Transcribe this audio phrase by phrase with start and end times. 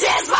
[0.00, 0.37] Is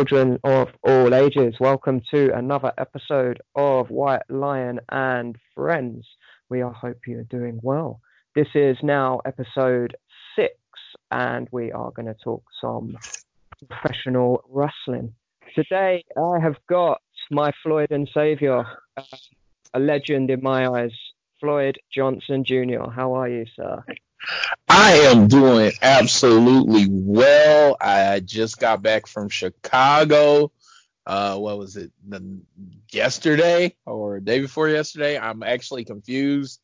[0.00, 6.06] children of all ages, welcome to another episode of White Lion and Friends.
[6.48, 8.00] We all hope you're doing well.
[8.34, 9.94] This is now episode
[10.34, 10.54] six,
[11.10, 12.96] and we are going to talk some
[13.68, 15.12] professional wrestling.
[15.54, 18.64] Today, I have got my Floyd and Savior,
[18.96, 19.02] uh,
[19.74, 20.92] a legend in my eyes,
[21.40, 22.88] Floyd Johnson Jr.
[22.90, 23.84] How are you, sir?
[24.68, 27.76] I am doing absolutely well.
[27.80, 30.52] I just got back from Chicago.
[31.06, 31.90] Uh, what was it?
[32.08, 32.40] The,
[32.92, 35.18] yesterday or day before yesterday?
[35.18, 36.60] I'm actually confused.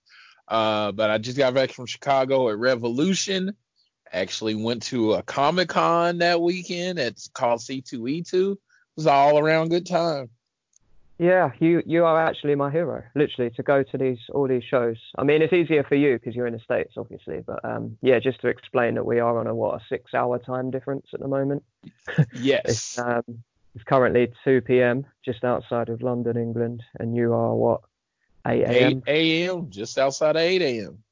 [0.48, 3.56] Uh, but I just got back from Chicago at Revolution.
[4.12, 6.98] Actually went to a Comic Con that weekend.
[6.98, 8.52] It's called C2E2.
[8.52, 8.58] It
[8.94, 10.30] was all around good time.
[11.18, 13.02] Yeah, you you are actually my hero.
[13.14, 14.96] Literally to go to these all these shows.
[15.16, 17.42] I mean, it's easier for you because you're in the states, obviously.
[17.46, 20.38] But um, yeah, just to explain that we are on a what a six hour
[20.38, 21.62] time difference at the moment.
[22.34, 22.62] Yes.
[22.66, 23.22] It's um,
[23.74, 25.06] it's currently 2 p.m.
[25.22, 27.82] just outside of London, England, and you are what
[28.46, 29.02] 8 a.m.
[29.06, 29.70] 8 a.m.
[29.70, 31.02] just outside of 8 a.m.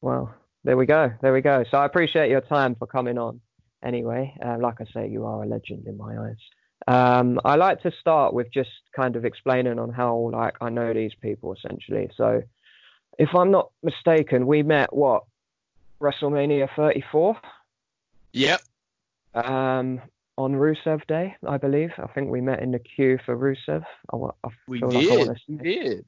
[0.00, 0.34] Well,
[0.64, 1.64] there we go, there we go.
[1.70, 3.40] So I appreciate your time for coming on.
[3.82, 6.36] Anyway, uh, like I say, you are a legend in my eyes.
[6.86, 10.92] Um, I like to start with just kind of explaining on how like I know
[10.94, 12.10] these people essentially.
[12.16, 12.42] So,
[13.18, 15.24] if I'm not mistaken, we met what
[16.00, 17.36] WrestleMania 34
[18.32, 18.60] Yep.
[19.34, 20.00] um,
[20.36, 21.90] on Rusev Day, I believe.
[21.98, 23.84] I think we met in the queue for Rusev.
[24.12, 25.38] I, I We feel like I did.
[25.48, 26.04] We did.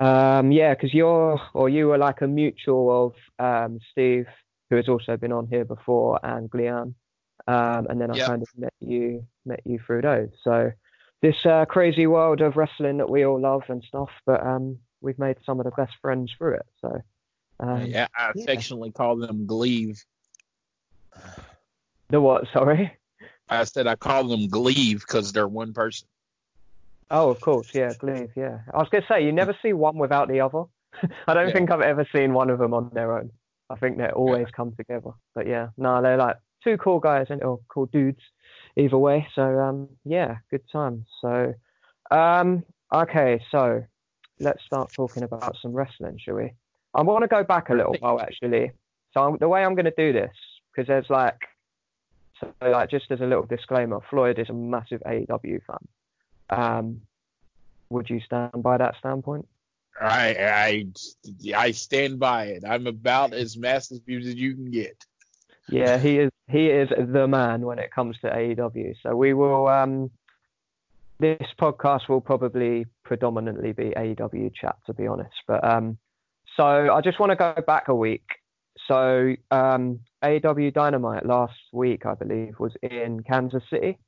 [0.00, 4.26] Um, yeah, because you're or you were like a mutual of um, Steve,
[4.70, 6.94] who has also been on here before, and Glian.
[7.46, 8.26] Um, and then I Yep.
[8.26, 10.30] kind of met you met you through those.
[10.44, 10.72] So
[11.22, 15.18] this uh, crazy world of wrestling that we all love and stuff, but um, we've
[15.18, 16.66] made some of the best friends through it.
[16.80, 17.00] So
[17.60, 18.42] um, yeah, I yeah.
[18.42, 20.04] affectionately call them Gleave.
[22.10, 22.44] the what?
[22.52, 22.96] Sorry.
[23.48, 26.08] I said I call them Gleave because they're one person.
[27.10, 28.60] Oh, of course, yeah, Gleave, yeah.
[28.72, 30.64] I was gonna say you never see one without the other.
[31.26, 31.52] I don't Yeah.
[31.52, 33.30] think I've ever seen one of them on their own.
[33.68, 35.10] I think they always come together.
[35.34, 38.20] But yeah, no, they're like two cool guys and or cool dudes,
[38.76, 39.26] either way.
[39.34, 41.04] So um, yeah, good time.
[41.20, 41.54] So
[42.10, 43.84] um, okay, so
[44.40, 46.52] let's start talking about some wrestling, shall we?
[46.94, 48.72] I want to go back a little while actually.
[49.14, 50.34] So I'm, the way I'm going to do this,
[50.70, 51.38] because there's like,
[52.40, 55.88] so like just as a little disclaimer, Floyd is a massive AEW fan.
[56.50, 57.00] Um,
[57.90, 59.46] would you stand by that standpoint?
[60.00, 62.64] I I I stand by it.
[62.66, 65.04] I'm about as massive as you can get.
[65.68, 68.94] Yeah, he is he is the man when it comes to AEW.
[69.02, 70.10] So we will um
[71.18, 75.34] this podcast will probably predominantly be AEW chat to be honest.
[75.46, 75.98] But um
[76.56, 78.24] so I just want to go back a week.
[78.86, 83.98] So um AEW Dynamite last week I believe was in Kansas City.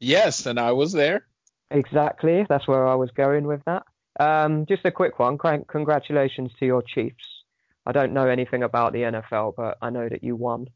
[0.00, 1.26] Yes, and I was there.
[1.70, 2.46] Exactly.
[2.48, 3.84] That's where I was going with that.
[4.20, 5.38] Um, just a quick one.
[5.38, 7.26] Congratulations to your Chiefs.
[7.86, 10.68] I don't know anything about the NFL, but I know that you won.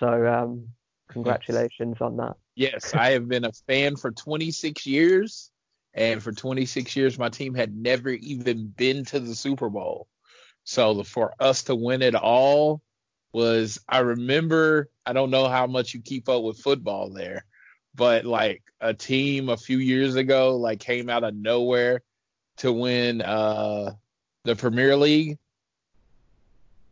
[0.00, 0.68] So um,
[1.10, 2.36] congratulations on that.
[2.54, 5.50] Yes, I have been a fan for 26 years,
[5.94, 10.08] and for 26 years my team had never even been to the Super Bowl.
[10.64, 12.82] So the, for us to win it all
[13.32, 17.44] was I remember I don't know how much you keep up with football there,
[17.94, 22.02] but like a team a few years ago like came out of nowhere
[22.58, 23.92] to win uh
[24.44, 25.38] the Premier League.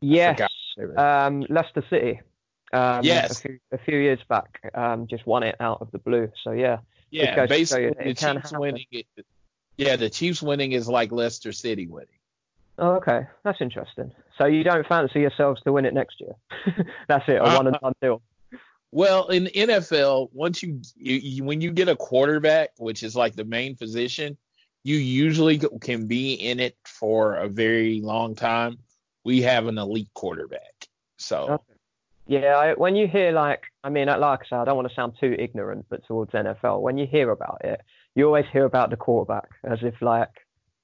[0.00, 1.00] Yes, forgot what they were.
[1.00, 2.20] um, Leicester City.
[2.74, 3.38] Um, Yes.
[3.38, 6.30] a few, a few years back, um, just won it out of the blue.
[6.42, 6.78] So yeah,
[7.10, 8.60] Yeah, basically the it can Chiefs happen.
[8.60, 8.86] winning.
[8.90, 9.06] It,
[9.76, 12.08] yeah, the Chiefs winning is like Leicester City winning.
[12.78, 14.10] Oh, okay, that's interesting.
[14.36, 16.34] So you don't fancy yourselves to win it next year?
[17.08, 18.22] that's it, a Uh, one and done deal.
[18.90, 23.14] Well, in the NFL, once you, you, you when you get a quarterback, which is
[23.14, 24.36] like the main position,
[24.82, 28.78] you usually can be in it for a very long time.
[29.24, 30.88] We have an elite quarterback,
[31.18, 31.73] so Okay.
[32.26, 34.94] Yeah, I, when you hear like, I mean, like I said, I don't want to
[34.94, 37.80] sound too ignorant, but towards NFL, when you hear about it,
[38.14, 40.30] you always hear about the quarterback as if like,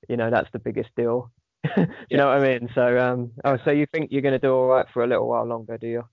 [0.09, 1.33] you know, that's the biggest deal.
[1.77, 2.19] you Yeah.
[2.19, 2.69] know what I mean?
[2.75, 5.29] So, um, oh, so you think you're going to do all right for a little
[5.29, 6.05] while longer, do you?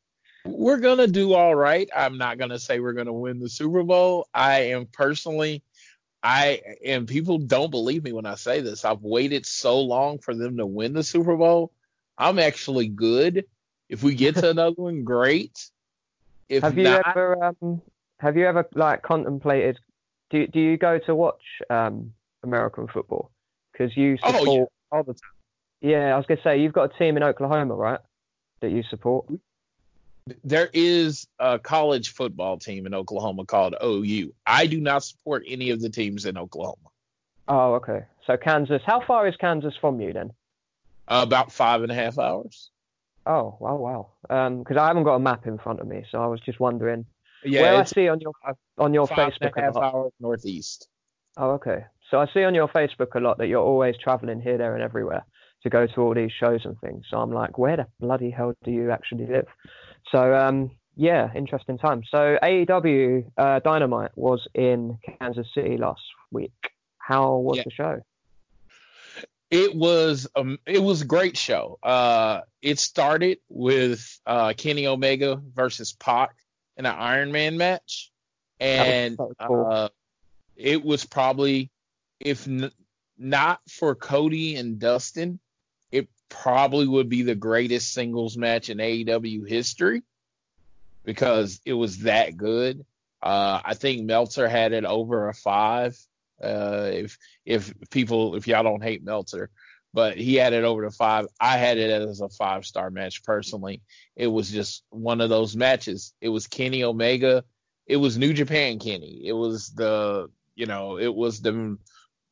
[0.46, 1.90] we're gonna do all right.
[1.96, 4.28] I'm not gonna say we're gonna win the Super Bowl.
[4.34, 5.64] I am personally,
[6.24, 8.86] I and people don't believe me when I say this.
[8.86, 11.74] I've waited so long for them to win the Super Bowl.
[12.18, 13.46] I'm actually good.
[13.90, 15.70] If we get to another one, great.
[16.50, 17.82] If have you not, ever, um,
[18.20, 19.80] have you ever like contemplated?
[20.30, 22.14] Do do you go to watch um
[22.44, 23.32] American football?
[23.72, 24.40] Because you Oh, yeah.
[24.40, 24.70] support.
[24.92, 25.22] all the time.
[25.82, 28.00] yeah, I was gonna say you've got a team in Oklahoma, right?
[28.62, 29.26] That you support.
[30.44, 34.34] There is a college football team in Oklahoma called OU.
[34.46, 36.90] I do not support any of the teams in Oklahoma.
[37.48, 38.04] Oh, okay.
[38.26, 38.82] So Kansas.
[38.86, 40.32] How far is Kansas from you then?
[41.10, 42.70] about five and a half hours.
[43.28, 44.12] Oh, wow, wow.
[44.30, 46.60] Um, because I haven't got a map in front of me, so I was just
[46.60, 47.06] wondering.
[47.44, 48.34] Yeah, where I see on your
[48.78, 49.94] on your five Facebook a a half lot.
[49.94, 50.88] hours northeast.
[51.38, 51.86] Oh, okay.
[52.10, 54.84] So I see on your Facebook a lot that you're always traveling here, there, and
[54.84, 55.24] everywhere
[55.64, 57.06] to go to all these shows and things.
[57.10, 59.46] So I'm like, where the bloody hell do you actually live?
[60.12, 62.02] So um, yeah, interesting time.
[62.10, 66.02] So AEW uh, Dynamite was in Kansas City last
[66.32, 66.52] week.
[66.98, 67.64] How was Yeah.
[67.66, 68.00] the show?
[69.50, 71.80] It was um, it was a great show.
[71.82, 76.36] Uh, it started with uh, Kenny Omega versus Pac
[76.76, 78.12] in an Iron Man match,
[78.60, 79.68] and cool.
[79.70, 79.90] uh,
[80.56, 81.72] it was probably
[82.20, 82.72] if n-
[83.18, 85.40] not for Cody and Dustin,
[85.92, 90.04] it probably would be the greatest singles match in AEW history
[91.04, 92.86] because it was that good.
[93.22, 95.98] Uh, I think Meltzer had it over a five.
[96.42, 99.50] Uh, if if people if y'all don't hate Meltzer,
[99.94, 101.26] but he had it over to five.
[101.40, 103.82] I had it as a five star match personally.
[104.16, 106.14] It was just one of those matches.
[106.22, 107.44] It was Kenny Omega.
[107.88, 109.22] It was New Japan Kenny.
[109.26, 111.78] It was the you know it was the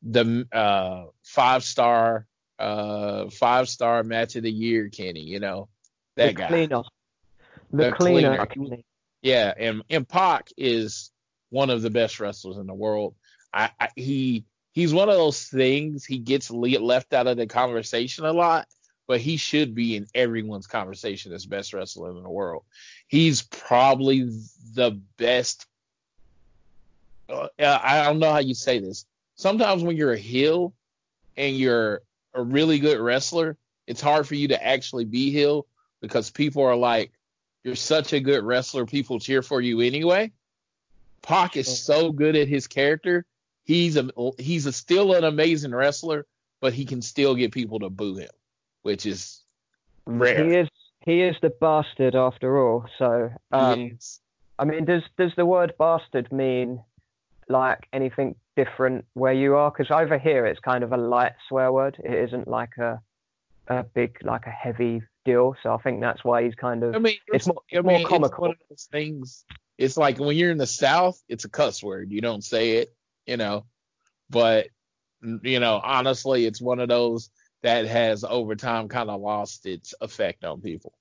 [0.04, 2.28] the uh, five star
[2.60, 5.22] uh, five star match of the year Kenny.
[5.22, 5.70] You know
[6.16, 6.48] that the guy.
[6.48, 6.84] cleaner.
[7.72, 8.46] The, The cleaner.
[8.46, 8.78] cleaner.
[9.22, 11.12] Yeah, and and Pac is
[11.50, 13.16] one of the best wrestlers in the world.
[13.56, 17.48] I, I he he's one of those things he gets le- left out of the
[17.48, 18.68] conversation a lot,
[19.08, 22.64] but he should be in everyone's conversation as best wrestler in the world.
[23.08, 24.30] He's probably
[24.74, 25.66] the best.
[27.30, 29.06] Uh, I don't know how you say this.
[29.36, 30.74] Sometimes when you're a heel
[31.38, 32.02] and you're
[32.34, 33.58] a really good wrestler,
[33.88, 35.66] it's hard for you to actually be heel
[36.02, 37.12] because people are like,
[37.64, 40.32] you're such a good wrestler, people cheer for you anyway.
[41.24, 43.26] Pac is so good at his character.
[43.66, 46.26] He's a he's a still an amazing wrestler,
[46.62, 48.30] but he can still get people to boo him,
[48.84, 49.42] which is
[50.06, 50.44] rare.
[50.46, 50.70] He is
[51.02, 52.86] he is the bastard after all.
[52.98, 53.98] So um.
[54.58, 56.82] I mean, does does the word bastard mean
[57.50, 59.70] like anything different where you are?
[59.70, 61.98] Because over here it's kind of a light swear word.
[62.04, 63.02] It isn't like a
[63.68, 65.56] a big like a heavy deal.
[65.62, 67.98] So I think that's why he's kind of I mean, it's more- I it's more
[67.98, 68.44] mean, comical.
[68.44, 69.44] one of those things.
[69.78, 72.12] It's like when you're in the South, it's a cuss word.
[72.12, 72.95] You don't say it,
[73.26, 73.66] you know.
[74.30, 74.68] But
[75.22, 77.30] you know, honestly, it's one of those
[77.64, 80.94] that has over time kind of lost its effect on people.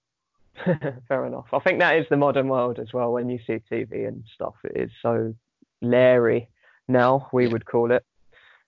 [1.09, 1.47] Fair enough.
[1.53, 3.13] I think that is the modern world as well.
[3.13, 5.35] When you see TV and stuff, it is so
[5.83, 6.49] leery
[6.89, 7.29] now.
[7.33, 7.49] We Yeah.
[7.49, 8.05] would call it.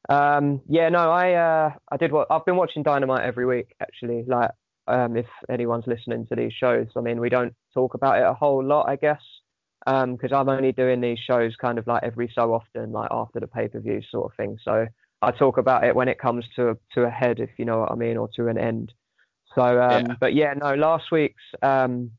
[0.08, 4.24] Um, yeah, no, I uh, I did what I've been watching Dynamite every week actually.
[4.26, 4.50] Like,
[4.86, 8.34] um, if anyone's listening to these shows, I mean, we don't talk about it a
[8.34, 9.22] whole lot, I guess,
[9.86, 13.46] because I'm only doing these shows kind of like every so often, like after the
[13.46, 14.58] pay per view sort of thing.
[14.64, 14.86] So
[15.22, 17.92] I talk about it when it comes to to a head, if you know what
[17.92, 18.92] I mean, or to an end.
[19.54, 20.14] So, um, Yeah.
[20.20, 22.10] but yeah, no, last week's um,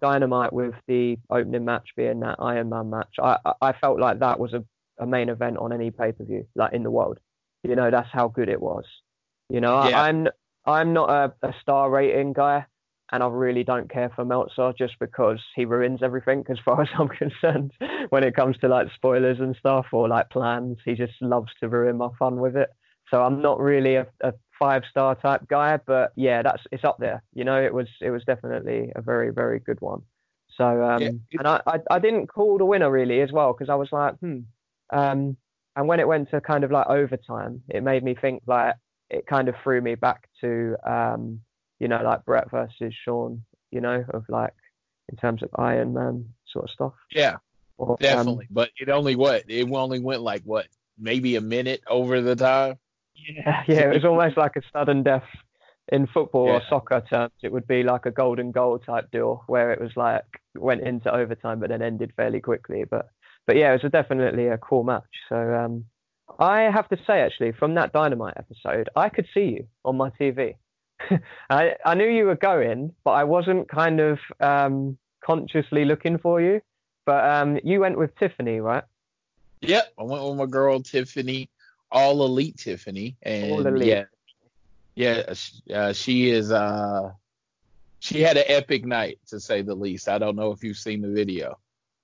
[0.00, 4.38] Dynamite with the opening match being that Iron Man match, I, I- felt like that
[4.38, 4.64] was a,
[4.98, 7.18] a main event on any pay per view, like in the world.
[7.64, 8.84] You know, that's how good it was.
[9.50, 10.00] You know, Yeah.
[10.00, 10.28] I, I'm
[10.64, 12.66] I'm not a, a star rating guy,
[13.12, 16.88] and I really don't care for Meltzer just because he ruins everything as far as
[16.98, 17.72] I'm concerned.
[18.10, 21.68] when it comes to like spoilers and stuff or like plans, he just loves to
[21.68, 22.70] ruin my fun with it.
[23.10, 26.98] So I'm not really a, a five star type guy, but yeah, that's it's up
[26.98, 27.22] there.
[27.34, 30.02] You know, it was it was definitely a very very good one.
[30.56, 33.68] So um, Yeah, and I, I I didn't call the winner really as well because
[33.68, 34.40] I was like hmm.
[34.92, 35.36] Um,
[35.74, 38.76] and when it went to kind of like overtime, it made me think like
[39.10, 41.40] it kind of threw me back to um,
[41.80, 44.54] you know like Brett versus Sean, you know, of like
[45.08, 46.92] in terms of Iron Man sort of stuff.
[47.12, 47.36] Yeah,
[47.78, 48.46] Or, um, definitely.
[48.50, 50.66] but it only what it only went like what
[50.98, 52.78] maybe a minute over the time.
[53.14, 55.24] Yeah, yeah, it was almost like a sudden death
[55.92, 57.32] in football or soccer terms.
[57.42, 61.14] It would be like a golden goal type deal where it was like went into
[61.14, 62.84] overtime but then ended fairly quickly.
[62.84, 63.08] But
[63.46, 65.04] but yeah, it was a, definitely a cool match.
[65.28, 65.84] So um,
[66.38, 70.10] I have to say actually from that Dynamite episode, I could see you on my
[70.10, 70.56] TV.
[71.50, 76.40] I I knew you were going, but I wasn't kind of um, consciously looking for
[76.40, 76.60] you.
[77.04, 78.84] But um, you went with Tiffany, right?
[79.60, 81.48] Yep, I went with my girl Tiffany,
[81.90, 83.86] all elite Tiffany, and All Elite.
[83.86, 84.04] yeah,
[84.94, 85.32] yeah,
[85.74, 86.50] uh, she is.
[86.50, 87.12] uh
[88.00, 90.08] She had an epic night to say the least.
[90.08, 91.58] I don't know if you've seen the video.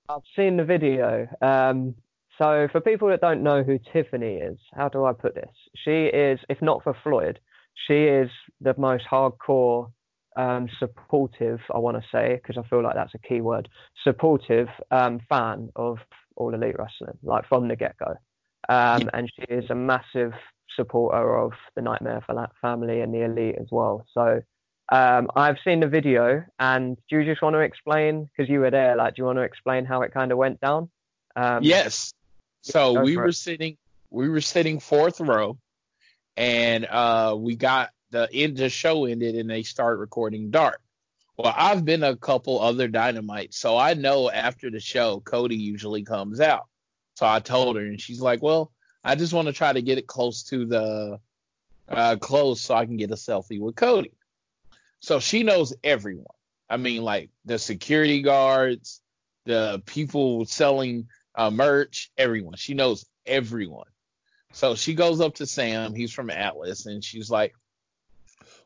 [0.09, 1.27] I've seen the video.
[1.41, 1.95] Um,
[2.37, 5.53] so for people that don't know who Tiffany is, how do I put this?
[5.75, 7.39] She is, if not for Floyd,
[7.87, 8.29] she is
[8.61, 9.91] the most hardcore,
[10.35, 13.69] um, supportive, I want to say, because I feel like that's a key word,
[14.03, 15.99] supportive um, fan of
[16.35, 18.15] All Elite Wrestling, like from the get go.
[18.69, 20.33] Um, and she is a massive
[20.75, 24.05] supporter of the Nightmare for family and the Elite as well.
[24.13, 24.41] So
[24.91, 28.29] um, I've seen the video, and do you just want to explain?
[28.35, 30.59] Because you were there, like, do you want to explain how it kind of went
[30.59, 30.89] down?
[31.35, 32.13] Um, yes.
[32.61, 33.33] So we were it.
[33.33, 33.77] sitting,
[34.09, 35.57] we were sitting fourth row,
[36.37, 38.57] and uh we got the end.
[38.57, 40.81] The show ended, and they start recording Dark.
[41.37, 46.03] Well, I've been a couple other Dynamite, so I know after the show, Cody usually
[46.03, 46.67] comes out.
[47.15, 48.71] So I told her, and she's like, "Well,
[49.03, 51.19] I just want to try to get it close to the
[51.89, 54.13] uh, close so I can get a selfie with Cody."
[54.99, 56.25] So she knows everyone.
[56.69, 59.01] I mean, like the security guards,
[59.45, 62.55] the people selling uh, merch, everyone.
[62.55, 63.87] She knows everyone.
[64.53, 65.93] So she goes up to Sam.
[65.93, 67.55] He's from Atlas, and she's like,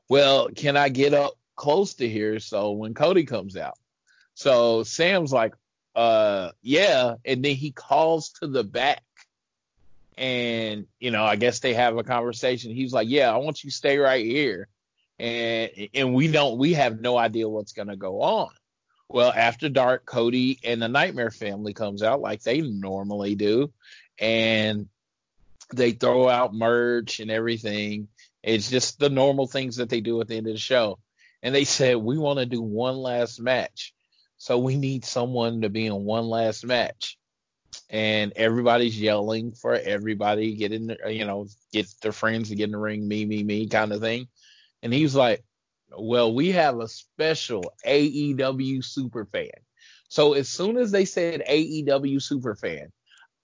[0.10, 3.78] "Well, can I get up close to here so when Cody comes out?"
[4.34, 5.54] So Sam's like,
[5.96, 9.04] "Uh, yeah." And then he calls to the back,
[10.18, 12.76] and you know, I guess they have a conversation.
[12.76, 14.68] He's like, "Yeah, I want you to stay right here,"
[15.18, 18.50] and and we don't, we have no idea what's gonna go on.
[19.08, 23.72] Well, after dark, Cody and the Nightmare family comes out like they normally do,
[24.20, 24.90] and
[25.74, 28.08] they throw out merch and everything.
[28.44, 31.00] It's just the normal things that they do at the end of the show.
[31.44, 33.94] And they said, We want to do one last match.
[34.38, 37.18] So we need someone to be in one last match.
[37.90, 42.66] And everybody's yelling for everybody, get in the, you know, get their friends to get
[42.66, 44.28] in the ring, me, me, me kind of thing.
[44.82, 45.44] And he's like,
[45.98, 49.50] Well, we have a special AEW super fan.
[50.10, 52.92] So as soon as they said AEW super fan,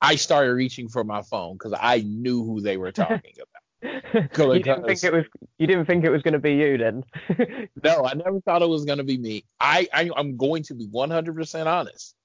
[0.04, 3.64] I started reaching for my phone because I knew who they were talking about.
[4.38, 5.26] you didn't think it was
[5.58, 7.04] you didn't think it was going to be you then.
[7.84, 9.46] No, I never thought it was going to be me.
[9.60, 12.16] I, I I'm going to be 100% honest.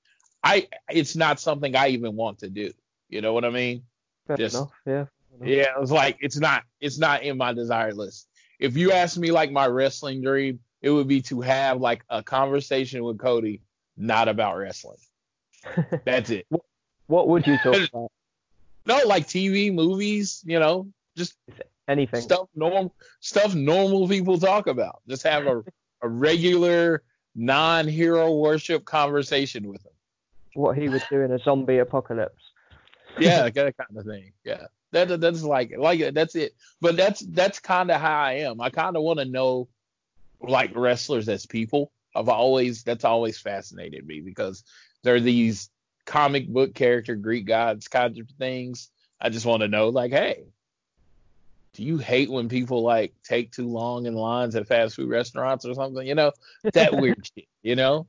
[0.42, 2.72] I it's not something I even want to do.
[3.08, 3.82] You know what I mean?
[4.26, 5.04] Fair Just- enough, yeah.
[5.40, 8.26] Yeah, it's like it's not it's not in my desire list.
[8.58, 12.24] If you ask me like my wrestling dream, it would be to have like a
[12.24, 13.62] conversation with Cody,
[13.96, 14.98] not about wrestling.
[16.04, 16.46] That's it.
[17.08, 18.12] What would you talk about?
[18.86, 21.34] No, like TV, movies, you know, just
[21.88, 22.20] Anything.
[22.20, 25.02] stuff normal stuff normal people talk about.
[25.08, 25.64] Just have a,
[26.02, 27.02] a regular
[27.34, 29.92] non-hero worship conversation with them.
[30.54, 32.42] What he would do in a zombie apocalypse.
[33.18, 34.32] Yeah, that kind of thing.
[34.44, 34.66] Yeah.
[34.92, 36.54] That that's like like that's it.
[36.80, 38.60] But that's that's kind of how I am.
[38.60, 39.68] I kind of want to know
[40.40, 41.92] like wrestlers as people.
[42.14, 44.64] I've always that's always fascinated me because
[45.02, 45.70] they're these
[46.08, 48.88] comic book character Greek gods kinds of things.
[49.20, 50.44] I just want to know like, hey,
[51.74, 55.66] do you hate when people like take too long in lines at fast food restaurants
[55.66, 56.06] or something?
[56.06, 56.32] You know,
[56.72, 58.06] that weird shit, you know?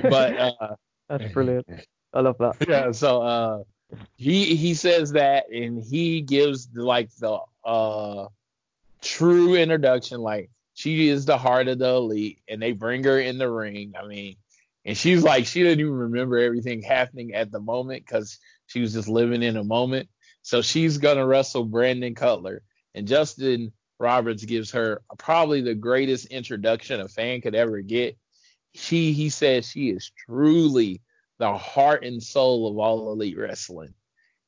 [0.00, 0.74] But uh
[1.08, 1.66] That's brilliant.
[2.12, 2.56] I love that.
[2.68, 3.62] yeah, so uh
[4.16, 8.26] he he says that and he gives like the uh
[9.00, 13.38] true introduction like she is the heart of the elite and they bring her in
[13.38, 14.36] the ring i mean
[14.84, 18.92] and she's like she didn't even remember everything happening at the moment because she was
[18.92, 20.08] just living in a moment
[20.42, 22.62] so she's gonna wrestle brandon cutler
[22.94, 28.16] and justin roberts gives her probably the greatest introduction a fan could ever get
[28.74, 31.00] she he says she is truly
[31.40, 33.94] the heart and soul of all elite wrestling.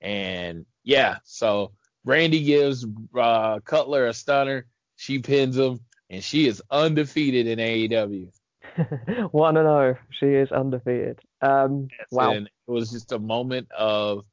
[0.00, 1.72] And yeah, so
[2.04, 2.86] Brandy gives
[3.18, 4.66] uh, Cutler a stunner.
[4.96, 8.28] She pins him, and she is undefeated in AEW.
[9.30, 9.98] One and zero.
[10.10, 11.20] She is undefeated.
[11.40, 12.32] Um, wow.
[12.32, 14.24] And it was just a moment of,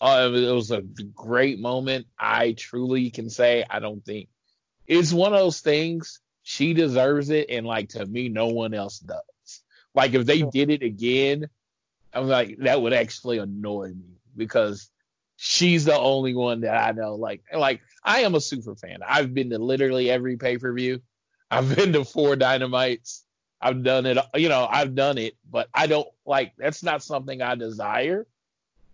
[0.00, 2.06] uh, it was a great moment.
[2.18, 4.28] I truly can say I don't think
[4.86, 6.20] it's one of those things.
[6.42, 9.22] She deserves it, and like to me, no one else does.
[9.94, 11.48] Like if they did it again,
[12.12, 14.90] I'm like that would actually annoy me because
[15.36, 17.14] she's the only one that I know.
[17.14, 18.98] Like like I am a super fan.
[19.06, 21.00] I've been to literally every pay per view.
[21.50, 23.23] I've been to four dynamites.
[23.64, 24.18] I've done it.
[24.34, 26.52] You know, I've done it, but I don't like.
[26.58, 28.26] That's not something I desire.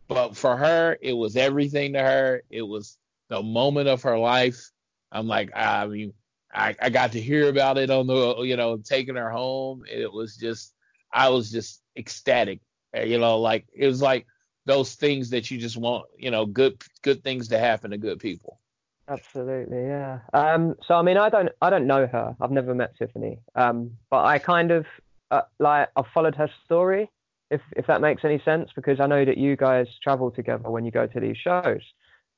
[0.06, 2.42] But for her, it was everything to her.
[2.50, 2.96] It was
[3.28, 4.70] the moment of her life.
[5.10, 6.12] I'm like, I mean,
[6.54, 9.82] I, I got to hear about it on the, you know, taking her home.
[9.90, 10.72] It was just,
[11.12, 12.60] I was just ecstatic.
[12.94, 14.26] You know, like it was like
[14.66, 18.20] those things that you just want, you know, good good things to happen to good
[18.20, 18.59] people.
[19.09, 20.21] Absolutely, yeah.
[20.33, 22.37] Um, so I mean, I don't, I don't know her.
[22.40, 23.40] I've never met Tiffany.
[23.57, 24.87] Um, but I kind of
[25.30, 27.11] uh, like I've followed her story,
[27.50, 30.85] if if that makes any sense, because I know that you guys travel together when
[30.85, 31.83] you go to these shows.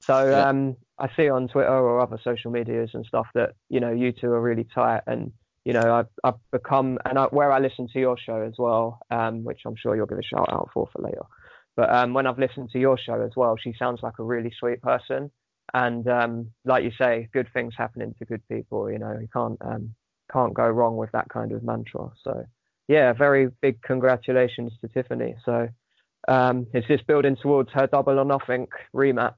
[0.07, 0.49] So Yeah.
[0.49, 4.13] um, I see on Twitter or other social medias and stuff that you know you
[4.13, 5.31] two are really tight, and
[5.67, 9.01] you know I've I've become and I, where I listen to your show as well,
[9.11, 11.25] um, which I'm sure you'll give a shout out for for later.
[11.77, 14.53] But um, when I've listened to your show as well, she sounds like a really
[14.59, 15.31] sweet person
[15.75, 18.91] and um, like you say, good things happening to good people.
[18.91, 19.95] You know, you can't um,
[20.33, 22.11] can't go wrong with that kind of mantra.
[22.23, 22.45] So,
[22.89, 25.35] yeah, very big congratulations to Tiffany.
[25.45, 25.69] So,
[26.29, 29.35] um, is this building towards her double or nothing rematch,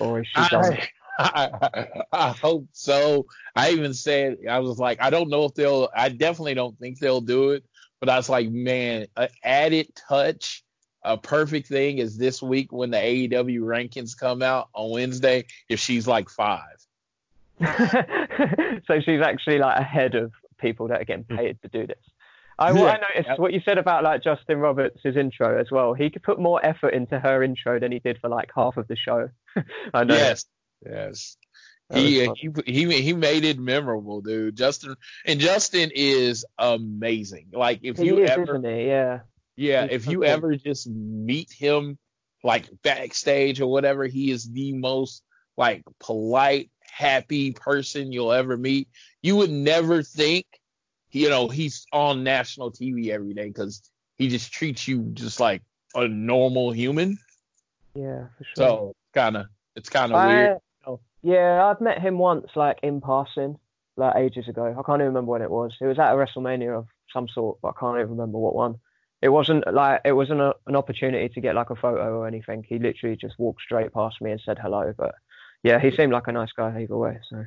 [0.00, 0.78] or is she done?
[1.18, 3.26] I, I, I hope so.
[3.54, 5.88] I even said I was like, I don't know if they'll.
[5.94, 7.64] I definitely don't think they'll do it.
[8.00, 9.06] But I was like, man,
[9.44, 10.64] added touch,
[11.02, 15.46] a perfect thing is this week when the AEW rankings come out on Wednesday.
[15.68, 16.76] If she's like five,
[17.60, 21.36] so she's actually like ahead of people that are getting hmm.
[21.36, 21.98] paid to do this.
[22.58, 22.84] I, Yeah.
[22.84, 23.38] I noticed Yep.
[23.38, 25.94] what you said about like Justin Roberts' intro as well.
[25.94, 28.86] He could put more effort into her intro than he did for like half of
[28.86, 29.30] the show.
[29.94, 30.14] I know.
[30.14, 30.44] yes,
[30.84, 31.36] yes.
[31.92, 34.56] He, uh, he he he made it memorable, dude.
[34.56, 34.94] Justin
[35.26, 37.48] and Justin is amazing.
[37.52, 38.60] Like if He you is, ever?
[38.62, 39.20] Yeah.
[39.60, 41.98] Yeah, if you ever just meet him
[42.42, 45.22] like backstage or whatever, he is the most
[45.58, 48.88] like polite, happy person you'll ever meet.
[49.20, 50.46] You would never think,
[51.10, 53.82] you know, he's on national TV every day because
[54.16, 55.60] he just treats you just like
[55.94, 57.18] a normal human.
[57.94, 58.54] Yeah, for sure.
[58.54, 59.46] So kind of,
[59.76, 60.58] it's kind of weird.
[61.20, 63.58] Yeah, I've met him once, like in passing,
[63.98, 64.64] like ages ago.
[64.64, 65.76] I can't even remember when it was.
[65.82, 68.76] It was at a WrestleMania of some sort, but I can't even remember what one.
[69.22, 72.64] It wasn't like it wasn't a, an opportunity to get like a photo or anything.
[72.66, 74.92] He literally just walked straight past me and said hello.
[74.96, 75.14] But
[75.62, 77.18] yeah, he seemed like a nice guy either way.
[77.28, 77.44] So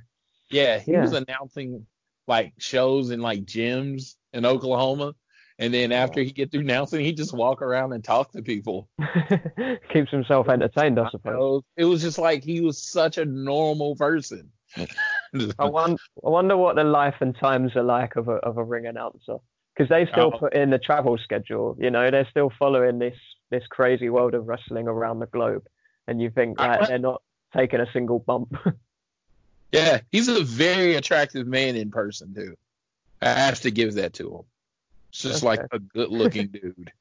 [0.51, 1.01] Yeah, he Yeah.
[1.01, 1.87] was announcing
[2.27, 5.15] like shows in like gyms in Oklahoma.
[5.59, 8.89] And then after he get through announcing, he just walk around and talk to people.
[9.93, 11.61] keeps himself entertained, I suppose.
[11.77, 14.51] It was just like he was such a normal person.
[15.59, 18.63] I wonder, I wonder what the life and times are like of a of a
[18.63, 19.37] ring announcer
[19.75, 20.37] because they still Oh.
[20.39, 21.75] put in the travel schedule.
[21.79, 23.17] You know, they're still following this
[23.49, 25.65] this crazy world of wrestling around the globe,
[26.07, 27.21] and you think that like they're not
[27.55, 28.55] taking a single bump.
[29.71, 32.55] yeah, he's a very attractive man in person too.
[33.21, 34.41] I have to give that to him.
[35.09, 35.47] It's just Okay.
[35.47, 36.91] like a good looking dude.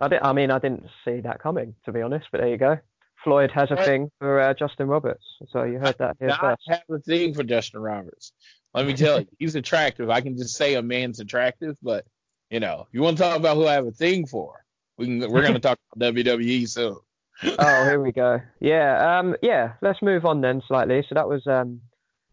[0.00, 2.56] I did, I mean, I didn't see that coming to be honest, but there you
[2.56, 2.78] go.
[3.22, 6.62] Floyd has a thing for uh, Justin Roberts, so you heard that here I first.
[6.66, 8.32] have a thing for Justin Roberts.
[8.74, 10.08] Let me tell you, he's attractive.
[10.08, 12.06] I can just say a man's attractive, but
[12.50, 14.64] you know, you want to talk about who I have a thing for,
[14.96, 15.20] we can.
[15.20, 16.96] We're going to talk about WWE soon.
[17.58, 18.40] oh, here we go.
[18.60, 19.72] Yeah, um, yeah.
[19.80, 21.04] Let's move on then slightly.
[21.08, 21.80] So that was, um,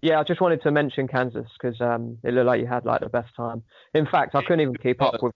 [0.01, 0.19] yeah.
[0.19, 3.09] I just wanted to mention Kansas because um, it looked like you had like the
[3.09, 3.63] best time.
[3.93, 5.33] In fact, I couldn't even keep up with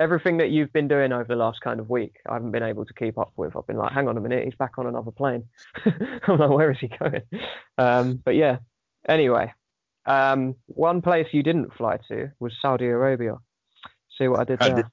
[0.00, 2.16] everything that you've been doing over the last kind of week.
[2.28, 3.54] I haven't been able to keep up with.
[3.54, 5.44] I've been like, hang on a minute, he's back on another plane.
[5.84, 7.22] I'm like, where is he going?
[7.76, 8.58] Um, but yeah.
[9.06, 9.52] Anyway,
[10.06, 13.36] um, one place you didn't fly to was Saudi Arabia.
[14.18, 14.76] See what I did I there?
[14.76, 14.86] did-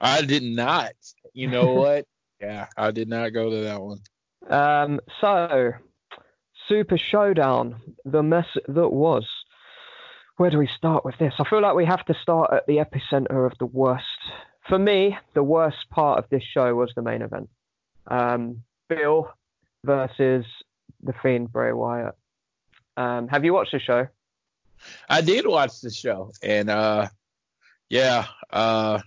[0.00, 0.92] I did not.
[1.32, 2.04] You know what?
[2.40, 3.98] yeah, I did not go to that one.
[4.50, 5.72] Um, so,
[6.68, 9.28] Super Showdown, the mess that was.
[10.38, 11.34] Where do we start with this?
[11.38, 14.06] I feel like we have to start at the epicenter of the worst.
[14.68, 17.48] For me, the worst part of this show was the main event.
[18.08, 19.30] Um, Bill
[19.84, 20.44] versus
[21.02, 22.14] the Fiend Bray Wyatt.
[22.96, 24.08] Um, have you watched the show?
[25.08, 27.08] I did watch the show, and uh,
[27.88, 29.00] yeah, uh,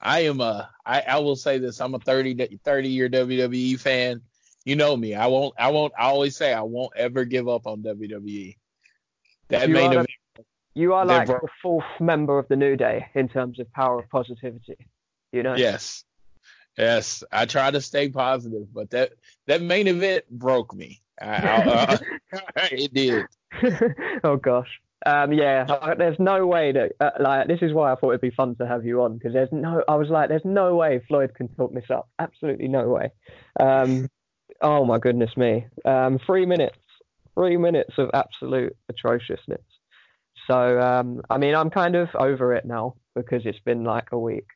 [0.00, 0.70] I am a.
[0.84, 4.22] I, I will say this: I'm a 30 30 year WWE fan.
[4.64, 5.14] You know me.
[5.14, 5.54] I won't.
[5.58, 5.92] I won't.
[5.98, 8.56] I always say I won't ever give up on WWE.
[9.48, 10.08] That You main event.
[10.74, 14.00] You are like bro- the fourth member of the New Day in terms of power
[14.00, 14.76] of positivity.
[15.32, 15.54] You know?
[15.54, 16.04] Yes.
[16.76, 17.24] Yes.
[17.32, 19.12] I try to stay positive, but that
[19.46, 21.00] that main event broke me.
[21.20, 21.98] I, I,
[22.56, 23.24] I, it did.
[24.24, 24.68] oh gosh.
[25.04, 25.66] Um, yeah,
[25.98, 28.66] there's no way that uh, like this is why I thought it'd be fun to
[28.66, 29.84] have you on because there's no.
[29.86, 32.08] I was like, there's no way Floyd can talk this up.
[32.18, 33.12] Absolutely no way.
[33.60, 34.08] Um,
[34.62, 35.66] oh my goodness me.
[35.84, 36.78] Um, three minutes.
[37.34, 39.60] Three minutes of absolute atrociousness.
[40.50, 44.18] So um, I mean, I'm kind of over it now because it's been like a
[44.18, 44.46] week.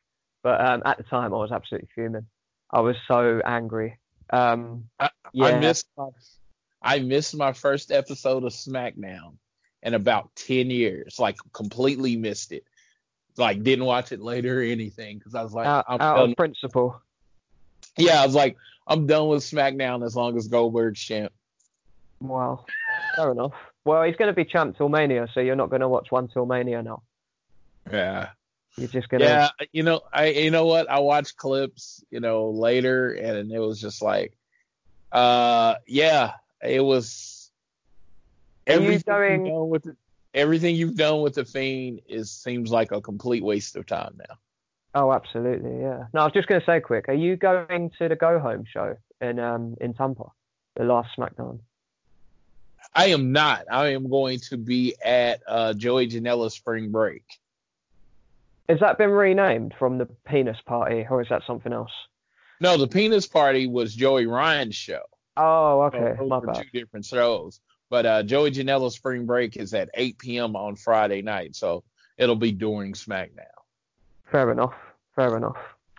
[0.43, 2.25] But um, at the time, I was absolutely fuming.
[2.71, 3.99] I was so angry.
[4.31, 5.87] Um, I, yeah, I missed
[6.81, 9.33] I missed my first episode of SmackDown
[9.83, 11.19] in about ten years.
[11.19, 12.63] Like completely missed it.
[13.37, 16.31] Like didn't watch it later or anything because I was like, out, I'm out done.
[16.31, 17.01] of principle.
[17.97, 21.31] Yeah, I was like, I'm done with SmackDown as long as Goldberg's champ.
[22.19, 22.65] Wow.
[23.15, 23.53] Fair enough.
[23.83, 26.27] Well, he's going to be champ till Mania, so you're not going to watch one
[26.27, 27.01] till Mania now.
[27.91, 28.29] Yeah.
[28.77, 29.27] You're just going to.
[29.27, 30.89] Yeah, you know, I you know what?
[30.89, 34.33] I watched clips, you know, later, and it was just like,
[35.11, 37.51] uh, yeah, it was.
[38.67, 39.95] Everything going- you've done with the,
[40.33, 44.35] everything you've done with the fiend is seems like a complete waste of time now.
[44.93, 45.79] Oh, absolutely.
[45.79, 46.05] Yeah.
[46.13, 47.07] No, I was just going to say quick.
[47.07, 50.25] Are you going to the Go Home show in um in Tampa,
[50.75, 51.59] the last SmackDown?
[52.93, 53.65] I am not.
[53.71, 57.23] I am going to be at uh, Joey Janela's spring break.
[58.67, 61.91] Has that been renamed from the Penis Party, or is that something else?
[62.59, 65.01] No, the penis party was Joey Ryan's show.
[65.41, 66.17] Oh, So okay.
[66.19, 66.55] those My bad.
[66.55, 67.59] two different shows.
[67.89, 70.55] But uh, Joey Janela's spring break is at 8 p.m.
[70.55, 71.83] on Friday night, so
[72.17, 73.45] it'll be during SmackDown.
[74.31, 74.73] Fair enough.
[75.15, 75.57] Fair enough.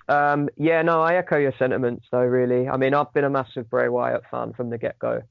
[0.08, 2.20] Um, yeah, no, I echo your sentiments though.
[2.22, 5.22] Really, I mean, I've been a massive Bray Wyatt fan from the get-go,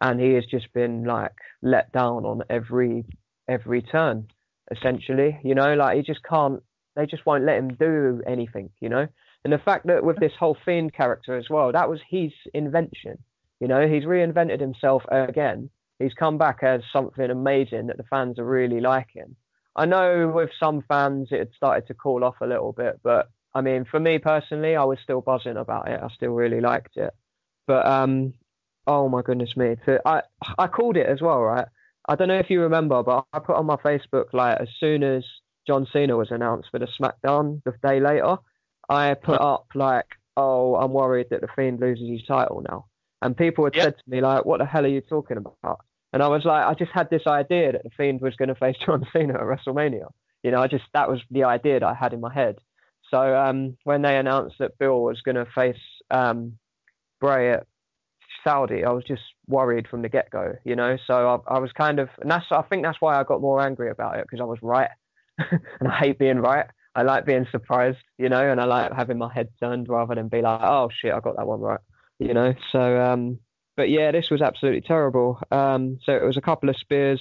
[0.00, 3.04] and he has just been like let down on every
[3.48, 4.28] every turn.
[4.70, 6.62] Essentially, you know, like he just can't.
[6.96, 9.06] They just won't let him do anything, you know.
[9.44, 13.18] And the fact that with this whole fiend character as well, that was his invention.
[13.60, 15.70] You know, he's reinvented himself again.
[15.98, 19.36] He's come back as something amazing that the fans are really liking.
[19.74, 23.30] I know with some fans it had started to cool off a little bit, but
[23.54, 26.00] I mean, for me personally, I was still buzzing about it.
[26.02, 27.14] I still really liked it.
[27.66, 28.34] But um,
[28.86, 30.22] oh my goodness me, I
[30.58, 31.66] I called it as well, right?
[32.08, 35.02] I don't know if you remember, but I put on my Facebook like as soon
[35.02, 35.24] as
[35.66, 38.36] John Cena was announced for the SmackDown the day later,
[38.88, 42.86] I put up like, oh, I'm worried that the Fiend loses his title now,
[43.22, 43.84] and people had Yep.
[43.84, 45.80] said to me like, what the hell are you talking about?
[46.12, 48.54] And I was like, I just had this idea that the Fiend was going to
[48.54, 50.08] face John Cena at WrestleMania.
[50.42, 52.58] You know, I just that was the idea that I had in my head.
[53.10, 56.58] So um, when they announced that Bill was going to face um,
[57.20, 57.66] Bray at
[58.44, 60.54] Saudi, I was just worried from the get go.
[60.64, 63.24] You know, so I, I was kind of, and that's I think that's why I
[63.24, 64.90] got more angry about it because I was right,
[65.38, 66.66] and I hate being right.
[66.94, 70.28] I like being surprised, you know, and I like having my head turned rather than
[70.28, 71.80] be like, oh shit, I got that one right,
[72.18, 72.54] you know.
[72.72, 73.38] So, um,
[73.76, 75.40] but yeah, this was absolutely terrible.
[75.50, 77.20] Um, so it was a couple of spears.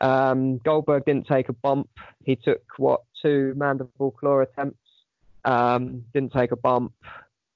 [0.00, 1.88] Um, Goldberg didn't take a bump.
[2.24, 4.78] He took what two mandible claw attempts.
[5.44, 6.92] Um, didn't take a bump.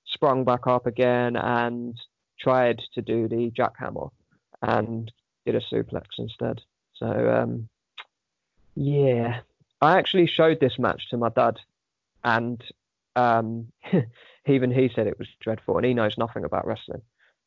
[0.07, 1.97] Sprung back up again and
[2.39, 4.11] tried to do the jackhammer
[4.63, 5.13] and
[5.45, 6.61] did a suplex instead.
[6.95, 7.69] So um,
[8.75, 9.41] yeah,
[9.81, 11.59] I actually showed this match to my dad,
[12.25, 12.63] and
[13.17, 13.73] um,
[14.47, 17.03] even he said it was dreadful, and he knows nothing about wrestling.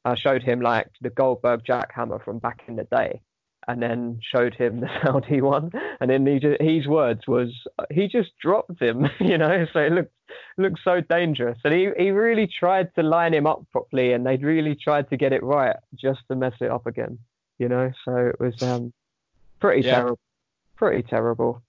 [0.06, 3.22] I showed him like the Goldberg jackhammer from back in the day,
[3.68, 7.50] and then showed him the Saudi one, and then he just, his words was
[7.92, 9.66] he just dropped him, you know.
[9.74, 10.14] So it looked
[10.58, 14.38] looked so dangerous, and he he really tried to line him up properly, and they
[14.38, 17.20] really tried to get it right just to mess it up again,
[17.60, 17.92] you know.
[18.06, 18.94] So it was um
[19.60, 19.96] pretty Yeah.
[19.96, 20.20] terrible,
[20.76, 21.64] pretty terrible.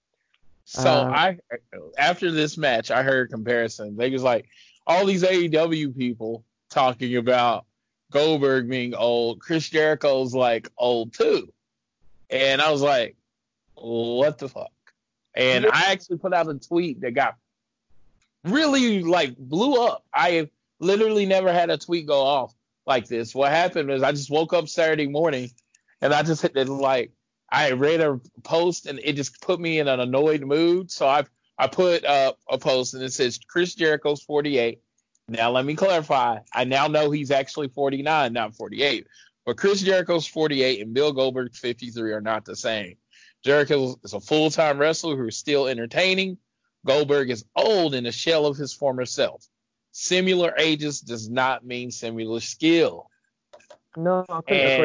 [0.65, 1.37] So Uh, I
[1.97, 3.95] after this match, I heard comparison.
[3.95, 4.47] They was like
[4.87, 7.65] all these AEW people talking about
[8.11, 9.39] Goldberg being old.
[9.39, 11.51] Chris Jericho's like old too,
[12.29, 13.15] and I was like,
[13.75, 14.71] what the fuck?
[15.33, 17.35] And I actually put out a tweet that got
[18.45, 20.05] really like blew up.
[20.13, 22.53] I literally never had a tweet go off
[22.85, 23.35] like this.
[23.35, 25.51] What happened was I just woke up Saturday morning
[26.01, 27.11] and I just hit it like
[27.49, 30.91] I read a post and it just put me in an annoyed mood.
[30.91, 31.25] So I
[31.57, 34.81] I put up a post and it says Chris Jericho's 48.
[35.27, 36.39] Now let me clarify.
[36.53, 39.07] I now know he's actually 49, not 48.
[39.45, 42.95] But Chris Jericho's 48 and Bill Goldberg's 53 are not the same.
[43.43, 46.37] Jericho is a full-time wrestler who's still entertaining.
[46.85, 49.47] Goldberg is old in a shell of his former self.
[49.91, 53.09] Similar ages does not mean similar skill.
[53.95, 54.83] No, I couldn't And-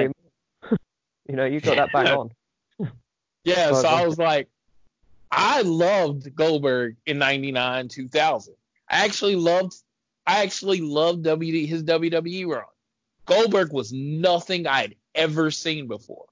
[0.62, 0.78] agree.
[1.28, 2.30] you know, you got that bang on.
[3.44, 4.48] Yeah, so I was like,
[5.30, 8.54] I loved Goldberg in '99, 2000.
[8.88, 9.74] I actually loved,
[10.26, 12.64] I actually loved WD his WWE run.
[13.26, 16.26] Goldberg was nothing I'd ever seen before,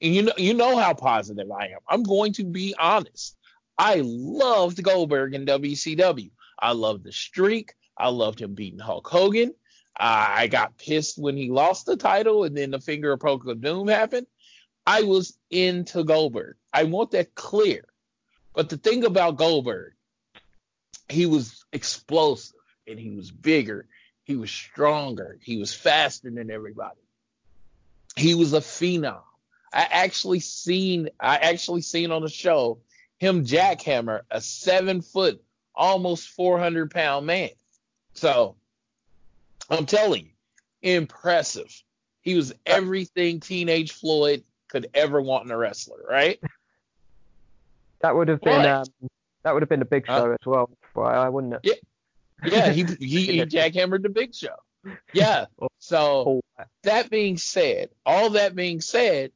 [0.00, 1.78] and you know, you know how positive I am.
[1.88, 3.36] I'm going to be honest.
[3.78, 6.30] I loved Goldberg in WCW.
[6.58, 7.74] I loved the streak.
[7.96, 9.54] I loved him beating Hulk Hogan.
[9.98, 13.46] Uh, I got pissed when he lost the title, and then the finger of Poke
[13.46, 14.26] of Doom happened.
[14.86, 16.56] I was into Goldberg.
[16.72, 17.84] I want that clear.
[18.54, 19.94] But the thing about Goldberg,
[21.08, 23.86] he was explosive and he was bigger.
[24.24, 25.38] He was stronger.
[25.42, 27.00] He was faster than everybody.
[28.16, 29.22] He was a phenom.
[29.72, 32.80] I actually seen I actually seen on the show
[33.18, 35.42] him jackhammer a seven foot,
[35.74, 37.50] almost four hundred pound man.
[38.14, 38.56] So
[39.70, 41.72] I'm telling you, impressive.
[42.20, 46.38] He was everything teenage Floyd could ever want in a wrestler, right?
[48.02, 48.84] That would have been um,
[49.44, 51.16] that would have been a big show as well, right?
[51.16, 51.80] I wouldn't it?
[52.44, 54.56] Yeah, he he, he jackhammered the Big Show.
[55.12, 55.46] Yeah.
[55.78, 59.30] So Oh, that being said, all that being said,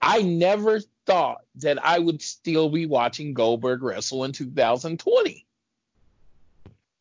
[0.00, 5.46] I never thought that I would still be watching Goldberg wrestle in 2020.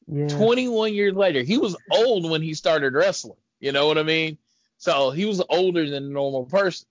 [0.07, 0.27] yeah.
[0.27, 3.37] 21 years later, he was old when he started wrestling.
[3.59, 4.37] You know what I mean?
[4.77, 6.87] So he was older than a normal person.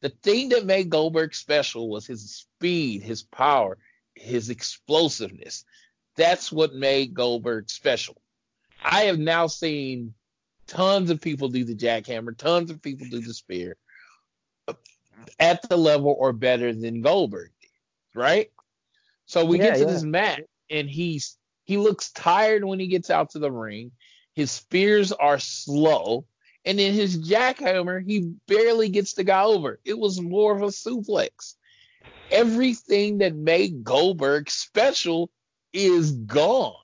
[0.00, 3.78] The thing that made Goldberg special was his speed, his power,
[4.14, 5.64] his explosiveness.
[6.16, 8.20] That's what made Goldberg special.
[8.82, 10.14] I have now seen
[10.66, 13.76] tons of people do the jackhammer, tons of people do the spear
[15.38, 17.70] at the level or better than Goldberg did,
[18.18, 18.50] right?
[19.26, 19.86] So we Yeah, get to yeah.
[19.86, 23.92] this match and he's he looks tired when he gets out to the ring.
[24.34, 26.24] His spears are slow.
[26.64, 29.80] And in his jackhammer, he barely gets the guy over.
[29.84, 31.54] It was more of a suplex.
[32.30, 35.30] Everything that made Goldberg special
[35.72, 36.74] is gone.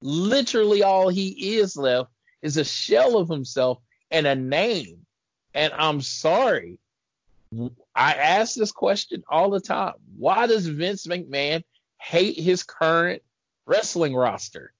[0.00, 2.10] Literally, all he is left
[2.42, 3.78] is a shell of himself
[4.10, 5.06] and a name.
[5.54, 6.78] And I'm sorry.
[7.94, 9.94] I ask this question all the time.
[10.16, 11.64] Why does Vince McMahon
[11.98, 13.22] hate his current
[13.66, 14.72] wrestling roster?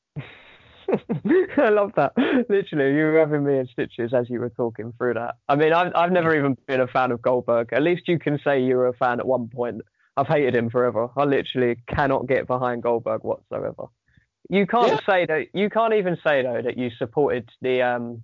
[1.59, 2.13] I love that.
[2.49, 5.37] Literally, you were having me in stitches as you were talking through that.
[5.49, 7.73] I mean, I've I've never even been a fan of Goldberg.
[7.73, 9.83] At least you can say you were a fan at one point.
[10.17, 11.09] I've hated him forever.
[11.17, 13.85] I literally cannot get behind Goldberg whatsoever.
[14.49, 15.01] You can't Yeah.
[15.07, 15.47] say that.
[15.53, 18.23] You can't even say though that you supported the um,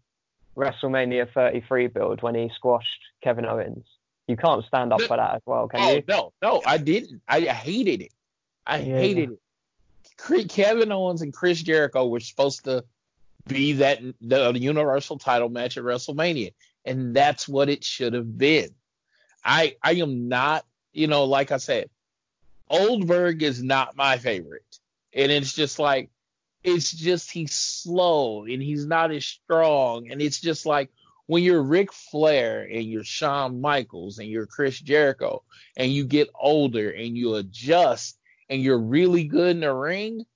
[0.57, 3.85] WrestleMania 33 build when he squashed Kevin Owens.
[4.27, 5.07] You can't stand up No.
[5.07, 6.03] for that as well, can Oh you?
[6.09, 7.21] no, no, I didn't.
[7.29, 8.13] I hated it.
[8.67, 8.99] I Yeah.
[8.99, 9.39] hated it.
[10.17, 12.85] Kevin Owens and Chris Jericho were supposed to
[13.47, 18.71] be that the Universal Title match at WrestleMania, and that's what it should have been.
[19.45, 21.91] I I am not, you know, like I said,
[22.69, 24.79] Oldberg is not my favorite,
[25.13, 26.11] and it's just like
[26.63, 30.91] it's just he's slow and he's not as strong, and it's just like
[31.27, 35.43] when you're Ric Flair and you're Shawn Michaels and you're Chris Jericho
[35.77, 40.27] and you get older and you adjust and you're really good in the ring,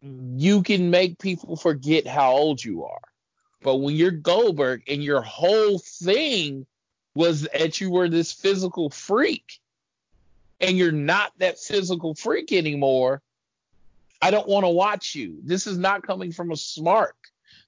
[0.00, 3.00] you can make people forget how old you are.
[3.62, 6.66] But when you're Goldberg and your whole thing
[7.14, 9.58] was that you were this physical freak
[10.60, 13.22] and you're not that physical freak anymore,
[14.20, 15.38] I don't want to watch you.
[15.42, 17.16] This is not coming from a smart.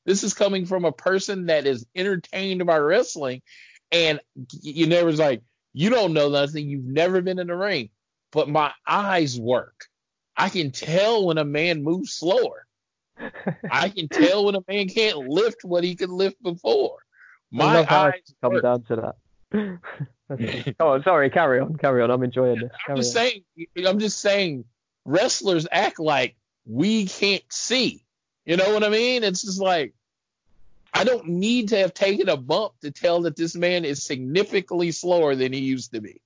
[0.05, 3.43] This is coming from a person that is entertained by wrestling
[3.91, 4.21] and
[4.63, 6.69] you never was like, you don't know nothing.
[6.69, 7.91] You've never been in the ring,
[8.33, 9.87] but my eyes work.
[10.37, 12.67] I can tell when a man moves slower.
[13.71, 16.99] I can tell when a man can't lift what he could lift before.
[17.51, 18.63] My eyes come work.
[18.63, 19.15] down to
[19.51, 19.79] that.
[20.81, 21.31] oh, sorry.
[21.31, 21.77] Carry on.
[21.77, 22.11] Carry on.
[22.11, 22.71] I'm enjoying this.
[22.87, 23.23] I'm just on.
[23.23, 23.43] saying.
[23.87, 24.65] I'm just saying.
[25.05, 26.37] Wrestlers act like
[26.67, 28.05] we can't see.
[28.45, 29.25] You know what I mean?
[29.25, 29.95] It's just like
[30.93, 34.91] I don't need to have taken a bump to tell that this man is significantly
[34.93, 36.21] slower than he used to be.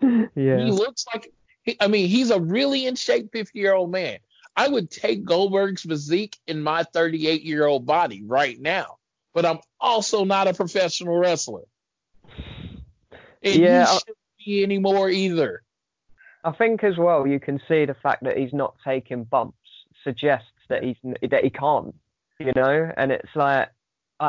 [0.34, 0.58] yeah.
[0.58, 1.32] He looks like.
[1.80, 4.18] I mean, he's a really in shape 50 year old man.
[4.56, 8.96] I would take Goldberg's physique in my 38 year old body right now,
[9.34, 11.62] but I'm also not a professional wrestler.
[13.42, 15.62] And Yeah, you I- shouldn't be anymore either.
[16.44, 19.58] I think as well you can see the fact that he's not taking bumps
[20.04, 20.96] suggests that he's
[21.28, 21.94] that he can't,
[22.38, 22.92] you know.
[22.96, 23.68] And it's like
[24.20, 24.26] I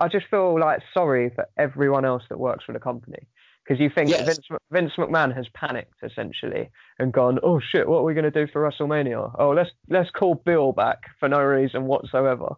[0.00, 3.26] I, I just feel like sorry for everyone else that works for the company
[3.68, 4.24] because you think Yes.
[4.24, 8.30] Vince Vince McMahon has panicked essentially and gone, oh shit, what are we going to
[8.30, 9.34] do for WrestleMania?
[9.38, 12.54] Oh, let's let's call Bill back for no reason whatsoever.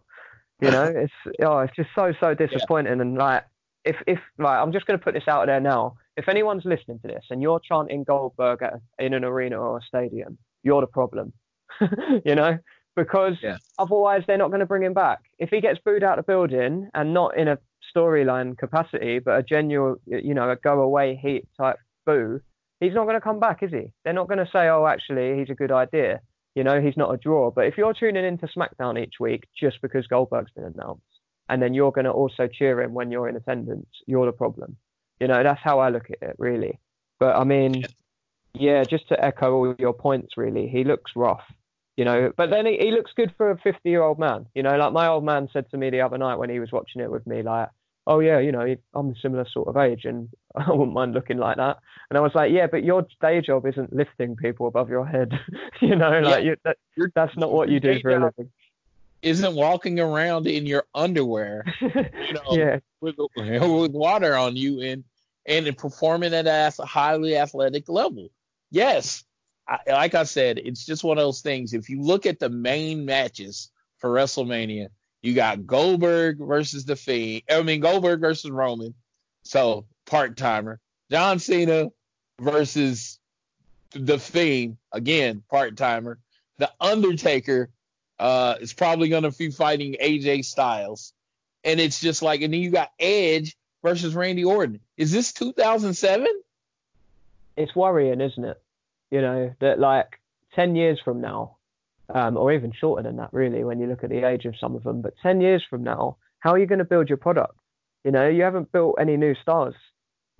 [0.61, 3.43] You know, it's oh, it's just so so disappointing and like
[3.83, 5.97] if if like I'm just going to put this out there now.
[6.17, 9.81] If anyone's listening to this and you're chanting Goldberg at, in an arena or a
[9.81, 11.31] stadium, you're the problem.
[12.25, 12.57] you know,
[13.03, 13.57] because Yeah.
[13.79, 15.19] otherwise they're not going to bring him back.
[15.39, 17.57] If he gets booed out of the building and not in a
[17.95, 22.41] storyline capacity, but a genuine, you know, a go away heat type boo,
[22.79, 23.91] he's not going to come back, is he?
[24.03, 26.21] They're not going to say, oh, actually, he's a good idea.
[26.55, 27.49] You know, he's not a draw.
[27.49, 31.01] But if you're tuning into SmackDown each week just because Goldberg's been announced,
[31.49, 34.77] and then you're going to also cheer him when you're in attendance, you're the problem.
[35.19, 36.79] You know, that's how I look at it, really.
[37.19, 37.83] But I mean,
[38.53, 41.43] yeah, just to echo all your points, really, he looks rough.
[41.97, 44.45] You know, but then he, he looks good for a 50 year old man.
[44.55, 46.71] You know, like my old man said to me the other night when he was
[46.71, 47.69] watching it with me, like,
[48.07, 51.37] oh, yeah, you know, I'm a similar sort of age and I wouldn't mind looking
[51.37, 51.77] like that.
[52.09, 55.31] And I was like, yeah, but your day job isn't lifting people above your head.
[55.81, 56.77] you know, like, you, that,
[57.15, 58.51] that's not what you do for a living.
[59.21, 65.03] Isn't walking around in your underwear you know, yeah, with, with water on you and
[65.45, 68.29] and performing at a highly athletic level.
[68.71, 69.23] Yes,
[69.71, 71.73] I, like I said, it's just one of those things.
[71.73, 74.89] If you look at the main matches for WrestleMania,
[75.21, 77.43] you got Goldberg versus the Fiend.
[77.49, 78.93] I mean Goldberg versus Roman,
[79.43, 80.79] so part timer.
[81.09, 81.91] John Cena
[82.39, 83.19] versus
[83.91, 86.19] the Fiend, again part timer.
[86.57, 87.69] The Undertaker
[88.19, 91.13] uh, is probably going to be fighting AJ Styles
[91.63, 94.79] and it's just like, and then you got Edge versus Randy Orton.
[94.97, 96.27] Is this 2007?
[97.57, 98.60] it's worrying, isn't it?
[99.11, 100.19] You know, that like
[100.55, 101.57] 10 years from now,
[102.13, 104.75] um, or even shorter than that, really, when you look at the age of some
[104.75, 107.55] of them, but 10 years from now, how are you going to build your product?
[108.03, 109.75] You know, you haven't built any new stars.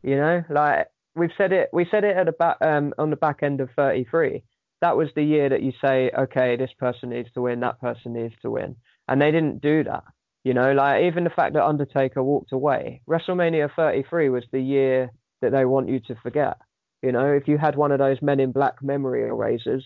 [0.01, 3.15] You know, like we've said it, we said it at the back, um, on the
[3.15, 4.43] back end of 33.
[4.81, 8.13] That was the year that you say, okay, this person needs to win, that person
[8.13, 8.75] needs to win.
[9.07, 10.03] And they didn't do that.
[10.43, 15.11] You know, like even the fact that Undertaker walked away, WrestleMania 33 was the year
[15.41, 16.57] that they want you to forget.
[17.01, 19.83] You know, if you had one of those Men in Black memory erasers,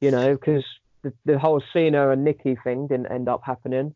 [0.00, 0.64] you know, because
[1.02, 3.94] the, the whole Cena and Nikki thing didn't end up happening.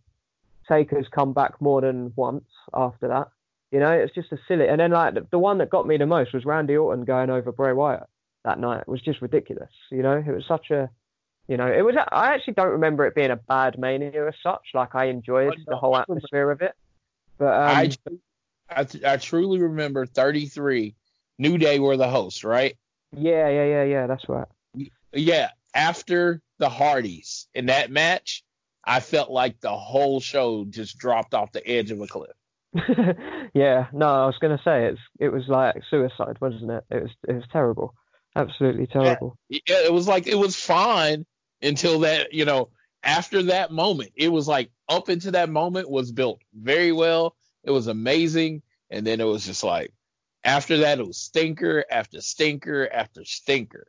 [0.69, 3.29] Taker's come back more than once after that.
[3.73, 4.69] You know, it's just a silly.
[4.69, 7.31] And then like the, the one that got me the most was Randy Orton going
[7.31, 8.05] over Bray Wyatt
[8.45, 8.83] that night.
[8.83, 9.71] It was just ridiculous.
[9.91, 10.91] You know, it was such a,
[11.49, 11.97] you know, it was.
[11.97, 14.63] I actually don't remember it being a bad mania as such.
[14.75, 16.75] Like I enjoyed the whole atmosphere of it.
[17.39, 17.91] But um, I,
[18.71, 20.95] I I truly remember 33.
[21.43, 22.77] New Day were the host, right?
[23.15, 24.07] yeah, yeah, yeah, yeah.
[24.07, 24.49] That's right.
[25.13, 25.51] Yeah.
[25.75, 28.45] After the Hardys in that match,
[28.85, 32.31] I felt like the whole show just dropped off the edge of a cliff.
[33.55, 36.85] yeah, no, I was gonna say it's it was like suicide, wasn't it?
[36.91, 37.95] It was it was terrible,
[38.35, 39.37] absolutely terrible.
[39.51, 41.27] Yeah, it was like it was fine
[41.61, 42.71] until that, you know,
[43.03, 47.37] after that moment, it was like up into that moment was built very well.
[47.63, 49.93] It was amazing, and then it was just like
[50.45, 53.87] after that, it was stinker after stinker after stinker.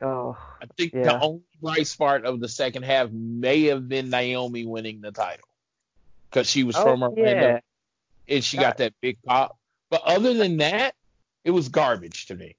[0.00, 1.04] Oh, I think Yeah.
[1.04, 5.46] the only bright spot of the second half may have been Naomi winning the title
[6.28, 7.60] because she was oh from Orlando yeah,
[8.28, 9.56] and she got that big pop.
[9.90, 10.94] But other than that,
[11.44, 12.56] it was garbage to me.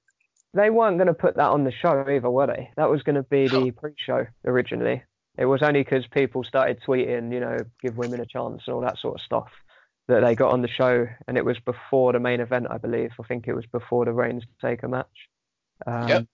[0.54, 2.70] they weren't gonna put that on the show either, were they?
[2.76, 5.02] That was gonna be the pre-show originally.
[5.36, 8.80] It was only because people started tweeting, you know, give women a chance and all
[8.82, 9.50] that sort of stuff
[10.08, 13.10] that they got on the show, and it was before the main event, I believe.
[13.18, 15.28] I think it was before the Reigns Taker match.
[15.86, 16.26] Um, Yep.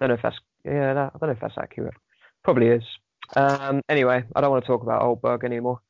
[0.00, 1.94] Don't know if that's yeah, that, I don't know if that's accurate.
[2.42, 2.84] Probably is.
[3.36, 5.80] Um, anyway, I don't want to talk about Oldberg anymore.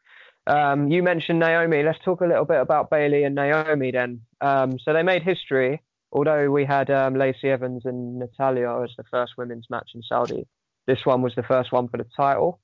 [0.46, 1.82] Um, you mentioned Naomi.
[1.82, 4.20] Let's talk a little bit about Bayley and Naomi then.
[4.40, 5.82] Um, so they made history,
[6.12, 10.46] although we had um, Lacey Evans and Natalya as the first women's match in Saudi.
[10.87, 12.60] This one was the first one for the title.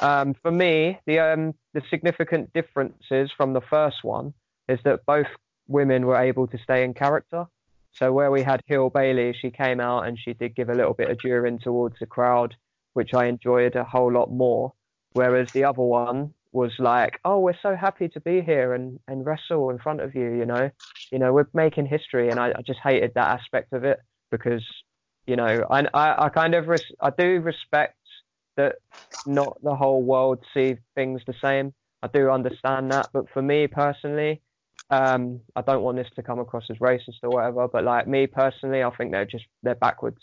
[0.00, 4.32] Um, for me, the um, the significant differences from the first one
[4.68, 5.26] is that both
[5.66, 7.46] women were able to stay in character.
[7.92, 10.94] So where we had Hill Bayley, she came out and she did give a little
[10.94, 12.54] bit of jeering towards the crowd,
[12.92, 14.72] which I enjoyed a whole lot more.
[15.12, 19.26] Whereas the other one was like, "Oh, we're so happy to be here and and
[19.26, 20.70] wrestle in front of you," you know,
[21.10, 23.98] you know, we're making history, and I, I just hated that aspect of it
[24.30, 24.64] because,
[25.26, 27.97] you know, I I, I kind of res- I do respect
[28.58, 28.76] that
[29.26, 31.72] not the whole world see things the same.
[32.02, 34.42] I do understand that, but for me personally,
[34.90, 37.66] um, I don't want this to come across as racist or whatever.
[37.68, 40.20] But like me personally, I think they're just they're backwards.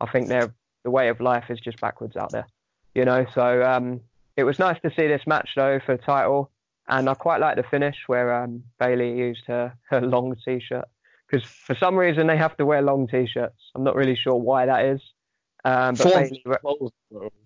[0.00, 2.46] I think they're the way of life is just backwards out there,
[2.94, 3.26] you know.
[3.34, 4.00] So um,
[4.36, 6.50] it was nice to see this match though for the title,
[6.88, 10.86] and I quite like the finish where um, Bayley used her her long t-shirt
[11.28, 13.70] because for some reason they have to wear long t-shirts.
[13.74, 15.00] I'm not really sure why that is.
[15.66, 16.92] Um, but Form clothes,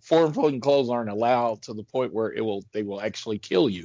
[0.03, 3.69] form fitting clothes aren't allowed to the point where it will they will actually kill
[3.69, 3.85] you.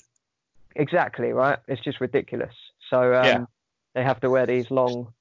[0.75, 1.59] Exactly right.
[1.67, 2.53] It's just ridiculous.
[2.89, 3.45] So um, Yeah.
[3.93, 5.13] They have to wear these long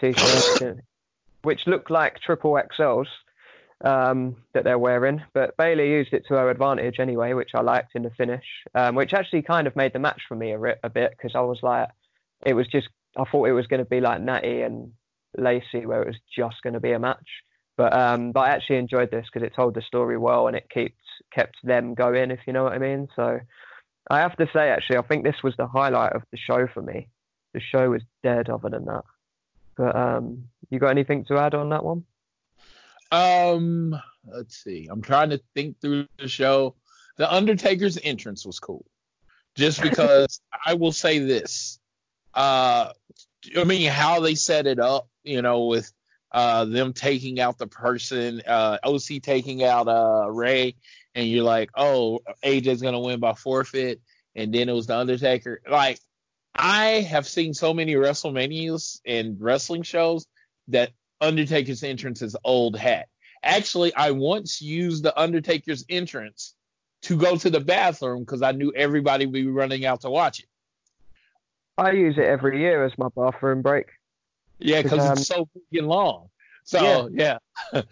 [0.00, 0.80] t-shirts,
[1.42, 3.06] which look like triple XLs
[3.84, 5.22] um, that they're wearing.
[5.32, 8.44] But Bayley used it to her advantage anyway, which I liked in the finish,
[8.74, 11.40] um, which actually kind of made the match for me a, a bit because I
[11.40, 11.88] was like,
[12.44, 14.92] it was just, I thought it was going to be like Natty and
[15.38, 17.28] Lacey, where it was just going to be a match.
[17.76, 20.68] But um, but I actually enjoyed this because it told the story well and it
[20.70, 20.94] kept
[21.32, 23.08] kept them going, if you know what I mean.
[23.14, 23.40] So
[24.10, 26.82] I have to say, actually, I think this was the highlight of the show for
[26.82, 27.08] me.
[27.52, 29.04] The show was dead other than that.
[29.76, 32.04] But um, you got anything to add on that one?
[33.12, 33.94] Um,
[34.26, 34.88] let's see.
[34.90, 36.74] I'm trying to think through the show.
[37.18, 38.84] The Undertaker's entrance was cool,
[39.54, 41.78] just because I will say this.
[42.34, 42.92] Uh,
[43.56, 45.92] I mean, how they set it up, you know, with
[46.32, 50.74] uh them taking out the person, uh, OC taking out uh Rey,
[51.14, 54.00] and you're like, oh, AJ's gonna win by forfeit,
[54.34, 55.60] and then it was the Undertaker.
[55.68, 55.98] Like,
[56.54, 60.26] I have seen so many WrestleManias and wrestling shows
[60.68, 63.08] that Undertaker's entrance is old hat.
[63.42, 66.54] Actually, I once used the Undertaker's entrance
[67.02, 70.40] to go to the bathroom because I knew everybody would be running out to watch
[70.40, 70.46] it.
[71.78, 73.86] I use it every year as my bathroom break.
[74.58, 76.28] Yeah, because Um, it's so freaking long.
[76.64, 77.38] So yeah,
[77.72, 77.84] In,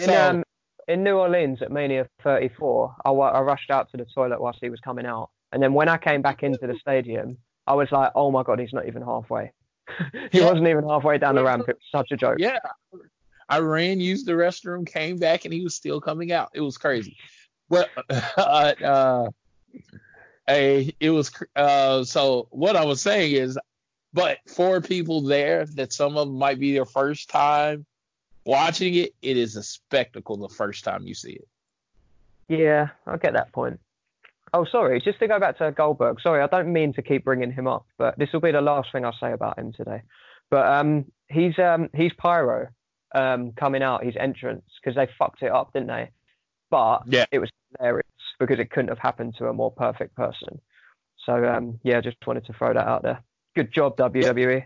[0.00, 0.44] So- um,
[0.88, 4.70] in New Orleans at Mania 34, I, I rushed out to the toilet whilst he
[4.70, 5.30] was coming out.
[5.52, 7.36] And then when I came back into the stadium,
[7.66, 9.52] I was like, oh my God, he's not even halfway.
[10.32, 10.46] he Yeah.
[10.46, 11.68] wasn't even halfway down the ramp.
[11.68, 12.38] It was such a joke.
[12.40, 12.58] yeah.
[13.48, 16.48] I ran, used the restroom, came back, and he was still coming out.
[16.54, 17.16] It was crazy.
[17.68, 19.28] Well, uh, uh,
[20.48, 22.02] a it was uh.
[22.04, 23.58] So what I was saying is,
[24.12, 27.86] but for people there that some of them might be their first time
[28.44, 31.48] watching it, it is a spectacle the first time you see it.
[32.48, 33.80] Yeah, I get that point.
[34.54, 35.00] Oh, sorry.
[35.00, 36.20] Just to go back to Goldberg.
[36.20, 38.92] Sorry, I don't mean to keep bringing him up, but this will be the last
[38.92, 40.02] thing I say about him today.
[40.50, 42.68] But um, he's um, he's pyro
[43.14, 46.10] um, coming out his entrance because they fucked it up, didn't they?
[46.68, 47.24] But Yeah.
[47.30, 48.06] it was hilarious
[48.38, 50.60] because it couldn't have happened to a more perfect person.
[51.24, 53.22] So um, yeah, just wanted to throw that out there.
[53.54, 53.96] Good job.
[53.96, 54.64] WWE.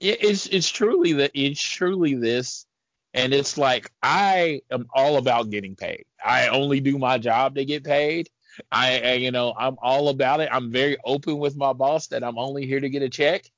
[0.00, 2.66] Yeah, it's it's truly that it's truly this,
[3.14, 6.04] and it's like I am all about getting paid.
[6.24, 8.28] I only do my job to get paid.
[8.72, 10.48] I, I you know I'm all about it.
[10.52, 13.50] I'm very open with my boss that I'm only here to get a check.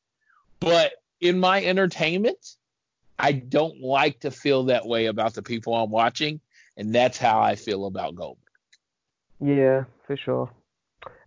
[0.61, 2.57] But in my entertainment,
[3.19, 6.41] I don't like to feel that way about the people I'm watching,
[6.77, 8.39] and that's how I feel about Goldberg.
[9.41, 10.51] Yeah, for sure.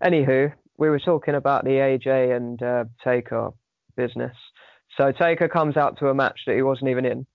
[0.04, 3.52] Anywho, we were talking about the AJ and uh, Taker
[3.96, 4.36] business.
[4.98, 7.26] So Taker comes out to a match that he wasn't even in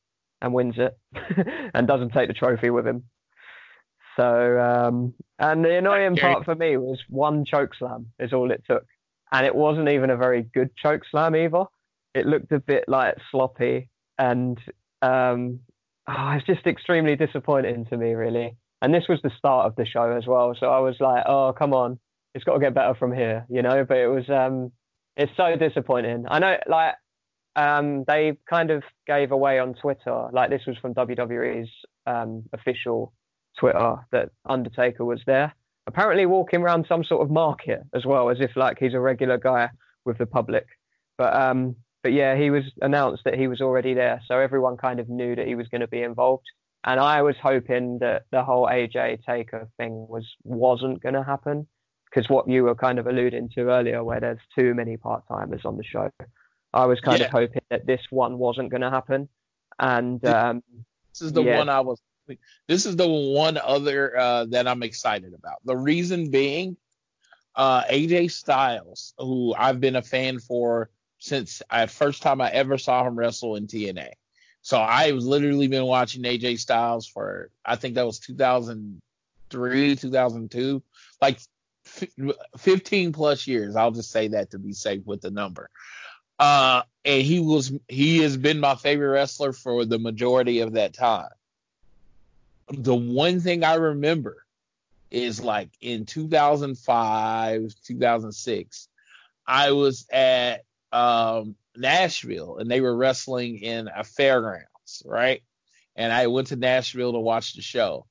[0.40, 0.96] and wins it
[1.74, 3.04] and doesn't take the trophy with him.
[4.16, 8.62] So, um, and the annoying part for me was one choke slam is all it
[8.68, 8.84] took.
[9.30, 11.64] And it wasn't even a very good choke slam either.
[12.14, 14.58] It looked a bit like sloppy and
[15.02, 15.60] um,
[16.08, 18.56] oh, it's just extremely disappointing to me, really.
[18.82, 20.54] And this was the start of the show as well.
[20.58, 21.98] So I was like, oh, come on.
[22.34, 23.84] It's got to get better from here, you know?
[23.84, 24.72] But it was, um,
[25.16, 26.26] it's so disappointing.
[26.28, 26.94] I know, like,
[27.56, 31.70] um, they kind of gave away on Twitter, like, this was from WWE's
[32.06, 33.12] um, official
[33.58, 35.54] Twitter, that Undertaker was there.
[35.86, 39.38] Apparently walking around some sort of market as well, as if, like, he's a regular
[39.38, 39.70] guy
[40.04, 40.66] with the public.
[41.16, 44.20] But, um, but yeah, he was announced that he was already there.
[44.28, 46.46] So everyone kind of knew that he was going to be involved
[46.84, 51.66] and I was hoping that the whole AJ Taker thing was wasn't going to happen
[52.10, 55.64] because what you were kind of alluding to earlier, where there's too many part timers
[55.64, 56.10] on the show,
[56.72, 57.26] I was kind Yeah.
[57.26, 59.28] of hoping that this one wasn't going to happen,
[59.78, 60.62] and um,
[61.12, 61.56] This is the Yeah.
[61.56, 62.00] one I was.
[62.66, 65.64] This is the one other uh, that I'm excited about.
[65.64, 66.76] The reason being,
[67.54, 72.76] uh, AJ Styles, who I've been a fan for since I first time I ever
[72.76, 74.10] saw him wrestle in TNA.
[74.60, 80.82] So I've literally been watching AJ Styles for I think that was 2003, 2002,
[81.22, 81.40] like
[82.56, 83.76] 15 plus years.
[83.76, 85.70] I'll just say that to be safe with the number.
[86.38, 90.94] Uh, and he was he has been my favorite wrestler for the majority of that
[90.94, 91.30] time.
[92.70, 94.44] The one thing I remember
[95.10, 98.88] is like in 2005, 2006,
[99.46, 105.42] I was at um, Nashville and they were wrestling in a fairgrounds, right?
[105.96, 108.06] And I went to Nashville to watch the show.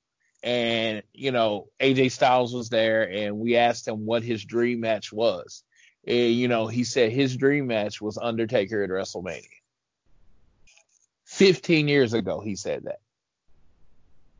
[0.47, 5.11] And, you know, AJ Styles was there and we asked him what his dream match
[5.11, 5.61] was.
[6.07, 9.43] And, you know, he said his dream match was Undertaker at WrestleMania.
[11.25, 13.01] 15 years ago, he said that.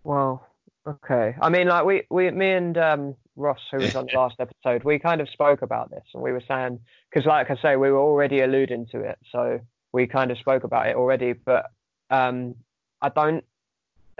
[0.06, 0.48] well,
[0.88, 1.36] okay.
[1.42, 4.86] I mean, like we, we, me and um, Ross, who was on the last episode,
[4.86, 6.80] we kind of spoke about this, and we were saying
[7.10, 9.60] because, like I say, we were already alluding to it, so
[9.92, 11.34] we kind of spoke about it already.
[11.34, 11.70] But
[12.10, 12.56] um,
[13.02, 13.44] I don't,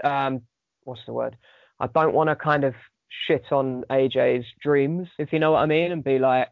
[0.04, 0.42] um,
[0.84, 1.34] what's the word?
[1.80, 2.74] I don't want to kind of
[3.26, 6.48] shit on AJ's dreams, if you know what I mean, and be like,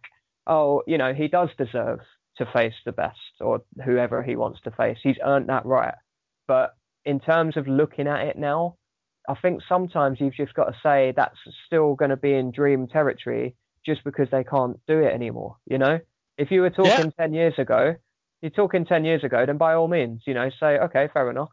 [0.47, 2.01] oh, you know, he does deserve
[2.39, 4.99] to face the best or whoever he wants to face.
[5.03, 5.95] He's earned that right.
[6.47, 6.75] But
[7.05, 8.77] in terms of looking at it now,
[9.29, 12.87] I think sometimes you've just got to say that's still going to be in dream
[12.87, 15.57] territory just because they can't do it anymore.
[15.67, 15.99] You know,
[16.39, 17.25] if you were talking Yeah.
[17.27, 17.97] 10 years ago,
[18.43, 21.51] you're talking 10 years ago, then by all means, you know, say, okay, fair enough.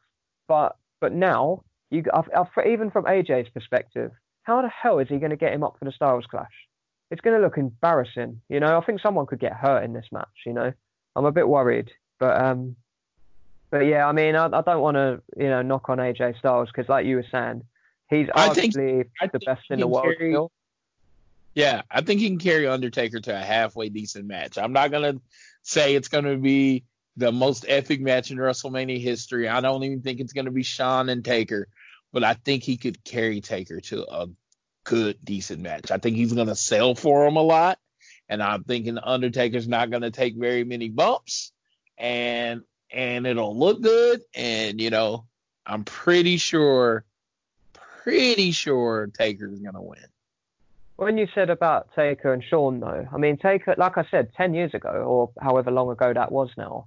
[0.47, 1.63] But, but now
[1.94, 4.12] you, I've, I've, even from AJ's perspective,
[4.44, 6.52] how the hell is he going to get him up for the Styles Clash?
[7.12, 8.41] It's going to look embarrassing.
[8.50, 10.28] You know, I think someone could get hurt in this match.
[10.46, 10.74] You know,
[11.16, 12.76] I'm a bit worried, but um,
[13.70, 16.70] but yeah, I mean, I, I don't want to you know knock on AJ Styles
[16.70, 17.64] because, like you were saying,
[18.10, 20.52] he's I arguably I the think best in the world carry- still.
[21.56, 24.58] Yeah, I think he can carry Undertaker to a halfway decent match.
[24.58, 25.22] I'm not gonna
[25.62, 26.84] say it's gonna be
[27.16, 29.48] the most epic match in WrestleMania history.
[29.48, 31.68] I don't even think it's gonna be Shawn and Taker,
[32.14, 34.28] but I think he could carry Taker to a
[34.86, 35.91] good, decent match.
[35.91, 37.80] I think he's gonna sell for him a lot,
[38.30, 41.51] and I'm thinking Undertaker's not gonna take very many bumps,
[41.97, 42.61] and
[42.91, 44.22] and it'll look good.
[44.36, 45.26] And you know,
[45.66, 47.03] I'm pretty sure,
[48.03, 50.05] pretty sure Taker's gonna win.
[50.95, 54.53] When you said about Taker and Shawn, though, I mean, Taker, like I said, 10
[54.53, 56.86] years ago, or however long ago that was now,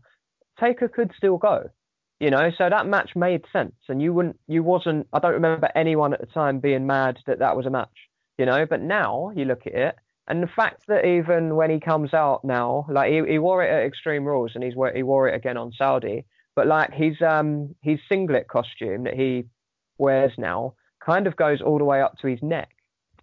[0.60, 1.70] Taker could still go.
[2.18, 5.06] You know, so that match made sense, and you wouldn't, you wasn't.
[5.12, 8.08] I don't remember anyone at the time being mad that that was a match.
[8.38, 9.96] You know, but now you look at it,
[10.28, 13.70] and the fact that even when he comes out now, like he, he wore it
[13.70, 17.74] at Extreme Rules, and he's he wore it again on Saudi, but like his um
[17.82, 19.44] his singlet costume that he
[19.98, 22.70] wears now kind of goes all the way up to his neck,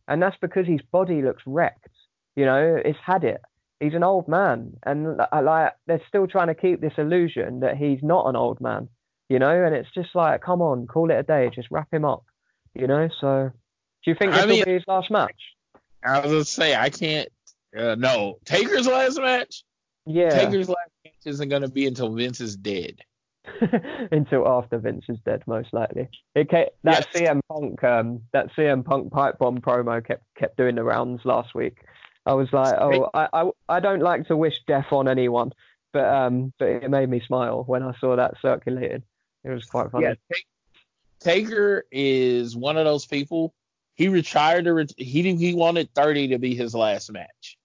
[0.07, 1.89] and that's because his body looks wrecked.
[2.35, 3.41] You know, it's had it.
[3.79, 7.75] He's an old man, and uh, like they're still trying to keep this illusion that
[7.77, 8.87] he's not an old man.
[9.29, 12.05] You know, and it's just like, come on, call it a day, just wrap him
[12.05, 12.23] up.
[12.75, 13.51] You know, so
[14.03, 15.35] do you think I this mean- will be his last match?
[16.05, 17.29] I was gonna say I can't.
[17.77, 19.63] Uh, no, Taker's last match.
[20.05, 22.99] Yeah, Taker's last match isn't gonna be until Vince is dead.
[24.11, 26.07] until after Vince is dead, most likely.
[26.35, 27.21] It ca that Yes.
[27.23, 31.53] CM Punk, um, that CM Punk pipe bomb promo kept kept doing the rounds last
[31.55, 31.77] week.
[32.25, 35.51] I was like, oh, I, I, I don't like to wish death on anyone,
[35.91, 39.03] but um, but it made me smile when I saw that circulated.
[39.43, 40.05] It was quite funny.
[40.05, 40.13] Yeah,
[41.19, 43.53] Taker is one of those people.
[43.95, 47.57] He retired to ret- he he wanted 30 to be his last match.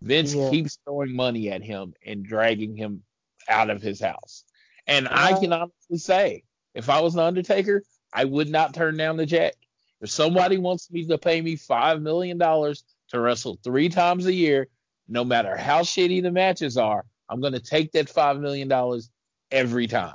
[0.00, 0.50] Vince Yeah.
[0.50, 3.02] keeps throwing money at him and dragging him
[3.48, 4.44] out of his house.
[4.86, 6.44] And I Uh, can honestly say,
[6.74, 7.82] if I was an Undertaker,
[8.12, 9.54] I would not turn down the check.
[10.00, 14.32] If somebody wants me to pay me five million dollars to wrestle three times a
[14.32, 14.68] year,
[15.08, 19.10] no matter how shitty the matches are, I'm gonna take that five million dollars
[19.50, 20.14] every time.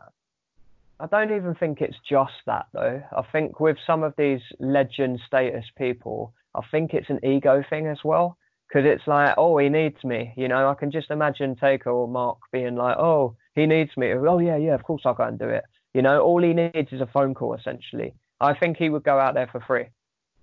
[1.00, 3.02] I don't even think it's just that though.
[3.12, 7.88] I think with some of these legend status people, I think it's an ego thing
[7.88, 8.38] as well.
[8.68, 10.34] Because it's like, oh, he needs me.
[10.36, 14.12] You know, I can just imagine Taker or Mark being like, oh, he needs me.
[14.14, 15.64] Oh, yeah, yeah, of course I'll go and do it.
[15.94, 18.16] You know, all he needs is a phone call, essentially.
[18.42, 19.86] I think he would go out there for free.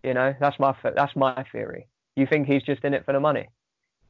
[0.05, 1.89] You know, that's my that's my theory.
[2.17, 3.47] You think he's just in it for the money?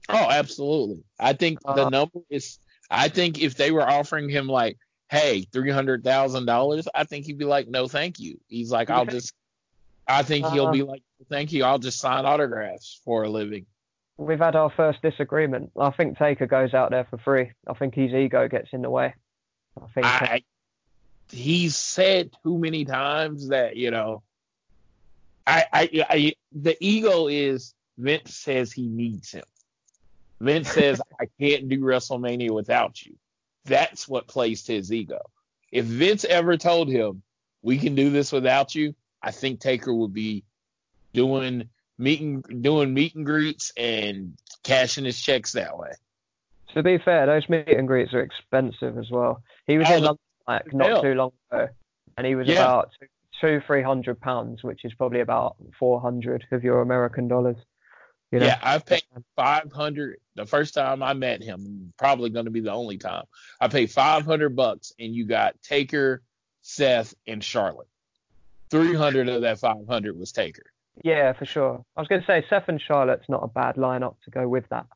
[0.08, 1.04] Oh, absolutely.
[1.18, 2.58] I think the Uh, number is.
[2.90, 4.76] I think if they were offering him like,
[5.10, 8.40] hey, three hundred thousand dollars, I think he'd be like, no, thank you.
[8.48, 9.32] He's like, I'll just.
[10.08, 11.62] I think he'll Uh, be like, thank you.
[11.62, 13.66] I'll just sign autographs for a living.
[14.16, 15.70] We've had our first disagreement.
[15.78, 17.52] I think Taker goes out there for free.
[17.66, 19.14] I think his ego gets in the way.
[19.80, 20.06] I think.
[20.06, 20.42] I.
[21.30, 24.22] He's said too many times that you know.
[25.46, 29.44] I, I, I, the ego is Vince says he needs him.
[30.40, 33.16] Vince says I can't do WrestleMania without you.
[33.66, 35.20] That's what plays to his ego.
[35.70, 37.22] If Vince ever told him
[37.62, 40.44] we can do this without you, I think Taker would be
[41.12, 44.32] doing meet and doing meet and greets and
[44.62, 45.90] cashing his checks that way.
[46.74, 49.42] To be fair, those meet and greets are expensive as well.
[49.66, 51.02] He was Oh, in London like not hell.
[51.02, 51.68] too long ago,
[52.16, 52.62] and he was Yeah.
[52.62, 53.06] about two,
[53.40, 57.56] two, three hundred pounds, which is probably about four hundred of your American dollars.
[58.30, 58.46] You know?
[58.46, 59.02] Yeah, I've paid
[59.36, 61.92] five hundred the first time I met him.
[61.98, 63.24] Probably going to be the only time.
[63.60, 66.22] I paid five hundred bucks, and you got Taker,
[66.62, 67.88] Seth, and Charlotte.
[68.70, 70.70] Three hundred of that five hundred was Taker.
[71.02, 71.84] Yeah, for sure.
[71.96, 74.68] I was going to say Seth and Charlotte's not a bad lineup to go with
[74.68, 74.86] that.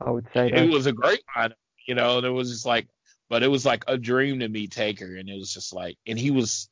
[0.00, 0.50] I would say.
[0.50, 1.54] It was a great lineup,
[1.86, 2.20] you know.
[2.20, 2.88] There was just like,
[3.28, 6.18] but it was like a dream to meet Taker, and it was just like, and
[6.18, 6.68] he was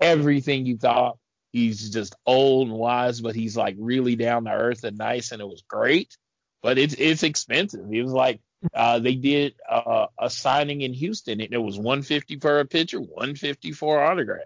[0.00, 1.18] everything you thought
[1.54, 5.40] he's just old and wise, but he's like really down to earth and nice, and
[5.40, 6.18] it was great.
[6.62, 7.86] But it's it's expensive.
[7.90, 8.40] It was like
[8.74, 12.98] uh, they did uh, a signing in Houston, and it was 150 for a picture,
[12.98, 14.40] 150 for an autograph.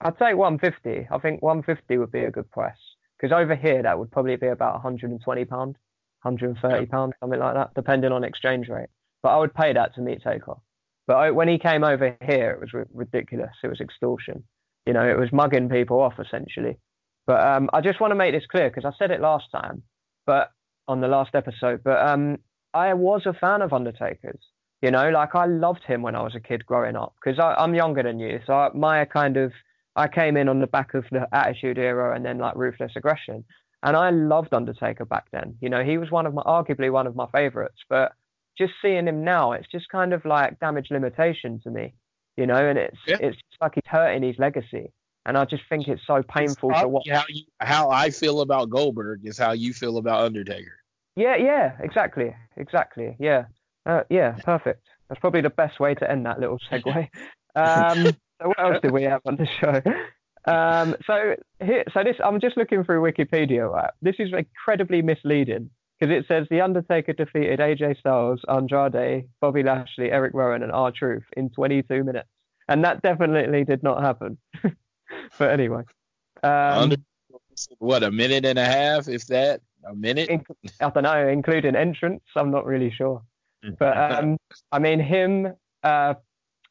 [0.00, 1.08] I'd say 150.
[1.10, 2.74] I think 150 would be a good price
[3.16, 5.76] because over here that would probably be about 120 pound,
[6.22, 8.88] 130 pound, something like that, depending on exchange rate.
[9.22, 10.56] But I would pay that to meet Taker.
[11.06, 13.52] But I, when he came over here, it was r- ridiculous.
[13.62, 14.42] It was extortion.
[14.86, 16.78] You know, it was mugging people off essentially.
[17.26, 19.82] But um, I just want to make this clear because I said it last time,
[20.26, 20.50] but
[20.88, 21.82] on the last episode.
[21.82, 22.38] But um,
[22.72, 24.40] I was a fan of Undertaker's.
[24.82, 27.74] You know, like I loved him when I was a kid growing up because I'm
[27.74, 28.40] younger than you.
[28.46, 29.52] So I, my kind of,
[29.96, 33.44] I came in on the back of the Attitude Era and then like Ruthless Aggression.
[33.82, 35.56] And I loved Undertaker back then.
[35.60, 37.78] You know, he was one of my, arguably one of my favorites.
[37.88, 38.12] But
[38.58, 41.94] just seeing him now, it's just kind of like damage limitation to me.
[42.36, 43.16] You know, and it's Yeah.
[43.20, 44.92] it's like he's hurting his legacy.
[45.24, 47.08] And I just think it's so painful It's to watch.
[47.10, 50.78] How, you, how I feel about Goldberg is how you feel about Undertaker.
[51.16, 53.16] Yeah, yeah, exactly, exactly.
[53.18, 53.46] Yeah,
[53.86, 54.86] uh, yeah, perfect.
[55.08, 57.08] That's probably the best way to end that little segue.
[57.56, 58.04] Um,
[58.40, 59.82] so what else did we have on the show?
[60.46, 61.34] Um, so
[61.64, 63.68] here, so this, I'm just looking through Wikipedia.
[63.68, 63.90] Right?
[64.02, 70.12] This is incredibly misleading because it says the Undertaker defeated AJ Styles, Andrade, Bobby Lashley,
[70.12, 72.28] Eric Rowan, and R Truth in 22 minutes,
[72.68, 74.38] and that definitely did not happen.
[75.38, 75.82] but anyway,
[76.42, 76.94] um,
[77.78, 80.28] what a minute and a half, if that, a minute.
[80.28, 80.44] in,
[80.80, 82.22] I don't know, including entrance.
[82.34, 83.22] I'm not really sure.
[83.78, 84.36] But um,
[84.72, 86.14] I mean, him, uh,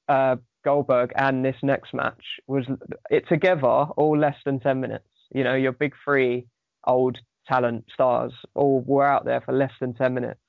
[0.08, 2.66] uh, Goldberg, and this next match was
[3.10, 5.08] it together all less than ten minutes.
[5.34, 6.48] You know, your big three
[6.86, 7.18] old
[7.48, 10.40] talent stars all were out there for less than ten minutes,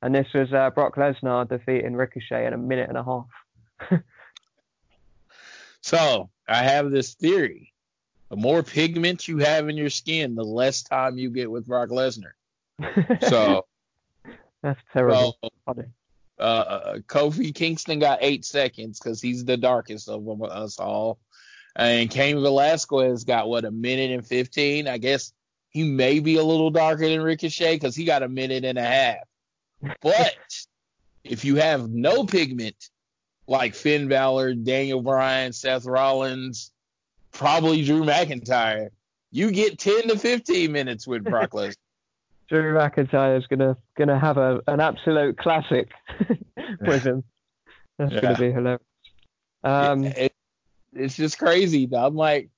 [0.00, 3.26] and this was uh, Brock Lesnar defeating Ricochet in a minute and a half.
[5.82, 7.72] So I have this theory:
[8.30, 11.90] the more pigment you have in your skin, the less time you get with Brock
[11.90, 12.32] Lesnar.
[13.28, 13.66] So,
[14.62, 15.36] that's terrible.
[15.42, 15.88] well, Funny.
[16.38, 21.18] uh, uh, Kofi Kingston got eight seconds because he's the darkest of them- us all,
[21.76, 24.86] and Cain Velasquez has got what a minute and fifteen.
[24.88, 25.32] I guess
[25.70, 28.82] he may be a little darker than Ricochet because he got a minute and a
[28.84, 29.24] half.
[30.00, 30.36] But
[31.24, 32.76] if you have no pigment,
[33.52, 36.72] like Finn Balor, Daniel Bryan, Seth Rollins,
[37.32, 38.88] probably Drew McIntyre,
[39.30, 41.76] you get 10 to 15 minutes with Brock Lesnar.
[42.48, 45.90] Drew McIntyre is gonna gonna have a an absolute classic
[46.80, 47.22] with him.
[47.98, 48.20] That's Yeah.
[48.22, 48.82] gonna be hilarious.
[49.62, 50.32] Um, It-
[50.94, 51.86] it's just crazy.
[51.86, 52.04] Though.
[52.06, 52.50] I'm like,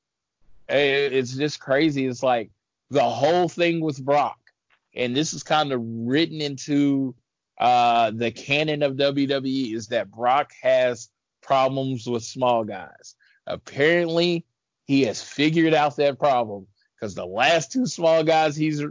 [0.68, 2.07] eh, it's just crazy.
[2.07, 2.51] It's like
[2.90, 4.38] the whole thing with Brock,
[4.95, 7.14] and this is kind of written into
[7.59, 11.09] uh, the canon of WWE is that Brock has
[11.42, 13.14] problems with small guys.
[13.46, 14.44] Apparently,
[14.86, 18.82] he has figured out that problem because the last two small guys he's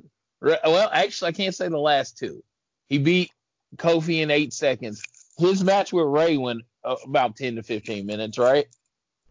[0.42, 2.44] re- well, actually, I can't say the last two.
[2.90, 3.32] He beat
[3.78, 5.02] Kofi in eight seconds.
[5.38, 8.66] His match with Rey went uh, about 10 to 15 minutes, right?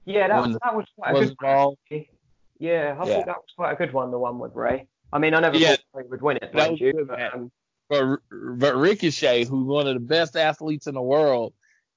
[0.04, 1.78] yeah, that, when- that was quite a good involved.
[1.90, 3.14] Yeah, I Yeah.
[3.16, 4.86] thought that was quite a good one, the one with Rey.
[5.12, 5.70] I mean, I never Yeah.
[5.76, 7.52] thought Rey would win it, That was you, but, um,
[7.88, 11.52] But, but Ricochet, who's one of the best athletes in the world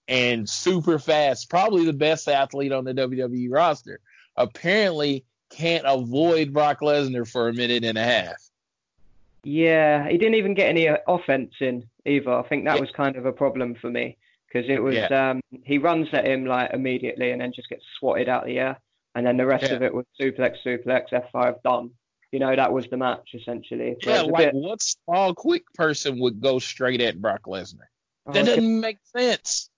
[0.07, 3.99] and super fast, probably the best athlete on the WWE roster,
[4.35, 8.35] apparently can't avoid Brock Lesnar for a minute and a half.
[9.43, 12.31] yeah, he didn't even get any uh, offense in either.
[12.33, 12.81] I think that Yeah.
[12.81, 14.17] was kind of a problem for me
[14.47, 15.29] because it was Yeah.
[15.31, 18.57] um, he runs at him like immediately and then just gets swatted out of the
[18.59, 18.77] air,
[19.13, 19.73] and then the rest Yeah.
[19.75, 21.91] of it was suplex, suplex, F5 done.
[22.35, 23.95] You know, that was the match essentially.
[23.97, 27.21] But Yeah, it was a like bit- what small, quick person would go straight at
[27.21, 27.87] Brock Lesnar?
[28.27, 28.55] oh, That okay.
[28.57, 29.69] doesn't make sense.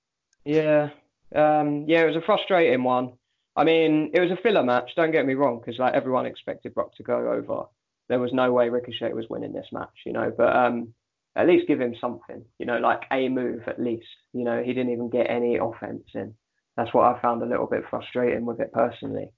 [0.44, 0.90] Yeah,
[1.36, 3.14] um, yeah, it was a frustrating one.
[3.56, 4.90] I mean, it was a filler match.
[4.96, 7.66] Don't get me wrong, because like everyone expected Brock to go over.
[8.10, 10.34] There was no way Ricochet was winning this match, you know.
[10.36, 10.96] But um,
[11.36, 14.08] at least give him something, you know, like a move at least.
[14.34, 16.34] You know, he didn't even get any offense in.
[16.76, 19.30] That's what I found a little bit frustrating with it personally.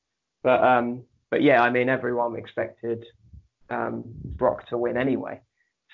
[0.42, 3.04] But um, but yeah, I mean, everyone expected
[3.70, 5.42] um, Brock to win anyway.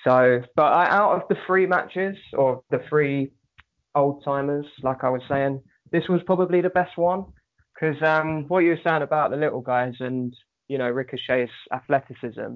[0.04, 3.32] So, but I, out of the three matches or the three
[3.94, 7.24] old timers, like I was saying, this was probably the best one
[7.74, 10.34] because um, what you were saying about the little guys and
[10.68, 12.54] you know Ricochet's athleticism,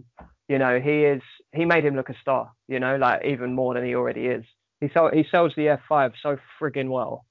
[0.48, 1.22] you know he is
[1.54, 4.44] he made him look a star, you know, like even more than he already is.
[4.80, 7.26] He sell, he sells the F5 so friggin' well,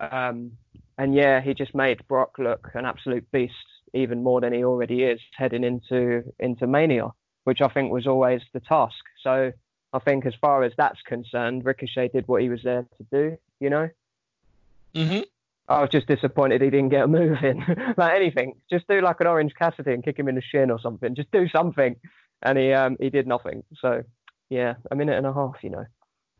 [0.00, 0.52] um,
[0.96, 3.54] and yeah, he just made Brock look an absolute beast
[3.94, 7.10] even more than he already is heading into into Mania,
[7.44, 8.96] which I think was always the task.
[9.22, 9.52] So
[9.92, 13.36] I think as far as that's concerned, Ricochet did what he was there to do,
[13.60, 13.88] you know.
[14.94, 15.20] hmm
[15.66, 17.64] I was just disappointed he didn't get a move in.
[17.96, 20.78] like anything, just do like an Orange Cassidy and kick him in the shin or
[20.78, 21.14] something.
[21.14, 21.96] Just do something,
[22.42, 23.62] and he um he did nothing.
[23.80, 24.02] So
[24.50, 25.86] yeah, a minute and a half, you know.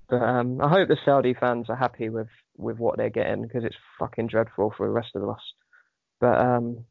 [0.08, 3.64] But um, I hope the Saudi fans are happy with with what they're getting because
[3.64, 5.40] it's fucking dreadful for the rest of us.
[6.20, 6.84] But um,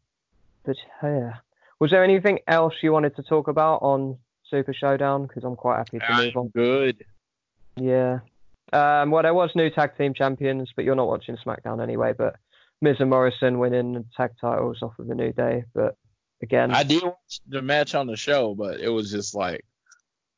[0.64, 1.34] but yeah,
[1.80, 4.18] was there anything else you wanted to talk about on
[4.50, 5.28] Super Showdown?
[5.28, 6.48] Because I'm quite happy to move I'm on.
[6.50, 7.06] good.
[7.76, 8.20] Yeah.
[8.72, 12.14] Um, well, there was new tag team champions, but you're not watching SmackDown anyway.
[12.18, 12.38] But
[12.82, 15.66] Miz and Morrison winning the tag titles off of the New Day.
[15.74, 15.96] But
[16.42, 19.66] again, I did watch the match on the show, but it was just like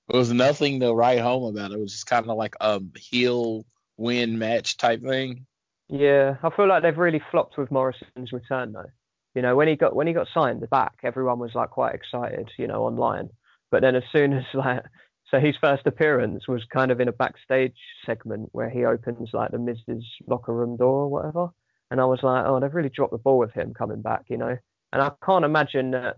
[0.10, 1.72] it was nothing to write home about.
[1.72, 3.66] It was just kind of like a heel
[3.98, 5.46] win match type thing.
[5.88, 8.90] Yeah, I feel like they've really flopped with Morrison's return though.
[9.36, 12.50] You know, when he got when he got signed back, everyone was like quite excited,
[12.58, 13.30] you know, online.
[13.70, 14.84] But then as soon as like
[15.30, 17.76] so his first appearance was kind of in a backstage
[18.06, 21.50] segment where he opens like the Miz's locker room door or whatever.
[21.92, 24.38] And I was like, oh, they've really dropped the ball with him coming back, you
[24.38, 24.58] know.
[24.94, 26.18] And I can't imagine that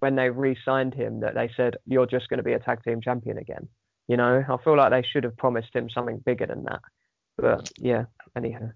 [0.00, 3.00] when they re-signed him that they said you're just going to be a tag team
[3.00, 3.68] champion again.
[4.08, 6.80] You know, I feel like they should have promised him something bigger than that.
[7.38, 8.04] But yeah,
[8.36, 8.70] anyhow.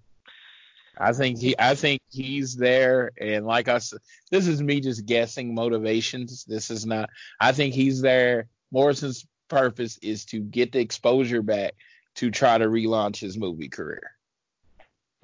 [0.99, 3.99] I think he, I think he's there, and like I said,
[4.31, 6.43] this is me just guessing motivations.
[6.45, 7.09] This is not.
[7.39, 8.47] I think he's there.
[8.71, 11.73] Morrison's purpose is to get the exposure back
[12.15, 14.11] to try to relaunch his movie career.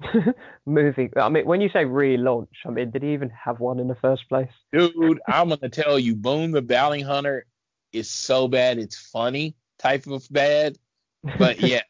[0.66, 1.10] movie.
[1.16, 3.94] I mean, when you say relaunch, I mean, did he even have one in the
[3.96, 4.50] first place?
[4.72, 7.46] Dude, I'm gonna tell you, Boone the Bounty Hunter
[7.92, 10.76] is so bad it's funny type of bad.
[11.38, 11.82] But yeah,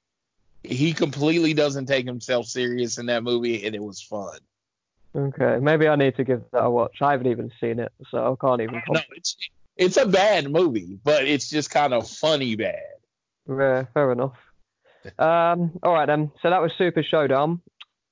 [0.67, 4.39] he completely doesn't take himself serious in that movie, and it was fun.
[5.15, 7.01] Okay, maybe I need to give that a watch.
[7.01, 8.83] I haven't even seen it, so I can't even.
[8.89, 9.37] No, it's
[9.77, 12.83] it's a bad movie, but it's just kind of funny bad.
[13.49, 14.37] Yeah, fair enough.
[15.19, 16.33] Um, all right then.
[16.43, 17.61] So that was Super Showdown.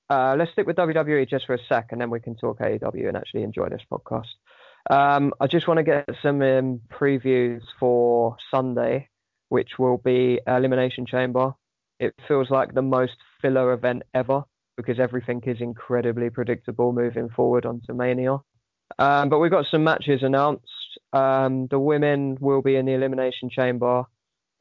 [0.08, 3.08] Uh, let's stick with WWE just for a sec, and then we can talk AEW
[3.08, 4.28] and actually enjoy this podcast.
[4.90, 9.08] Um, I just want to get some um, previews for Sunday,
[9.48, 11.54] which will be Elimination Chamber.
[11.98, 14.42] It feels like the most filler event ever
[14.76, 18.38] because everything is incredibly predictable moving forward onto Mania.
[18.98, 20.68] Um, but we've got some matches announced.
[21.12, 24.04] Um, the women will be in the Elimination Chamber.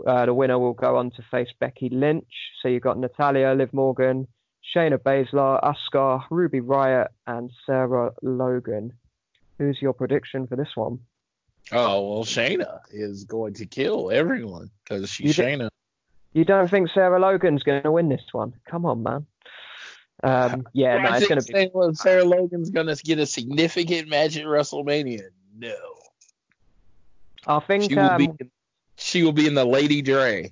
[0.06, 2.28] Uh, the winner will go on to face Becky Lynch.
[2.62, 4.28] So you've got Natalya, Liv Morgan,
[4.76, 8.94] Shayna Baszler, Asuka, Ruby Riott, and Sarah Logan.
[9.58, 11.00] Who's your prediction for this one?
[11.72, 15.70] Oh well, Shayna is going to kill everyone because she's Shayna.
[16.34, 18.54] You don't think Sarah Logan's going to win this one?
[18.70, 19.26] Come on, man.
[20.24, 21.54] Um, yeah, no, it's going to be.
[21.54, 25.30] Sarah- well, Sarah Logan's gonna get a significant match at WrestleMania.
[25.56, 25.76] No,
[27.46, 27.84] I think.
[27.90, 28.30] she will Um, be.
[28.98, 30.52] She will be in the Lady Dre.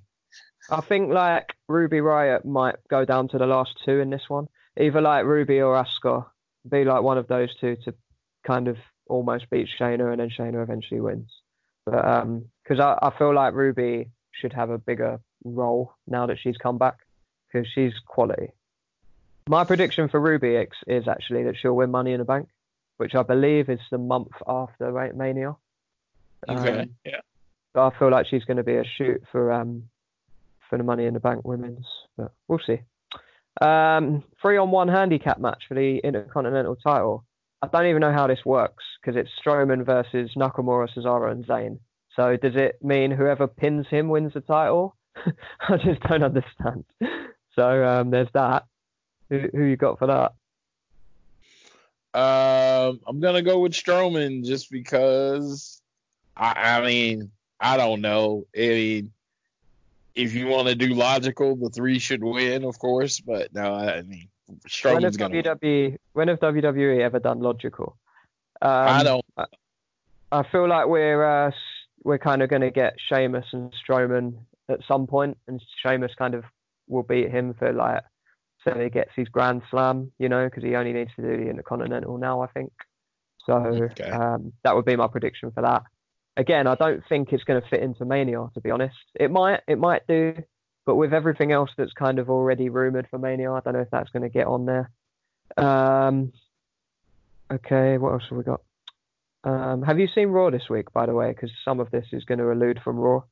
[0.69, 4.47] I think like Ruby Riott might go down to the last two in this one.
[4.79, 6.25] Either like Ruby or Asuka.
[6.69, 7.93] Be like one of those two to
[8.45, 8.77] kind of
[9.07, 11.31] almost beat Shayna and then Shayna eventually wins.
[11.85, 16.37] But um 'cause I, I feel like Ruby should have a bigger role now that
[16.41, 16.99] she's come back
[17.51, 18.51] because she's quality.
[19.49, 22.47] My prediction for Ruby X is actually that she'll win Money in the Bank,
[22.97, 25.55] which I believe is the month after Ra- Mania.
[26.47, 26.79] Okay.
[26.79, 27.19] Um, yeah.
[27.73, 29.83] but I feel like she's going to be a shoot for um
[30.69, 31.85] for the Money in the Bank women's,
[32.17, 32.79] but we'll see.
[33.59, 37.25] Um, three on one handicap match for the Intercontinental title.
[37.61, 41.79] I don't even know how this works because it's Strowman versus Nakamura, Cesaro, and Zayn.
[42.15, 44.95] So does it mean whoever pins him wins the title?
[45.69, 46.85] I just don't understand.
[47.55, 48.65] So um, there's that.
[49.29, 50.33] Who, who you got for that?
[52.13, 55.81] Um, I'm gonna go with Strowman just because.
[56.35, 58.45] I, I mean, I don't know.
[58.55, 59.11] I mean,
[60.15, 63.19] if you want to do logical, the three should win, of course.
[63.19, 65.41] But no, I, I mean, When Strowman's gonna.
[65.41, 67.97] WWE when have WWE ever done logical?
[68.61, 69.25] Um, I don't.
[70.31, 71.51] I feel like we're uh,
[72.03, 74.33] we're kind of going to get Sheamus and Strowman
[74.71, 76.43] at some point, and Sheamus kind of
[76.87, 78.03] will beat him for like
[78.63, 81.49] so he gets his Grand Slam, you know, because he only needs to do the
[81.49, 82.71] Intercontinental now, I think.
[83.45, 84.11] So Okay.
[84.11, 85.83] um, that would be my prediction for that.
[86.37, 88.95] Again, I don't think it's going to fit into Mania, to be honest.
[89.15, 90.35] It might, it might do,
[90.85, 93.89] but with everything else that's kind of already rumored for Mania, I don't know if
[93.91, 94.91] that's going to get on there.
[95.57, 96.31] Um,
[97.51, 98.61] okay, what else have we got?
[99.43, 101.31] Um, have you seen Raw this week, by the way?
[101.31, 103.23] Because some of this is going to elude from Raw.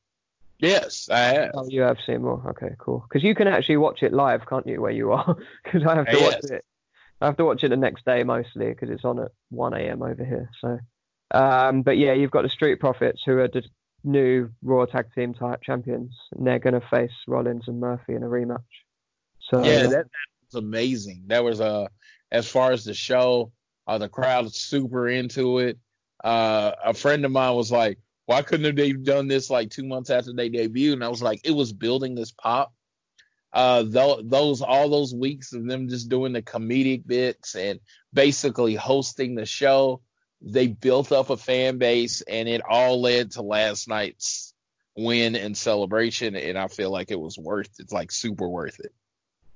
[0.59, 1.51] Yes, I have.
[1.53, 2.41] Oh, you have seen Raw.
[2.49, 3.05] Okay, cool.
[3.07, 5.35] Because you can actually watch it live, can't you, where you are?
[5.63, 6.65] Because I have to Uh, watch it.
[7.21, 10.01] I have to watch it the next day mostly because it's on at 1 a.m.
[10.01, 10.49] over here.
[10.61, 10.79] So,
[11.37, 13.63] um, but yeah, you've got the Street Profits who are the
[14.03, 18.23] new Raw Tag Team type champions, and they're going to face Rollins and Murphy in
[18.23, 18.63] a rematch.
[19.41, 20.05] So Yeah, that, that
[20.51, 21.23] was amazing.
[21.27, 21.89] That was a
[22.31, 23.51] as far as the show.
[23.87, 25.79] Uh, the crowd super into it.
[26.23, 27.97] Uh, a friend of mine was like,
[28.29, 31.23] "Why couldn't they have done this like two months after they debuted?" And I was
[31.23, 32.71] like, "It was building this pop."
[33.51, 37.79] Uh, th- those all those weeks of them just doing the comedic bits and
[38.13, 40.01] basically hosting the show,
[40.43, 44.53] they built up a fan base, and it all led to last night's
[44.95, 46.35] win and celebration.
[46.35, 47.71] And I feel like it was worth.
[47.79, 48.93] It's like super worth it.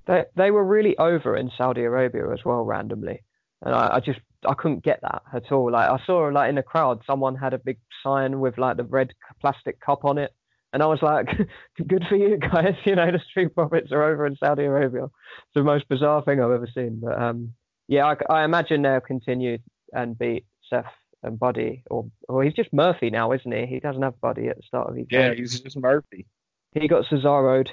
[0.07, 3.21] They they were really over in Saudi Arabia as well, randomly,
[3.61, 5.71] and I, I just I couldn't get that at all.
[5.71, 8.83] Like I saw like in a crowd, someone had a big sign with like the
[8.83, 10.31] red plastic cup on it,
[10.73, 11.27] and I was like,
[11.87, 15.05] "Good for you guys!" You know, the Street Profits are over in Saudi Arabia.
[15.05, 16.99] It's the most bizarre thing I've ever seen.
[17.03, 17.53] But um,
[17.87, 19.57] yeah, I, I imagine they'll continue
[19.93, 20.85] and beat Seth
[21.23, 23.65] and Buddy, or or he's just Murphy now, isn't he?
[23.65, 25.37] He doesn't have Buddy at the start of his Yeah, game.
[25.37, 26.25] he's just Murphy.
[26.73, 27.69] he got Cesaro'd,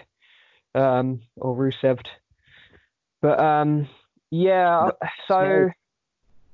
[0.74, 2.08] um, or Rusev'd.
[3.22, 3.88] But um,
[4.30, 4.90] yeah,
[5.28, 5.68] so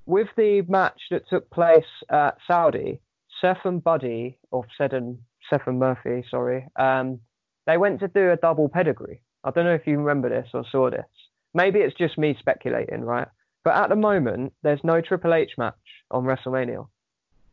[0.07, 3.01] with the match that took place at Saudi,
[3.41, 5.19] Seth and Buddy, or Seth and,
[5.51, 7.21] Seth and Murphy, sorry, um,
[7.67, 9.21] they went to do a double pedigree.
[9.45, 11.07] I don't know if you remember this or saw this.
[11.55, 13.29] Maybe it's just me speculating, right?
[13.65, 15.75] But at the moment, there's no Triple H match
[16.11, 16.87] on WrestleMania.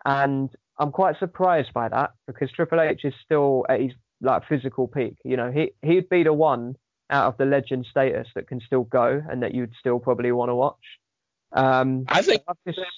[0.06, 3.91] And I'm quite surprised by that because Triple H is still at his
[4.22, 5.18] like physical peak.
[5.24, 6.76] You know, he he'd be the one
[7.10, 10.49] out of the legend status that can still go and that you'd still probably want
[10.49, 10.99] to watch.
[11.54, 12.41] Um, I think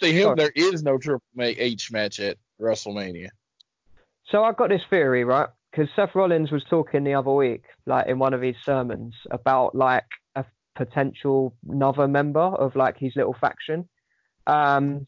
[0.01, 3.29] to him there is no Triple H match at WrestleMania.
[4.29, 5.49] So I've got this theory, right?
[5.71, 9.75] Because Seth Rollins was talking the other week, like in one of his sermons, about
[9.75, 10.45] like a
[10.75, 13.87] potential another member of like his little faction.
[14.47, 15.05] Um,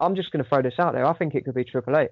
[0.00, 1.06] I'm just going to throw this out there.
[1.06, 2.10] I think it could be Triple H.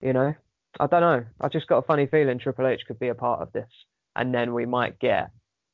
[0.00, 0.34] You know,
[0.80, 1.24] I don't know.
[1.40, 3.70] I just got a funny feeling Triple H could be a part of this,
[4.16, 5.30] and then we might get.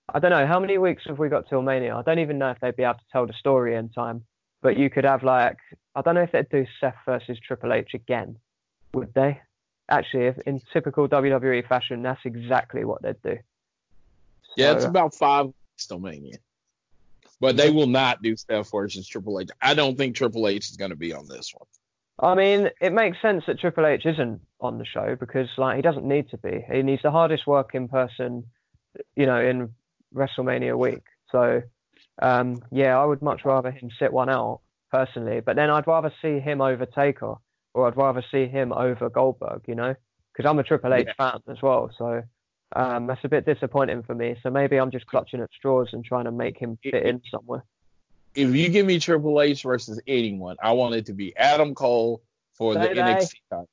[0.08, 1.96] I don't know how many weeks have we got till Mania.
[1.96, 4.24] I don't even know if they'd be able to tell the story in time.
[4.62, 5.58] But you could have like
[5.94, 8.36] I don't know if they'd do Seth versus Triple H again,
[8.94, 9.40] would they?
[9.88, 13.38] Actually, if in typical WWE fashion, that's exactly what they'd do.
[14.56, 16.36] Yeah, it's uh, about five weeks to Mania.
[17.40, 19.48] But they will not do Steph versus Triple H.
[19.60, 21.66] I don't think Triple H is going to be on this one.
[22.20, 25.82] I mean, it makes sense that Triple H isn't on the show because like he
[25.82, 26.64] doesn't need to be.
[26.70, 28.44] He needs the hardest working person,
[29.16, 29.70] you know, in
[30.14, 31.02] WrestleMania week.
[31.30, 31.62] So,
[32.20, 34.60] um, yeah, I would much rather him sit one out
[34.90, 35.40] personally.
[35.40, 37.34] But then I'd rather see him over Taker,
[37.74, 39.62] or I'd rather see him over Goldberg.
[39.66, 39.94] You know,
[40.32, 41.90] because I'm a Triple H fan as well.
[41.96, 42.22] So.
[42.74, 44.34] Um, that's a bit disappointing for me.
[44.42, 47.66] So maybe I'm just clutching at straws and trying to make him fit in somewhere.
[48.34, 52.22] If you give me Triple H versus anyone, I want it to be Adam Cole
[52.54, 53.68] for the NXT title.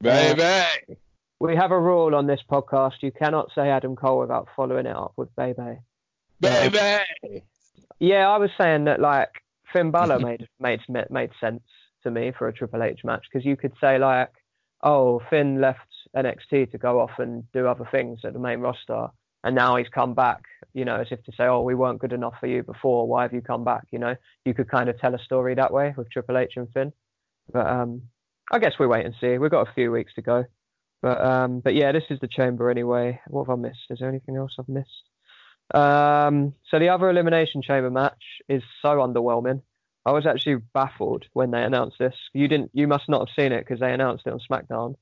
[0.00, 0.96] Baby.
[1.38, 4.96] We have a rule on this podcast: you cannot say Adam Cole without following it
[4.96, 5.80] up with Bebe.
[6.40, 7.42] Baby.
[7.98, 9.30] Yeah, I was saying that like
[9.72, 10.80] Finn Balor made made
[11.10, 11.62] made sense
[12.02, 14.30] to me for a Triple H match because you could say like,
[14.82, 15.80] oh, Finn left
[16.16, 19.08] NXT to go off and do other things at the main roster,
[19.44, 20.42] and now he's come back.
[20.72, 23.06] You know, as if to say, oh, we weren't good enough for you before.
[23.06, 23.84] Why have you come back?
[23.90, 26.70] You know, you could kind of tell a story that way with Triple H and
[26.72, 26.92] Finn.
[27.52, 28.02] But um,
[28.52, 29.38] I guess we wait and see.
[29.38, 30.44] We've got a few weeks to go.
[31.06, 33.20] But um, but yeah, this is the chamber anyway.
[33.28, 33.78] What have I missed?
[33.90, 34.90] Is there anything else I've missed?
[35.72, 39.62] Um, so the other elimination chamber match is so underwhelming.
[40.04, 42.16] I was actually baffled when they announced this.
[42.32, 44.96] You didn't, you must not have seen it because they announced it on SmackDown.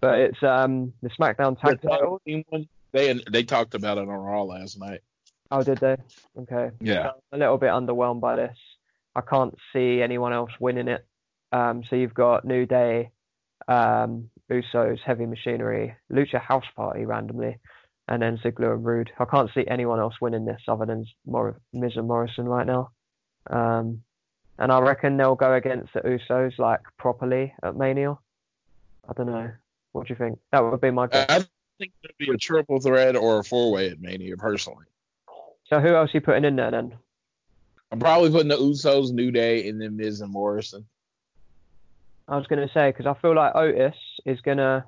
[0.00, 2.22] But it's um the SmackDown tag title.
[2.24, 5.00] tag team one, They they talked about it on Raw last night.
[5.50, 5.98] Oh, did they?
[6.38, 6.70] Okay.
[6.80, 7.10] Yeah.
[7.32, 8.56] a little bit underwhelmed by this.
[9.14, 11.04] I can't see anyone else winning it.
[11.52, 13.10] Um, so you've got New Day,
[13.68, 17.58] um, Usos, Heavy Machinery, Lucha House Party randomly,
[18.08, 19.10] and then Ziggler and Roode.
[19.18, 22.90] I can't see anyone else winning this other than Mor- Miz and Morrison right now.
[23.48, 24.02] Um,
[24.58, 28.18] and I reckon they'll go against the Usos like properly at Mania.
[29.08, 29.50] I don't know.
[29.92, 30.38] What do you think?
[30.52, 31.26] That would be my guess.
[31.28, 31.44] I
[31.78, 34.84] think it'd be a triple threat or a four way at Mania personally.
[35.68, 36.94] So who else are you putting in there then?
[37.92, 40.84] I'm probably putting the Usos, New Day, and then Miz and Morrison.
[42.30, 44.84] I was going to say because I feel like Otis is going to.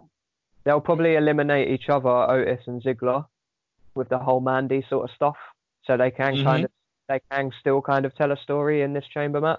[0.65, 3.27] They'll probably eliminate each other, Otis and Ziggler,
[3.97, 5.37] with the whole Mandy sort of stuff.
[5.85, 6.45] So they can Mhm.
[6.45, 6.71] kind of
[7.09, 9.59] they can still kind of tell a story in this chamber match.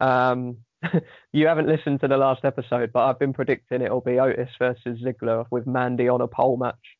[0.00, 0.56] Um,
[1.32, 4.98] you haven't listened to the last episode, but I've been predicting it'll be Otis versus
[5.00, 6.96] Ziggler with Mandy on a pole match.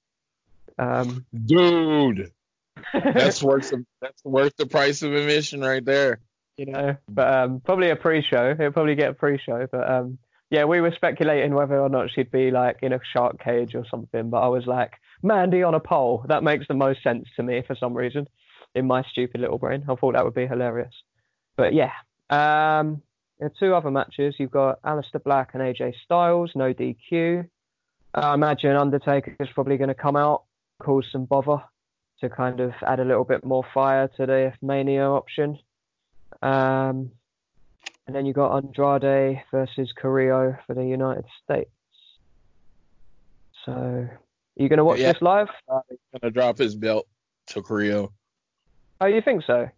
[0.79, 2.31] Um, Dude,
[2.93, 6.21] that's worth the, that's worth the price of admission right there.
[6.57, 8.55] You know, but um, probably a pre-show.
[8.55, 10.19] He'll probably get a pre-show, but um,
[10.51, 13.87] yeah, we were speculating whether or not she'd be like in a shark cage or
[13.91, 14.29] something.
[14.29, 14.93] But I was like,
[15.23, 16.25] Mandy on a pole.
[16.29, 18.27] That makes the most sense to me for some reason.
[18.75, 19.85] in my stupid little brain.
[19.89, 20.93] I thought that would be hilarious.
[21.57, 21.93] But yeah,
[22.31, 23.03] um,
[23.59, 24.35] two other matches.
[24.39, 27.49] You've got Aleister Black and AJ Styles, no DQ.
[28.15, 30.45] I imagine Undertaker's probably going to come out,
[30.83, 31.63] cause some bother
[32.21, 35.59] to kind of add a little bit more fire to the Mania option.
[36.43, 37.13] Um,
[38.07, 41.71] and then you got Andrade versus Carrillo for the United States.
[43.65, 44.19] So, are
[44.57, 45.13] you going to watch Yeah.
[45.13, 45.49] this live?
[45.89, 47.07] He's Gonna drop his belt
[47.49, 48.13] to Carrillo.
[49.01, 49.69] Oh, you think so?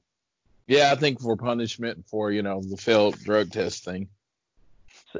[0.66, 4.08] Yeah, I think for punishment for you know the failed drug test thing.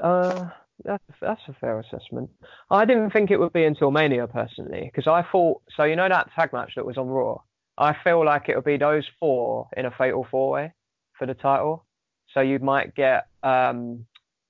[0.01, 0.49] Uh,
[0.83, 2.31] that's that's a fair assessment.
[2.71, 5.85] I didn't think it would be until Mania personally, because I thought so.
[5.85, 7.39] You know that tag match that was on Raw.
[7.77, 10.73] I feel like it would be those four in a fatal four way
[11.19, 11.85] for the title.
[12.33, 14.07] So you might get um,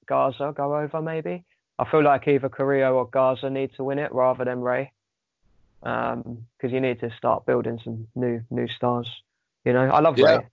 [0.06, 1.44] Garza go over maybe.
[1.78, 4.92] I feel like either Carrillo or Garza need to win it rather than Rey,
[5.80, 9.10] because you need to start building some new new stars.
[9.64, 10.36] You know, I love Yeah.
[10.36, 10.48] Rey.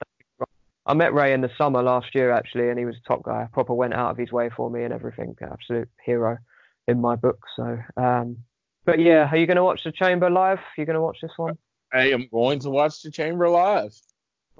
[0.88, 3.47] I met Rey in the summer last year actually, and he was a top guy.
[3.53, 5.36] Proper went out of his way for me and everything.
[5.41, 6.39] Absolute hero
[6.88, 7.39] in my book.
[7.55, 8.38] So, um,
[8.84, 10.57] but yeah, are you going to watch the Chamber live?
[10.57, 11.55] Are you going to watch this one?
[11.93, 13.93] I am going to watch the Chamber live.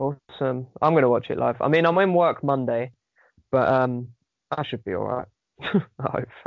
[0.02, 0.66] Awesome.
[0.82, 1.62] I'm going to watch it live.
[1.62, 2.92] I mean, I'm in work Monday,
[3.52, 4.08] but um,
[4.50, 5.28] I should be all right.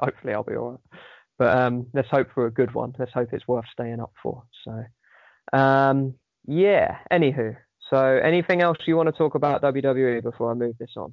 [0.00, 1.00] Hopefully, I'll be all right.
[1.38, 2.94] But um, let's hope for a good one.
[2.98, 4.42] Let's hope it's worth staying up for.
[4.64, 6.14] So, um,
[6.48, 6.98] yeah.
[7.12, 7.56] Anywho,
[7.90, 11.12] so anything else you want to talk about WWE before I move this on?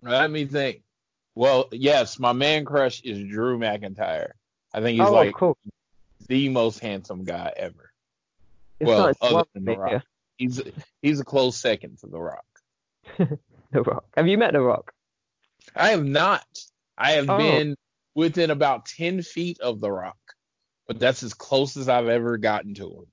[0.00, 0.84] Let me think.
[1.34, 4.30] Well, yes, my man crush is Drew McIntyre.
[4.72, 5.58] I think he's oh, like cool.
[6.28, 7.92] the most handsome guy ever.
[8.80, 10.02] It's well, other than The Rock.
[10.36, 10.60] He's
[11.02, 12.44] he's a close second to The Rock.
[13.72, 14.04] The Rock.
[14.16, 14.92] Have you met The Rock?
[15.74, 16.46] I have not.
[16.96, 17.36] I have Oh.
[17.38, 17.76] been
[18.14, 20.16] within about ten feet of The Rock,
[20.86, 23.06] but that's as close as I've ever gotten to him.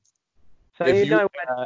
[0.78, 1.57] So If you, know when.
[1.59, 1.65] Uh,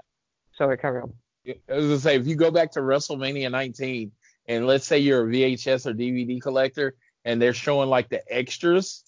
[0.57, 1.13] Sorry, carry on.
[1.47, 4.11] I was gonna say, if you go back to WrestleMania 19,
[4.47, 6.95] and let's say you're a VHS or DVD collector,
[7.25, 9.03] and they're showing like the extras,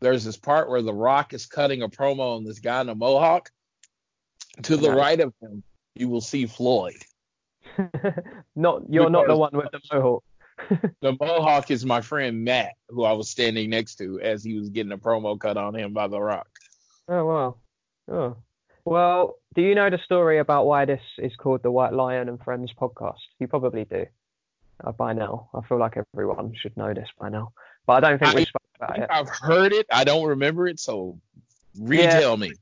[0.00, 2.94] there's this part where The Rock is cutting a promo on this guy in a
[2.94, 3.50] mohawk.
[4.64, 4.96] To the Nice.
[4.98, 5.62] right of him,
[5.94, 6.94] you will see Floyd.
[8.56, 10.24] not you're not the one with the mohawk.
[11.00, 14.68] The mohawk is my friend Matt, who I was standing next to as he was
[14.68, 16.48] getting a promo cut on him by The Rock.
[17.08, 17.56] Oh wow.
[18.10, 18.36] Oh.
[18.84, 22.40] Well, do you know the story about why this is called the White Lion and
[22.42, 23.18] Friends podcast?
[23.38, 24.06] You probably do.
[24.84, 27.52] Uh, by now, I feel like everyone should know this by now,
[27.86, 29.06] but I don't think we I- spoke about it.
[29.10, 29.86] I've heard it.
[29.92, 31.18] I don't remember it, so
[31.78, 32.52] retell me.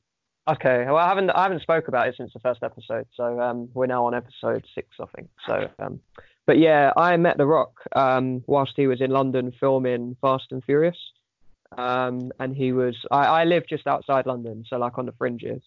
[0.51, 3.69] Okay, well, I haven't I haven't spoke about it since the first episode, so um,
[3.73, 5.29] we're now on episode six, I think.
[5.47, 6.01] So, um,
[6.45, 10.65] but yeah, I met The Rock um, whilst he was in London filming Fast and
[10.65, 10.97] Furious,
[11.79, 15.63] um, and he was I, I live just outside London, so like on the fringes,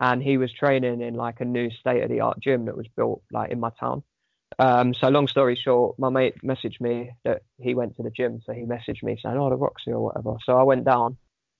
[0.00, 2.88] and he was training in like a new state of the art gym that was
[2.94, 4.02] built like in my town.
[4.58, 8.42] Um, so long story short, my mate messaged me that he went to the gym,
[8.44, 10.36] so he messaged me saying, "Oh, the Rock's here" or whatever.
[10.44, 11.16] So I went down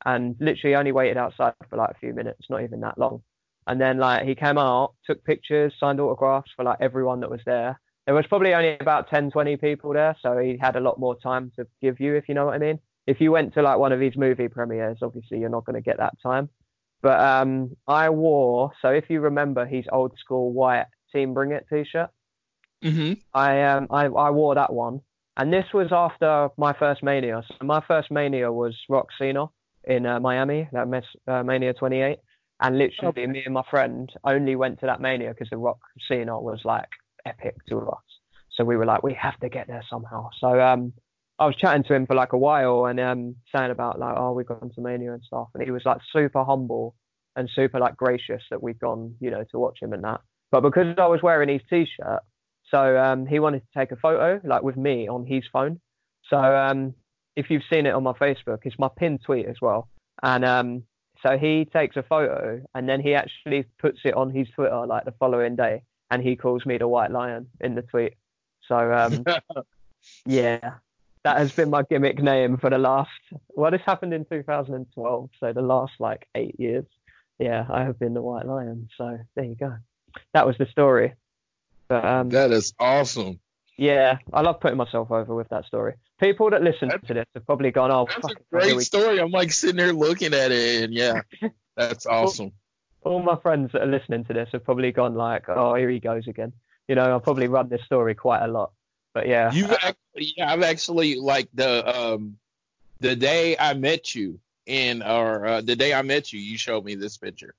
[0.07, 3.23] and literally only waited outside for like a few minutes, not even that long.
[3.67, 7.41] And then like he came out, took pictures, signed autographs for like everyone that was
[7.45, 7.79] there.
[8.07, 11.17] There was probably only about 10, 20 people there, so he had a lot more
[11.21, 12.79] time to give you, if you know what I mean.
[13.09, 15.81] If you went to like one of his movie premieres, obviously you're not going to
[15.81, 16.49] get that time.
[17.03, 21.67] But um, I wore, so if you remember his old school white Team Bring It
[21.69, 22.11] t-shirt,
[22.85, 23.15] Mm-hmm.
[23.35, 25.01] I um I, I wore that one,
[25.37, 27.43] and this was after my first Mania.
[27.49, 29.47] So my first Mania was Rock Cena
[29.87, 32.19] in uh, Miami, that mes- uh, Mania 28,
[32.61, 35.79] and literally me and my friend only went to that Mania because the Rock
[36.09, 36.89] Cena was like
[37.25, 38.03] epic to us.
[38.53, 40.31] So we were like, we have to get there somehow.
[40.41, 40.93] So um,
[41.39, 44.33] I was chatting to him for like a while and um saying about like, oh,
[44.33, 46.95] we've gone to Mania and stuff, and he was like super humble
[47.37, 50.21] and super like gracious that we'd gone, you know, to watch him and that.
[50.51, 52.23] But because I was wearing his t-shirt,
[52.71, 55.81] so um, he wanted to take a photo, like with me on his phone.
[56.31, 56.95] So um,
[57.37, 59.89] if you've seen it on my Facebook, it's my pinned tweet as well.
[60.23, 60.83] And um,
[61.23, 65.05] so he takes a photo and then he actually puts it on his Twitter like
[65.05, 68.15] the following day, and he calls me the White Lion in the tweet.
[68.67, 69.25] So um,
[70.27, 70.75] yeah,
[71.25, 73.11] that has been my gimmick name for the last.
[73.51, 76.85] Well, this happened in 2012, so the last like eight years.
[77.39, 78.89] Yeah, I have been the White Lion.
[78.97, 79.77] So there you go.
[80.33, 81.13] That was the story.
[81.89, 83.39] But um, That is awesome.
[83.77, 85.95] yeah, I love putting myself over with that story.
[86.19, 89.19] People that listen That's- to this have probably gone, "Oh, That's a great story.
[89.21, 91.21] I'm like sitting there looking at it, and yeah,
[91.77, 92.53] that's awesome.
[93.03, 96.01] all my friends that are listening to this have probably gone like, "Oh, here he
[96.01, 96.53] goes again."
[96.89, 98.73] You know, I'll probably run this story quite a lot.
[99.13, 102.37] But yeah, You've actually, yeah, I've actually like the um
[103.01, 106.85] the day I met you in or uh, the day I met you, you showed
[106.85, 107.55] me this picture.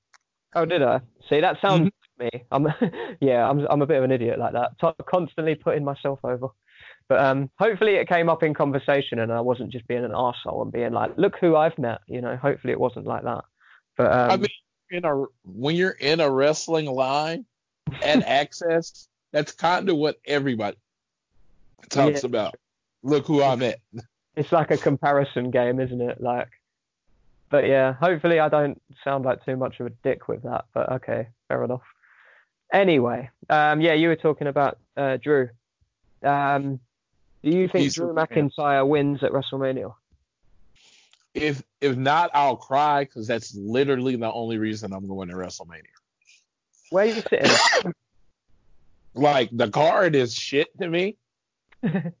[0.56, 1.00] oh, did I?
[1.28, 2.30] See, that sounds me.
[2.50, 2.66] I'm
[3.20, 4.72] yeah, I'm I'm a bit of an idiot like that.
[4.80, 6.48] T- constantly putting myself over.
[7.08, 10.62] But um, hopefully it came up in conversation and I wasn't just being an arsehole
[10.62, 12.00] and being like, look who I've met.
[12.06, 13.44] You know, hopefully it wasn't like that.
[13.96, 14.48] But um, I mean,
[14.90, 17.46] in a when you're in a wrestling line
[18.02, 20.76] at Access, that's kind of what everybody
[21.88, 22.26] talks Yeah.
[22.26, 22.54] about.
[23.02, 23.80] Look who I met.
[24.36, 26.20] it's like a comparison game, isn't it?
[26.20, 26.48] Like,
[27.50, 30.66] but yeah, hopefully I don't sound like too much of a dick with that.
[30.74, 31.82] But okay, fair enough.
[32.72, 35.48] Anyway, um, yeah, you were talking about uh, Drew.
[36.22, 36.80] Um,
[37.42, 38.12] do you think He's Drew.
[38.12, 39.94] McIntyre wins at WrestleMania?
[41.34, 45.84] If if not, I'll cry because that's literally the only reason I'm going to WrestleMania.
[46.90, 47.92] Where are you sitting?
[49.14, 51.16] Like the card is shit to me,
[51.82, 52.12] but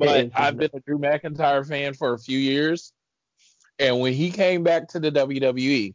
[0.00, 2.92] is, I've been a Drew McIntyre fan for a few years,
[3.78, 5.94] and when he came back to the WWE,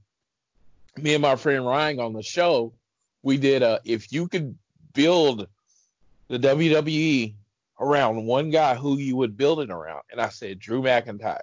[0.97, 2.73] me and my friend Ryan on the show,
[3.21, 4.57] we did a if you could
[4.93, 5.47] build
[6.29, 7.35] the WWE
[7.79, 11.39] around one guy, who you would build it around, and I said Drew McIntyre.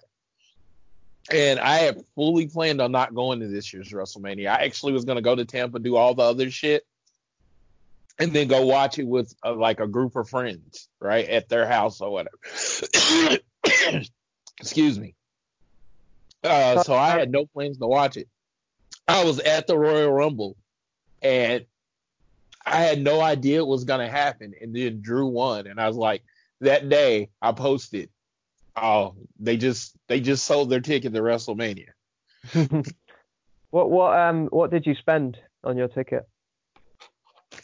[1.33, 4.49] And I had fully planned on not going to this year's WrestleMania.
[4.49, 6.87] I actually was going to go to Tampa, do all the other shit,
[8.19, 11.67] and then go watch it with uh, like a group of friends, right, at their
[11.67, 12.39] house or whatever.
[14.61, 15.15] Excuse me.
[16.45, 18.29] Uh, so I had no plans to watch it.
[19.09, 20.57] I was at the Royal Rumble,
[21.23, 21.65] and
[22.67, 24.53] I had no idea it was gonna happen.
[24.61, 26.23] And then Drew won, and I was like,
[26.61, 28.11] that day I posted,
[28.75, 31.91] oh, they just they just sold their ticket to WrestleMania.
[33.71, 36.29] what what um what did you spend on your ticket?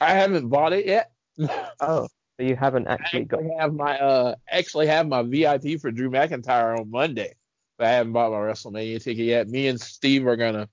[0.01, 1.11] I haven't bought it yet.
[1.81, 3.41] Oh, so you haven't I actually got.
[3.41, 7.35] actually have my uh actually have my VIP for Drew McIntyre on Monday,
[7.77, 9.49] but I haven't bought my WrestleMania ticket yet.
[9.49, 10.69] Me and Steve are gonna.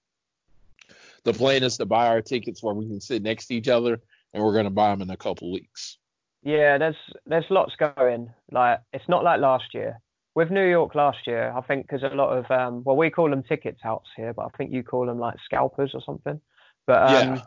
[1.24, 4.02] The plan is to buy our tickets where we can sit next to each other,
[4.34, 5.98] and we're gonna buy them in a couple weeks.
[6.42, 8.30] Yeah, there's there's lots going.
[8.52, 10.00] Like it's not like last year.
[10.36, 13.30] With New York last year, I think because a lot of um, well, we call
[13.30, 16.40] them ticket touts here, but I think you call them like scalpers or something.
[16.88, 17.42] But um, Yeah.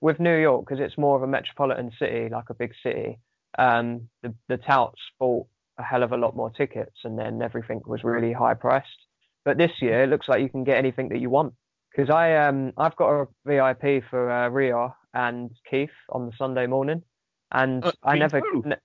[0.00, 3.18] with New York, because it's more of a metropolitan city, like a big city,
[3.58, 5.46] um, the the touts bought
[5.78, 9.06] a hell of a lot more tickets, and then everything was really high priced.
[9.44, 11.54] But this year, it looks like you can get anything that you want.
[11.90, 16.66] Because I um I've got a VIP for uh, Rhea and Keith on the Sunday
[16.66, 17.02] morning,
[17.52, 18.76] and Uh, I never ne-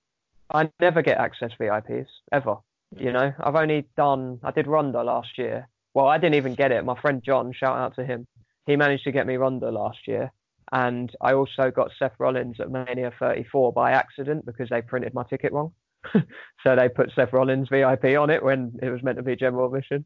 [0.52, 2.56] I never get access VIPs ever.
[2.96, 5.68] You know, I've only done I did Ronda last year.
[5.94, 6.84] Well, I didn't even get it.
[6.84, 8.26] My friend John, shout out to him.
[8.66, 10.32] He managed to get me Ronda last year,
[10.72, 15.24] and I also got Seth Rollins at Mania 34 by accident because they printed my
[15.24, 15.72] ticket wrong.
[16.14, 19.66] so they put Seth Rollins VIP on it when it was meant to be general
[19.66, 20.04] admission.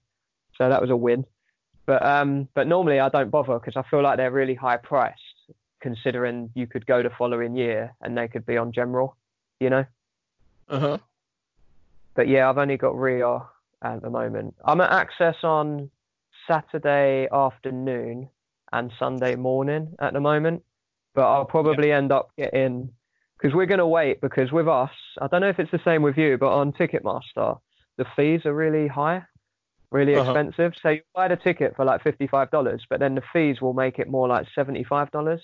[0.57, 1.25] So that was a win.
[1.87, 5.21] But um, but normally I don't bother because I feel like they're really high priced,
[5.89, 9.17] considering you could go the following year and they could be on general,
[9.61, 9.85] you know.
[10.71, 10.99] Uh huh.
[12.17, 13.41] But yeah, I've only got Rhea
[13.83, 14.55] at the moment.
[14.65, 15.91] I'm at Access on
[16.49, 18.29] Saturday afternoon
[18.73, 20.63] and Sunday morning at the moment.
[21.15, 22.91] But I'll probably end up getting
[23.37, 26.03] because we're going to wait because with us, I don't know if it's the same
[26.03, 27.61] with you, but on Ticketmaster,
[27.99, 29.23] the fees are really high,
[29.91, 30.31] really Uh-huh.
[30.31, 30.73] expensive.
[30.83, 34.09] So you buy the ticket for like $55, but then the fees will make it
[34.09, 35.41] more like $75.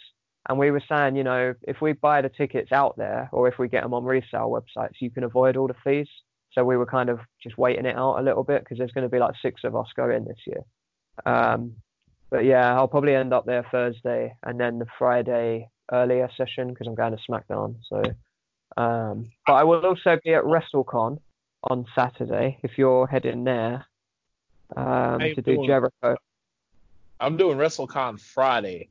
[0.48, 3.58] And we were saying, you know, if we buy the tickets out there or if
[3.58, 6.08] we get them on resale websites, you can avoid all the fees.
[6.52, 9.04] So we were kind of just waiting it out a little bit because there's going
[9.04, 10.64] to be like six of us going this year.
[11.26, 11.76] Um,
[12.30, 16.86] but yeah, I'll probably end up there Thursday and then the Friday earlier session because
[16.86, 17.76] I'm going to SmackDown.
[17.88, 18.02] So,
[18.80, 21.18] um, but I will also be at WrestleCon
[21.64, 23.84] on Saturday if you're heading there
[24.76, 25.66] um, to do doing?
[25.66, 26.16] Jericho.
[27.18, 28.90] I'm doing WrestleCon Friday.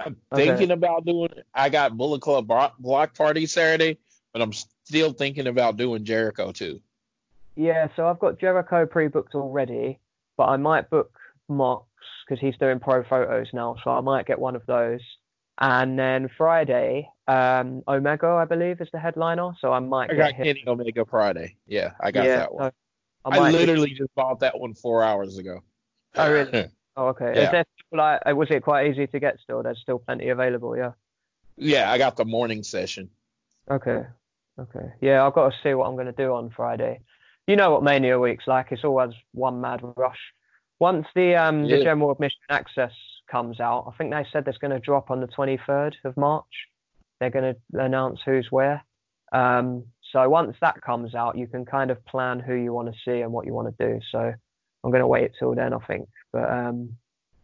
[0.00, 0.46] I'm Okay.
[0.46, 1.28] thinking about doing.
[1.54, 3.98] I got Bullet Club Block Party Saturday,
[4.32, 4.52] but I'm
[4.84, 6.80] still thinking about doing Jericho too.
[7.56, 9.98] Yeah, so I've got Jericho pre-booked already,
[10.36, 11.12] but I might book
[11.48, 11.86] Mox
[12.26, 15.00] because he's doing pro photos now, so I might get one of those.
[15.58, 20.16] And then Friday, um, Omega, I believe, is the headliner, so I might I get
[20.16, 20.44] got him.
[20.46, 21.56] Kenny Omega Friday.
[21.66, 22.72] Yeah, I got yeah, that one.
[23.26, 25.60] so I, I, literally just bought that one four hours ago.
[26.16, 26.68] Oh, really?
[27.00, 27.30] Oh, okay.
[27.30, 29.62] Is there like, uh, was it quite easy to get still?
[29.62, 30.92] There's still plenty available, yeah.
[31.56, 33.08] yeah, I got the morning session.
[33.70, 34.02] Okay.
[34.58, 34.92] Okay.
[35.00, 37.00] Yeah, I've got to see what I'm going to do on Friday.
[37.46, 38.66] You know what Mania week's like.
[38.70, 40.18] It's always one mad rush.
[40.78, 41.84] Once the um the Yeah.
[41.84, 42.92] general admission access
[43.30, 46.68] comes out, I think they said going to drop on the 23rd of March.
[47.18, 48.84] They're going to announce who's where.
[49.32, 52.98] Um, so once that comes out, you can kind of plan who you want to
[53.06, 54.00] see and what you want to do.
[54.12, 54.34] So
[54.82, 56.08] I'm going to wait till then, I think.
[56.32, 56.96] But um,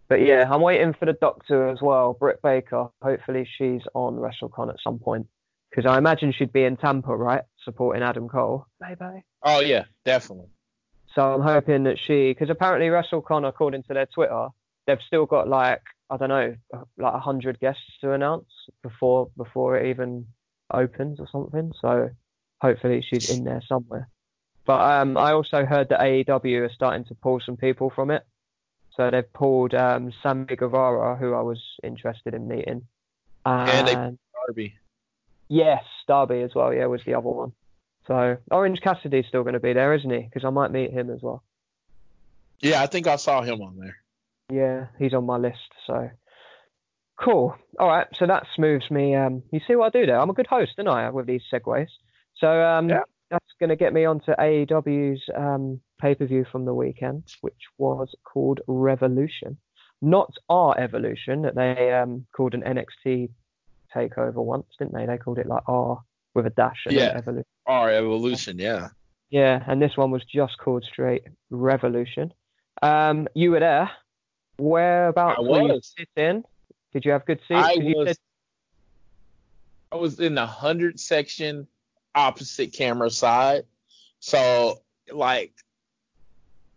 [0.09, 2.89] But yeah, I'm waiting for the doctor as well, Britt Baker.
[3.03, 5.27] Hopefully she's on WrestleCon at some point
[5.71, 8.67] because I imagine she'd be in Tampa, right, supporting Adam Cole.
[8.81, 9.25] Bye bye.
[9.43, 10.47] Oh yeah, definitely.
[11.15, 14.49] So I'm hoping that she, because apparently WrestleCon, according to their Twitter,
[14.87, 16.55] they've still got like I don't know,
[16.99, 18.47] like a hundred guests to announce
[18.83, 20.27] before before it even
[20.73, 21.73] opens or something.
[21.81, 22.11] So
[22.61, 24.09] hopefully she's in there somewhere.
[24.67, 28.27] But um, I also heard that AEW are starting to pull some people from it.
[28.97, 32.87] So they've pulled um, Sammy Guevara, who I was interested in meeting.
[33.45, 34.75] And they- And Darby.
[35.49, 36.75] yes, Darby as well.
[36.75, 37.53] Yeah, was the other one.
[38.07, 40.21] So Orange Cassidy's still going to be there, isn't he?
[40.21, 41.43] Because I might meet him as well.
[42.61, 43.97] Yeah, I think I saw him on there.
[44.51, 45.73] Yeah, he's on my list.
[45.87, 46.11] So
[47.21, 47.55] cool.
[47.79, 49.15] All right, so that smooths me.
[49.15, 50.19] Um, you see what I do there?
[50.21, 51.89] I'm a good host, aren't I, with these segues?
[52.39, 53.03] So um, Yeah.
[53.59, 58.15] Going to get me onto AEW's um, pay per view from the weekend, which was
[58.25, 59.57] called Revolution,
[60.03, 63.31] not our Evolution that they um, called an NXT
[63.95, 65.07] takeover once, didn't they?
[65.07, 66.01] They called it like R
[66.35, 67.15] with a dash and Yeah.
[67.17, 67.45] Evolution.
[67.67, 68.89] Our evolution, yeah.
[69.31, 72.33] Yeah, and this one was just called straight Revolution.
[72.83, 73.91] Um, you were there.
[74.59, 76.45] Whereabouts I were you sitting?
[76.93, 77.53] Did you have good seats?
[77.53, 78.17] I was said-
[79.93, 81.67] I was in the hundred section
[82.17, 83.65] opposite camera side.
[84.19, 84.81] So
[85.13, 85.53] like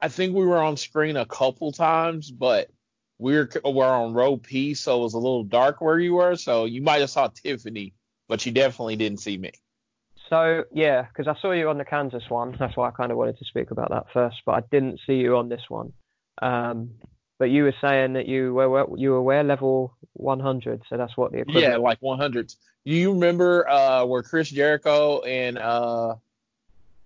[0.02, 2.70] I think we were on screen a couple times, but
[3.18, 6.36] we were we're on row P, so it was a little dark where you were.
[6.36, 7.94] So you might have saw Tiffany,
[8.28, 9.52] but you definitely didn't see me.
[10.30, 12.56] so yeah, because I saw you on the Kansas one.
[12.60, 15.16] That's why I kind of wanted to speak about that first, but I didn't see
[15.16, 15.92] you on this one.
[16.42, 16.92] Um,
[17.40, 21.32] but you were saying that you were you were where level 100, so that's what
[21.32, 21.72] the equivalent.
[21.72, 22.54] Yeah, like 100.
[22.84, 26.16] You remember uh, where Chris Jericho and uh,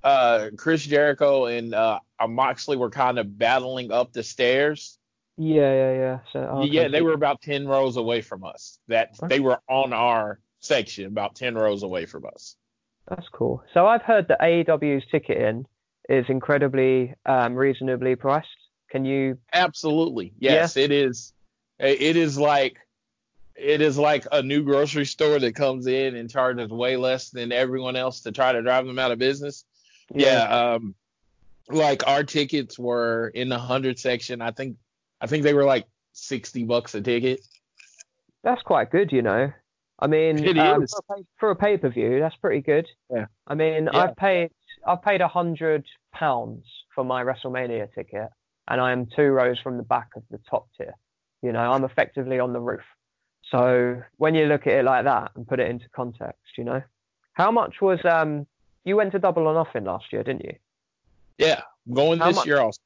[0.03, 4.97] uh, Chris Jericho and uh, Moxley were kind of battling up the stairs?
[5.37, 6.19] yeah, yeah, yeah.
[6.31, 8.79] So okay, yeah, they were about 10 rows away from us.
[8.87, 9.35] That Okay.
[9.35, 12.55] they were on our section, about 10 rows away from us.
[13.07, 13.63] That's cool.
[13.73, 15.65] So I've heard that AEW's ticketing
[16.09, 18.47] is incredibly um, reasonably priced.
[18.93, 19.39] Can you?
[19.51, 21.33] Absolutely, yes, it is.
[21.79, 22.77] It is like
[23.55, 27.51] it is like a new grocery store that comes in and charges way less than
[27.51, 29.65] everyone else to try to drive them out of business.
[30.13, 30.93] Yeah, um,
[31.69, 34.43] like our tickets were in the hundred section.
[34.43, 34.77] I think
[35.19, 37.39] I think they were like sixty bucks a ticket.
[38.43, 39.51] That's quite good, you know.
[39.97, 40.93] I mean, um, is.
[40.93, 42.87] for a pay- for a pay per view, that's pretty good.
[43.09, 43.25] Yeah.
[43.47, 44.03] I mean, Yeah.
[44.03, 44.51] I've paid
[44.85, 45.83] I've paid a hundred
[46.13, 48.29] pounds for my WrestleMania ticket,
[48.67, 50.93] and I am two rows from the back of the top tier.
[51.41, 52.83] You know, I'm effectively on the roof.
[53.51, 56.81] So when you look at it like that and put it into context, you know,
[57.33, 58.47] how much was um
[58.85, 60.55] you went to Double or Nothing last year, didn't you?
[61.37, 62.79] Yeah, I'm going How this much- year also.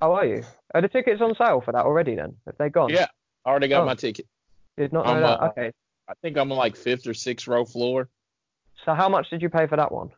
[0.00, 0.42] How are you?
[0.74, 2.36] Are the tickets on sale for that already then?
[2.46, 2.90] Have they gone?
[2.90, 3.06] Yeah,
[3.44, 3.86] I already got Oh.
[3.86, 4.26] my ticket.
[4.76, 5.40] Did not know that.
[5.40, 5.72] uh, Okay.
[6.08, 8.08] I think I'm on like fifth or sixth row floor.
[8.84, 10.10] So how much did you pay for that one?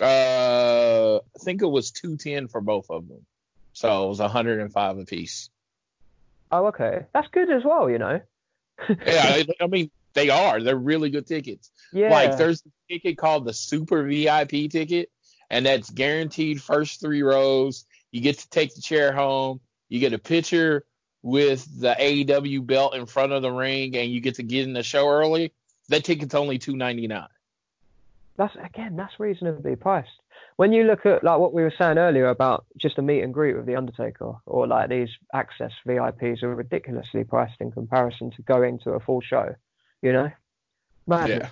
[0.00, 3.24] Uh, I think it was two ten for both of them,
[3.74, 5.50] so it was hundred and five apiece.
[6.50, 7.06] Oh, okay.
[7.12, 8.20] That's good as well, you know.
[8.88, 10.60] Yeah, I, I mean they are.
[10.62, 11.70] They're really good tickets.
[11.92, 12.10] Yeah.
[12.10, 15.10] Like there's a ticket called the Super VIP ticket,
[15.50, 17.84] and that's guaranteed first three rows.
[18.10, 19.60] You get to take the chair home.
[19.88, 20.84] You get a picture
[21.22, 24.72] with the AEW belt in front of the ring, and you get to get in
[24.72, 25.52] the show early.
[25.88, 27.28] That ticket's only two ninety nine.
[28.36, 30.08] that's again, that's reasonably priced.
[30.56, 33.34] When you look at like what we were saying earlier about just a meet and
[33.34, 38.42] greet with the Undertaker, or like these access VIPs are ridiculously priced in comparison to
[38.42, 39.54] going to a full show.
[40.02, 40.30] You know.
[41.06, 41.50] Madness.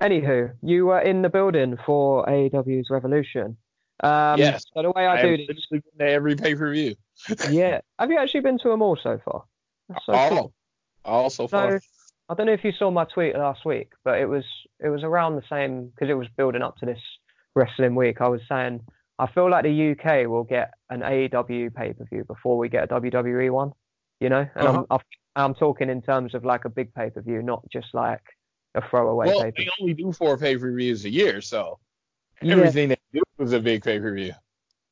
[0.00, 3.56] Anywho, you were in the building for AEW's Revolution.
[4.00, 4.64] Um, Yes.
[4.74, 6.96] So the way I, I do this, been to every pay per view.
[7.50, 7.80] yeah.
[7.98, 9.44] Have you actually been to them all so far?
[10.04, 10.52] So all, cool.
[11.04, 11.80] all so far.
[11.80, 11.86] So
[12.28, 14.44] I don't know if you saw my tweet last week, but it was
[14.80, 17.00] it was around the same because it was building up to this
[17.56, 18.20] wrestling week.
[18.20, 18.80] I was saying
[19.18, 22.84] I feel like the UK will get an AEW pay per view before we get
[22.84, 23.72] a WWE one.
[24.20, 24.84] You know, and Uh-huh.
[24.90, 25.00] I'm
[25.34, 28.22] I'm talking in terms of like a big pay per view, not just like
[28.74, 29.64] a throwaway well, pay-per-view.
[29.64, 31.78] they only do four pay per views a year, so
[32.42, 32.54] Yeah.
[32.54, 34.32] everything they do is a big pay per view.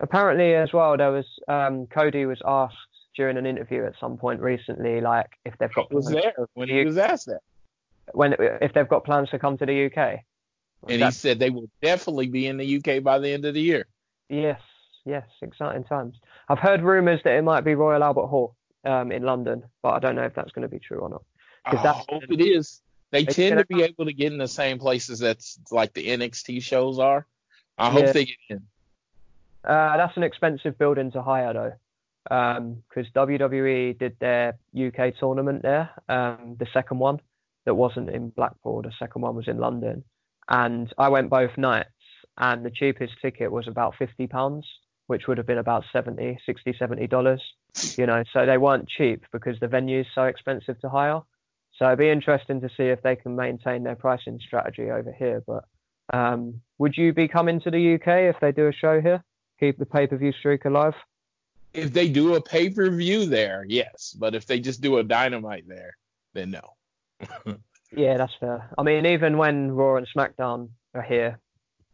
[0.00, 2.76] Apparently, as well, there was um, Cody was asked
[3.16, 6.84] during an interview at some point recently, like if they've got Was there when he
[6.84, 7.40] was asked that,
[8.12, 10.20] when if they've got plans to come to the UK.
[10.88, 13.60] And he said they will definitely be in the UK by the end of the
[13.60, 13.86] year.
[14.28, 14.60] Yes,
[15.04, 16.16] yes, exciting times.
[16.48, 19.98] I've heard rumours that it might be Royal Albert Hall um, in London, but I
[19.98, 21.22] don't know if that's going to be true or not.
[21.64, 22.80] I that's- hope it is.
[23.10, 26.60] They tend to be able to get in the same places that's like the NXT
[26.62, 27.26] shows are.
[27.78, 27.90] I Yeah.
[27.92, 28.62] hope they get in.
[29.64, 31.72] Uh, that's an expensive building to hire, though.
[32.24, 37.20] because WWE did their UK tournament there, um, the second one
[37.66, 38.82] that wasn't in Blackpool.
[38.82, 40.02] The second one was in London,
[40.48, 41.88] and I went both nights,
[42.38, 44.66] and the cheapest ticket was about fifty pounds,
[45.06, 47.42] which would have been about 70, 60, 70 dollars.
[47.96, 51.20] You know, so they weren't cheap because the venue's so expensive to hire.
[51.76, 55.42] So it'd be interesting to see if they can maintain their pricing strategy over here.
[55.44, 55.64] But
[56.12, 59.24] um, would you be coming to the UK if they do a show here?
[59.58, 60.94] Keep the pay per view streak alive?
[61.72, 64.14] If they do a pay per view there, yes.
[64.18, 65.96] But if they just do a dynamite there,
[66.32, 67.56] then no.
[67.96, 68.70] Yeah, that's fair.
[68.76, 71.38] I mean, even when Raw and SmackDown are here,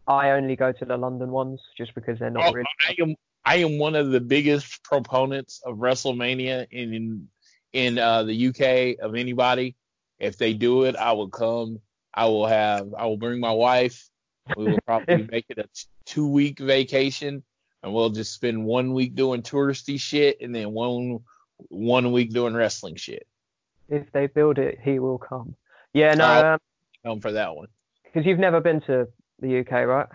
[0.07, 2.67] I only go to the London ones just because they're not Oh, really.
[2.89, 3.15] I am
[3.45, 7.29] I am one of the biggest proponents of WrestleMania in
[7.73, 9.77] in uh, the UK of anybody.
[10.19, 11.81] If they do it, I will come.
[12.13, 12.93] I will have.
[12.97, 14.09] I will bring my wife.
[14.57, 15.69] We will probably make it a
[16.05, 17.43] two week vacation,
[17.83, 21.21] and we'll just spend one week doing touristy shit, and then one
[21.69, 23.27] one week doing wrestling shit.
[23.89, 25.57] If they build it, he will come.
[25.93, 26.59] Yeah, no, um,
[27.05, 27.69] Come for that one.
[28.05, 29.09] because you've never been to
[29.41, 30.07] the UK, right?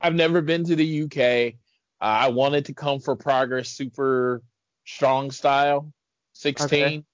[0.00, 1.54] I've never been to the UK.
[2.00, 4.42] Uh, I wanted to come for Progress Super
[4.84, 5.92] Strong Style
[6.34, 6.66] 16.
[6.66, 7.04] Okay.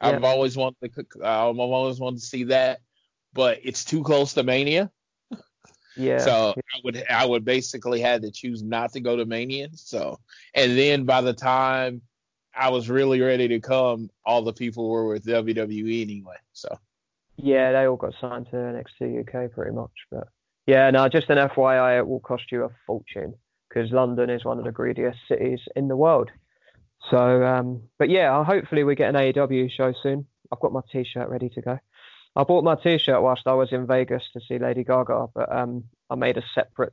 [0.00, 0.28] I've Yeah.
[0.28, 1.06] always wanted to.
[1.20, 2.80] uh, I've always wanted to see that,
[3.32, 4.90] but it's too close to Mania.
[5.96, 6.18] Yeah.
[6.18, 9.70] So I would I would basically had to choose not to go to Mania.
[9.74, 10.20] So
[10.54, 12.02] and then by the time
[12.54, 16.36] I was really ready to come, all the people were with WWE anyway.
[16.52, 16.68] So
[17.38, 19.92] Yeah, they all got signed to NXT UK pretty much.
[20.10, 20.28] But
[20.66, 23.34] yeah, no, just an FYI, it will cost you a fortune
[23.68, 26.30] because London is one of the greediest cities in the world.
[27.10, 30.26] So, um, but yeah, hopefully we get an AEW show soon.
[30.52, 31.78] I've got my T-shirt ready to go.
[32.34, 35.84] I bought my T-shirt whilst I was in Vegas to see Lady Gaga, but um,
[36.10, 36.92] I made a separate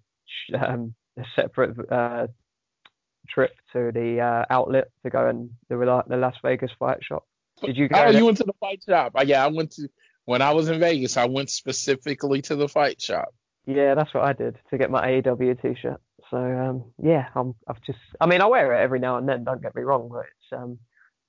[0.59, 2.27] um, a separate uh,
[3.27, 7.25] trip to the uh, outlet to go and the the Las Vegas fight shop.
[7.63, 7.99] Did you go?
[7.99, 8.19] oh, there?
[8.19, 9.13] you went to the fight shop?
[9.17, 9.87] Uh, yeah, I went to
[10.25, 11.17] when I was in Vegas.
[11.17, 13.33] I went specifically to the fight shop.
[13.65, 15.99] Yeah, that's what I did to get my AEW t-shirt.
[16.29, 19.43] So um, yeah, I'm, I've just, I mean, I wear it every now and then.
[19.43, 20.79] Don't get me wrong, but it's, um,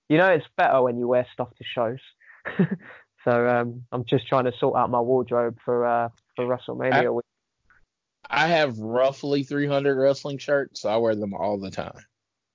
[0.08, 1.98] you know, it's better when you wear stuff to shows.
[3.24, 7.14] so um, I'm just trying to sort out my wardrobe for uh, for WrestleMania.
[7.14, 7.24] week.
[8.28, 11.98] I have roughly 300 wrestling shirts, so I wear them all the time.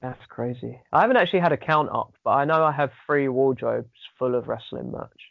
[0.02, 0.82] That's crazy.
[0.92, 4.36] I haven't actually had a count up, but I know I have three wardrobes full
[4.36, 5.31] of wrestling merch,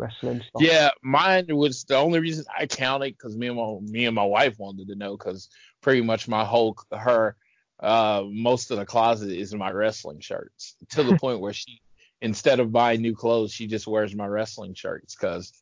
[0.00, 0.62] wrestling stuff.
[0.62, 4.24] Yeah, mine was the only reason I counted because me and my me and my
[4.24, 5.48] wife wanted to know because
[5.80, 7.36] pretty much my whole her
[7.80, 11.80] uh most of the closet is in my wrestling shirts to the point where she
[12.20, 15.52] instead of buying new clothes she just wears my wrestling shirts because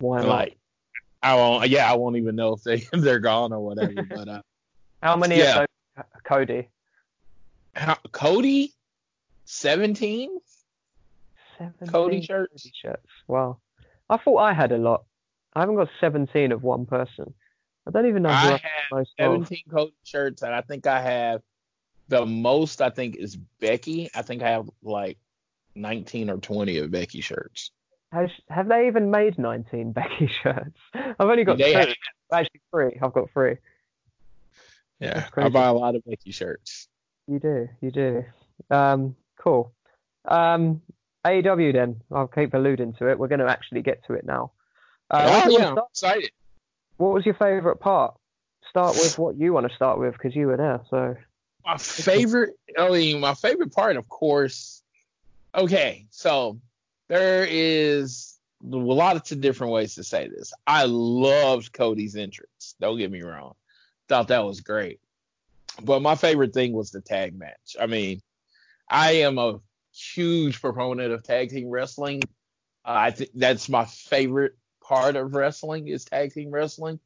[0.00, 0.56] like
[1.22, 4.28] I won't yeah I won't even know if they if they're gone or whatever but
[4.28, 4.42] uh
[5.02, 5.62] How many yeah.
[5.62, 5.66] of
[5.96, 6.68] those, Cody?
[7.74, 8.72] how, Cody
[11.58, 13.06] 17 Cody shirts T-shirts.
[13.28, 13.58] Wow.
[14.08, 15.04] I thought I had a lot.
[15.54, 17.32] I haven't got 17 of one person.
[17.86, 18.60] I don't even know who I have
[18.92, 19.32] most of.
[19.46, 21.42] 17 Cody shirts, and I think I have
[22.08, 22.80] the most.
[22.82, 24.10] I think is Becky.
[24.14, 25.18] I think I have like
[25.74, 27.70] 19 or 20 of Becky shirts.
[28.12, 30.78] Has, have they even made 19 Becky shirts?
[30.94, 31.88] I've only got They have-
[32.32, 32.98] Actually, three.
[33.00, 33.56] I've got three.
[35.00, 36.88] yeah, I buy a lot of Becky shirts.
[37.28, 37.68] You do.
[37.80, 38.24] You do.
[38.70, 39.72] Um, cool.
[40.26, 40.82] Um,
[41.26, 42.00] AEW then.
[42.12, 43.18] I'll keep alluding to it.
[43.18, 44.52] We're going to actually get to it now.
[45.10, 45.88] Uh, oh yeah, start?
[45.90, 46.30] excited.
[46.96, 48.14] What was your favourite part?
[48.70, 50.80] Start with what you want to start with because you were there.
[50.90, 51.16] So
[51.64, 52.54] My favorite.
[52.78, 54.82] I mean, my favorite part, of course.
[55.54, 56.58] Okay, so
[57.08, 60.52] there is a lot of different ways to say this.
[60.66, 62.74] I loved Cody's entrance.
[62.80, 63.54] Don't get me wrong.
[64.08, 65.00] Thought that was great.
[65.82, 67.76] But my favorite thing was the tag match.
[67.80, 68.22] I mean,
[68.88, 69.60] I am a
[69.96, 72.22] huge proponent of tag team wrestling.
[72.84, 77.00] Uh, I think that's my favorite part of wrestling is tag team wrestling.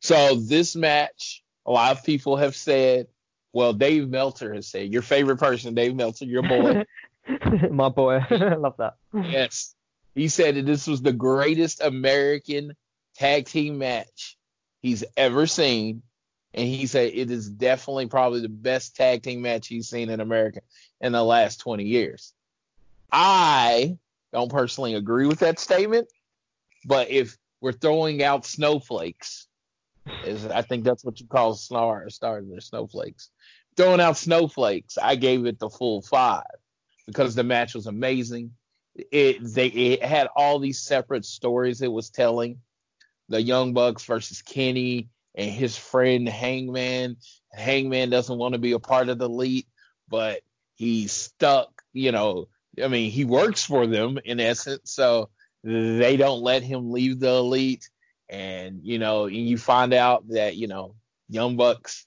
[0.00, 3.06] So this match, a lot of people have said,
[3.52, 6.84] well, Dave Meltzer has said, your favorite person, Dave Meltzer, your boy.
[7.70, 8.20] my boy.
[8.30, 8.96] I love that.
[9.14, 9.74] yes.
[10.14, 12.74] He said that this was the greatest American
[13.14, 14.36] tag team match
[14.80, 16.02] he's ever seen.
[16.54, 20.20] And he said it is definitely probably the best tag team match he's seen in
[20.20, 20.60] America
[21.00, 22.34] in the last 20 years.
[23.10, 23.96] I
[24.32, 26.08] don't personally agree with that statement,
[26.84, 29.46] but if we're throwing out snowflakes,
[30.24, 33.30] is I think that's what you call star stars, they're snowflakes.
[33.76, 36.42] Throwing out snowflakes, I gave it the full five
[37.06, 38.52] because the match was amazing.
[38.94, 42.58] It they it had all these separate stories it was telling.
[43.28, 47.16] The Young Bucks versus Kenny and his friend Hangman.
[47.52, 49.66] Hangman doesn't want to be a part of the elite,
[50.08, 50.40] but
[50.74, 51.82] he's stuck.
[51.92, 52.48] You know,
[52.82, 55.30] I mean, he works for them in essence, so
[55.62, 57.88] they don't let him leave the elite.
[58.28, 60.94] And you know, and you find out that you know,
[61.28, 62.06] Young Bucks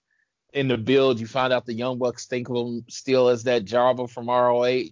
[0.54, 3.66] in the build, you find out the Young Bucks think of him still as that
[3.66, 4.90] jobber from ROH,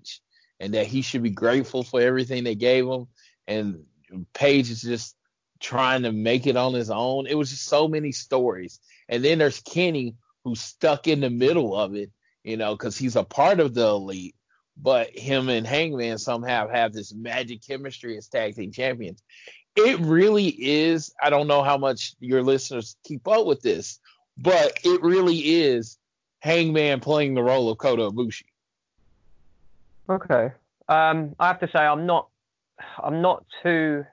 [0.60, 3.08] and that he should be grateful for everything they gave him.
[3.48, 3.86] And
[4.34, 5.16] Page is just
[5.64, 7.26] trying to make it on his own.
[7.26, 8.80] It was just so many stories.
[9.10, 12.12] And then there's Kenny who's stuck in the middle of it,
[12.44, 14.36] you know, because he's a part of the elite,
[14.78, 19.24] but him and Hangman somehow have this magic chemistry as tag team champions.
[19.76, 21.14] It really is.
[21.22, 24.00] I don't know how much your listeners keep up with this,
[24.38, 25.98] but it really is
[26.42, 28.44] Hangman playing the role of Kota Ibushi.
[30.10, 30.52] Okay.
[30.90, 32.28] Um, I have to say I'm not
[33.02, 34.06] I'm not too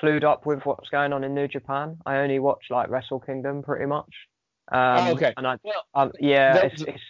[0.00, 1.98] clued up with what's going on in New Japan.
[2.06, 4.12] I only watch like Wrestle Kingdom pretty much.
[4.72, 4.78] Um,
[5.08, 5.34] Oh, okay.
[5.36, 7.02] And I, Well, um, yeah, there- it's, it's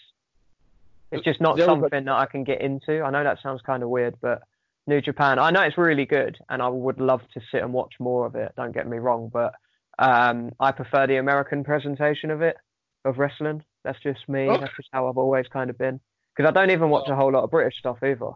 [1.12, 3.02] it's just not there was a- something that I can get into.
[3.02, 4.42] I know that sounds kind of weird, but
[4.86, 7.94] New Japan, I know it's really good, and I would love to sit and watch
[7.98, 8.52] more of it.
[8.56, 9.54] Don't get me wrong, but
[9.98, 12.56] um, I prefer the American presentation of it
[13.04, 13.62] of wrestling.
[13.84, 14.48] That's just me.
[14.48, 14.60] Okay.
[14.60, 16.00] That's just how I've always kind of been.
[16.36, 18.30] Because I don't even watch a whole lot of British stuff either.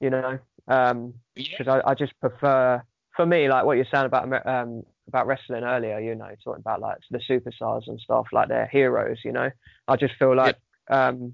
[0.00, 2.82] You know, um, yeah, because I, I just prefer
[3.16, 6.80] for me like what you're saying about um about wrestling earlier you know talking about
[6.80, 9.50] like the superstars and stuff like they're heroes you know?
[9.88, 10.56] I just feel like
[10.90, 11.32] um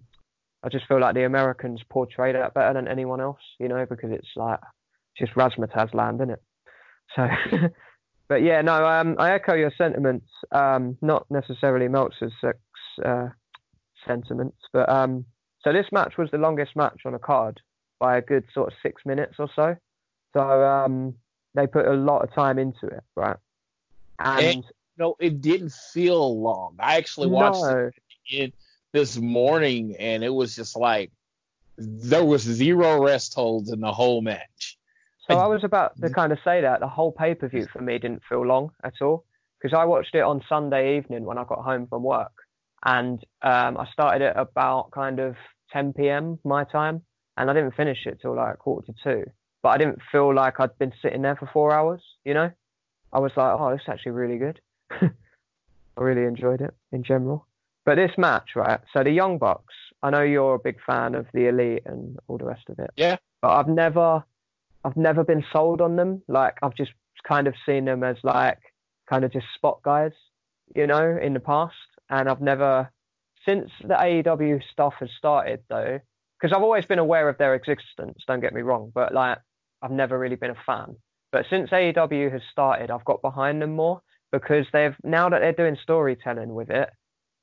[0.63, 4.11] i just feel like the americans portray that better than anyone else you know because
[4.11, 4.61] it's like
[5.19, 6.43] just razzmatazz land isn't it
[7.15, 7.29] so
[8.29, 12.33] but yeah no um i echo your sentiments um not necessarily meltzer's
[13.05, 13.29] uh,
[14.07, 15.25] sentiments but um
[15.67, 17.61] so this match was the longest match on a card
[17.99, 19.75] by a good sort of six minutes or so.
[20.33, 21.15] So um,
[21.57, 23.39] they put a lot of time into it, right?
[24.19, 24.63] And
[24.99, 26.77] no, it didn't feel long.
[26.79, 27.91] I actually watched no,
[28.29, 28.55] it
[28.93, 31.11] this morning, and it was just like
[31.79, 34.79] there was zero rest holds in the whole match.
[35.29, 37.83] so I was about to kind of say that the whole pay per view for
[37.83, 39.25] me didn't feel long at all
[39.61, 42.33] because I watched it on Sunday evening when I got home from work,
[42.85, 45.37] and um, I started it about kind of
[45.73, 46.39] 10 p.m.
[46.45, 47.03] my time,
[47.37, 49.31] and I didn't finish it till like quarter to two.
[49.67, 52.01] But I didn't feel like I'd been sitting there for four hours.
[52.25, 52.53] You know,
[53.13, 54.61] I was like, oh, this is actually really good.
[54.93, 55.11] I
[55.97, 57.49] really enjoyed it in general.
[57.85, 58.79] But this match, right?
[58.93, 59.75] So the Young Bucks.
[60.05, 62.93] I know you're a big fan of the Elite and all the rest of it.
[62.97, 63.17] Yeah.
[63.43, 64.23] But I've never,
[64.85, 66.23] I've never been sold on them.
[66.29, 66.93] Like I've just
[67.27, 68.61] kind of seen them as like
[69.11, 70.13] kind of just spot guys,
[70.77, 71.75] you know, in the past.
[72.09, 72.89] And I've never,
[73.45, 75.99] since the AEW stuff has started though,
[76.41, 78.23] because I've always been aware of their existence.
[78.29, 79.39] Don't get me wrong, but like
[79.83, 80.97] I've never really been a fan.
[81.33, 84.01] But since AEW has started, I've got behind them more
[84.33, 86.91] because they've now that they're doing storytelling with it,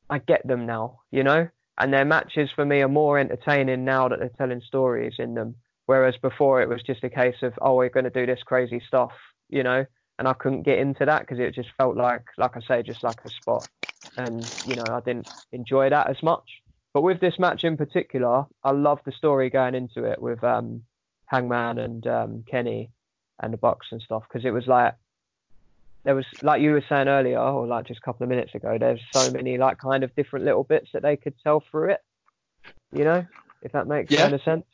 [0.10, 1.47] I get them now, you know.
[1.77, 5.55] And their matches for me are more entertaining now that they're telling stories in them.
[5.85, 8.81] Whereas before it was just a case of oh we're going to do this crazy
[8.88, 9.11] stuff,
[9.49, 9.85] you know.
[10.19, 13.03] And I couldn't get into that because it just felt like, like I say, just
[13.03, 13.68] like a spot.
[14.15, 16.47] And you know I didn't enjoy that as much.
[16.93, 20.84] But with this match in particular, I love the story going into it with um,
[21.34, 22.91] Hangman and um, Kenny
[23.41, 24.93] and the Bucks and stuff because it was like
[26.05, 28.77] there was like you were saying earlier or like just a couple of minutes ago.
[28.80, 32.01] There's so many like kind of different little bits that they could tell through it.
[32.91, 33.26] You know,
[33.64, 34.23] if that makes Yeah.
[34.23, 34.65] kind of sense.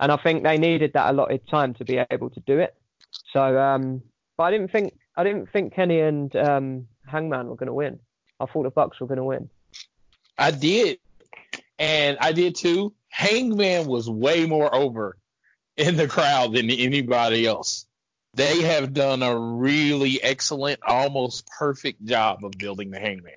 [0.00, 2.74] And I think they needed that allotted time to be able to do it.
[3.32, 4.02] So, um,
[4.36, 8.00] but I didn't think I didn't think Kenny and um, Hangman were going to win.
[8.40, 9.48] I thought the Bucks were going to win.
[10.36, 10.98] I did,
[11.78, 12.92] and I did too.
[13.10, 15.16] Hangman was way more over
[15.76, 17.86] in the crowd than anybody else.
[18.34, 23.34] They have done a really excellent, almost perfect job of building the Hangman.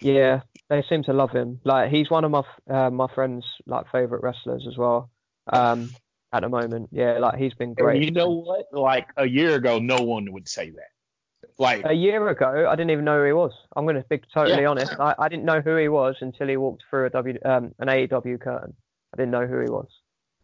[0.00, 1.60] Yeah, they seem to love him.
[1.64, 5.10] Like he's one of my uh, my friends' like favorite wrestlers as well.
[5.52, 5.90] Um,
[6.32, 8.02] at the moment, yeah, like he's been And great.
[8.04, 8.66] you know what?
[8.72, 11.48] Like a year ago, no one would say that.
[11.56, 13.52] Like A year ago, I didn't even know who he was.
[13.74, 14.68] I'm going to be totally Yeah.
[14.68, 14.92] honest.
[14.98, 17.88] I, I didn't know who he was until he walked through a W um, an
[17.88, 18.74] AEW curtain.
[19.14, 19.88] I didn't know who he was.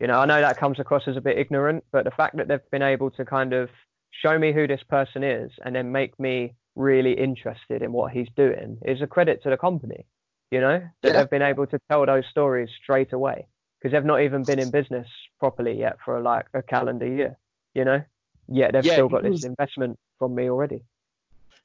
[0.01, 2.49] You know, I know that comes across as a bit ignorant, but the fact that
[2.49, 3.71] they've been able to kind of
[4.11, 8.29] show me who this person is and then make me really interested in what he's
[8.37, 10.07] doing is a credit to the company.
[10.51, 11.21] You know, that Yeah.
[11.21, 13.47] they've been able to tell those stories straight away
[13.79, 15.07] because they've not even been in business
[15.41, 17.37] properly yet for like a calendar year.
[17.75, 18.03] You know,
[18.49, 20.83] yet they've Yeah, still got this was- investment from me already.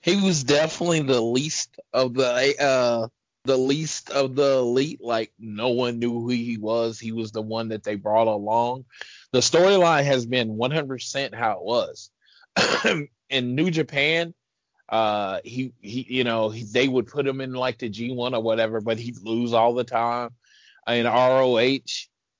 [0.01, 3.07] he was definitely the least of the uh
[3.45, 7.41] the least of the elite like no one knew who he was he was the
[7.41, 8.85] one that they brought along
[9.31, 12.11] the storyline has been 100% how it was
[13.29, 14.33] in new japan
[14.89, 18.41] uh he he you know he, they would put him in like the g1 or
[18.41, 20.31] whatever but he'd lose all the time
[20.87, 21.79] in ROH.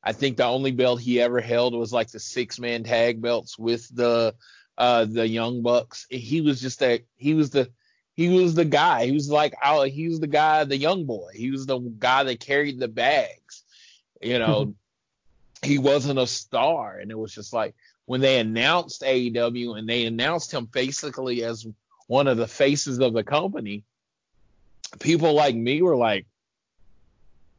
[0.02, 3.60] I think the only belt he ever held was like the six man tag belts
[3.60, 4.34] with the
[4.78, 6.08] uh the Young Bucks.
[6.10, 7.70] He was just that he was the
[8.20, 9.06] he was the guy.
[9.06, 11.32] He was like oh, he was the guy, the young boy.
[11.34, 13.64] He was the guy that carried the bags.
[14.22, 15.66] You know, mm-hmm.
[15.70, 17.76] he wasn't a star, and it was just like
[18.08, 21.66] when they announced AEW and they announced him basically as
[22.08, 23.86] one of the faces of the company.
[25.00, 26.26] People like me were like,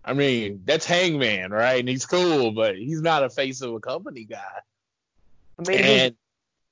[0.04, 1.80] I mean, that's Hangman, right?
[1.80, 4.60] And he's cool, but he's not a face of a company guy.
[5.58, 6.12] I mean, he's,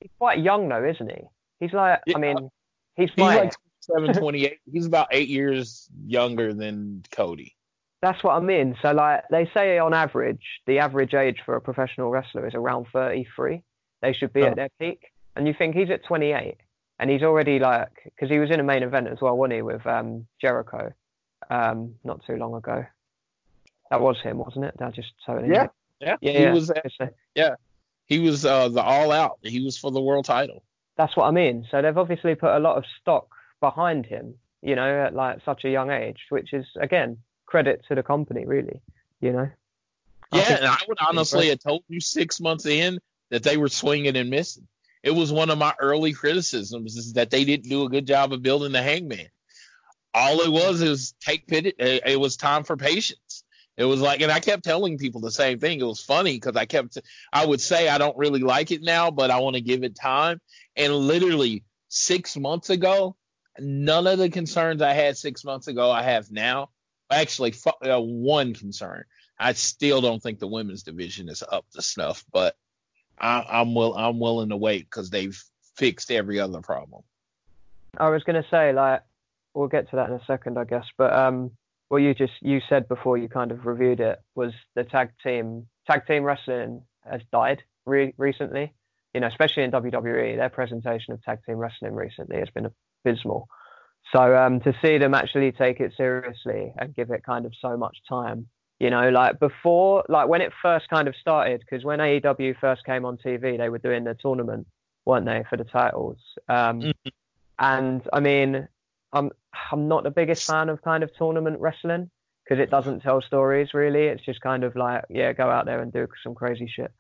[0.01, 1.23] he's quite young though, isn't he?
[1.59, 2.19] He's like, Yeah.
[2.19, 2.49] I mean, uh,
[2.97, 3.55] he's he's like, like
[3.91, 4.59] 27, 28.
[4.73, 7.55] he's about eight years younger than Cody.
[8.03, 8.77] that's what I mean.
[8.83, 12.87] So like, they say on average, the average age for a professional wrestler is around
[12.93, 13.63] 33.
[14.03, 14.47] They should be Oh.
[14.47, 15.11] at their peak.
[15.37, 16.57] And you think he's at 28,
[16.99, 19.63] and he's already like, because he was in a main event as well, wasn't he,
[19.63, 20.93] with um, Jericho,
[21.51, 22.85] um, not too long ago.
[23.91, 24.75] That was him, wasn't it?
[24.79, 25.53] That just totally.
[25.55, 25.69] Yeah.
[26.01, 26.53] Yeah, Yeah, he yeah.
[26.53, 27.57] was So
[28.07, 29.39] he was uh, the all out.
[29.43, 30.63] He was for the world title.
[30.97, 31.67] that's what I mean.
[31.71, 33.29] So they've obviously put a lot of stock
[33.61, 37.95] behind him, you know, at like such a young age, which is again credit to
[37.95, 38.81] the company, really.
[39.21, 39.51] You know.
[40.33, 43.69] Yeah, think- and I would honestly have told you six months in that they were
[43.69, 44.67] swinging and missing.
[45.03, 48.33] It was one of my early criticisms is that they didn't do a good job
[48.33, 49.29] of building the Hangman.
[50.13, 51.73] All it was is take pity.
[51.79, 53.45] It it was time for patience.
[53.77, 55.79] It was like, and I kept telling people the same thing.
[55.79, 56.99] It was funny because I kept,
[57.33, 59.95] I would say I don't really like it now, but I want to give it
[59.95, 60.41] time.
[60.75, 63.15] And literally six months ago,
[63.61, 66.71] none of the concerns I had six months ago I have now.
[67.11, 69.05] Actually, uh, one concern.
[69.39, 72.57] I still don't think the women's division is up to snuff, but
[73.19, 75.41] I, I'm will I'm willing to wait because they've
[75.77, 77.03] fixed every other problem.
[77.97, 79.03] I was to say like
[79.55, 80.85] we'll get to that in a second, I guess.
[80.97, 81.53] But um,
[81.89, 85.67] what you just you said before you kind of reviewed it was the tag team
[85.87, 88.73] tag team wrestling has died re- recently.
[89.15, 92.69] You know, especially in WWE, their presentation of tag team wrestling recently has been
[93.05, 93.49] abysmal.
[94.13, 97.77] So um, to see them actually take it seriously and give it kind of so
[97.77, 98.47] much time,
[98.81, 102.85] you know, like before, like when it first kind of started, because when AEW first
[102.87, 104.67] came on TV, they were doing the tournament,
[105.05, 106.19] weren't they, for the titles?
[106.49, 106.93] Um,
[107.59, 108.69] and I mean,
[109.13, 109.31] I'm
[109.73, 112.11] I'm not the biggest fan of kind of tournament wrestling
[112.45, 114.05] because it doesn't tell stories really.
[114.05, 116.93] It's just kind of like, yeah, go out there and do some crazy shit,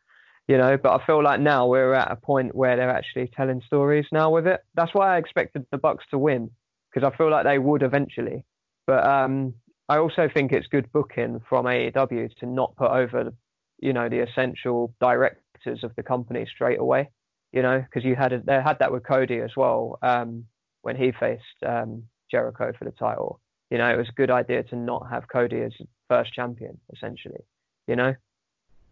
[0.49, 0.77] you know.
[0.77, 4.31] But I feel like now we're at a point where they're actually telling stories now
[4.31, 4.61] with it.
[4.75, 6.51] That's why I expected the Bucks to win
[6.93, 8.45] because I feel like they would eventually.
[8.87, 9.55] But um,
[9.89, 13.33] I also think it's good booking from AEW to not put over,
[13.79, 17.11] you know, the essential directors of the company straight away.
[17.53, 20.45] You know, because you had a, they had that with Cody as well um,
[20.83, 23.41] when he faced um, Jericho for the title.
[23.71, 25.73] You know, it was a good idea to not have Cody as
[26.09, 27.41] first champion, essentially.
[27.87, 28.15] You know.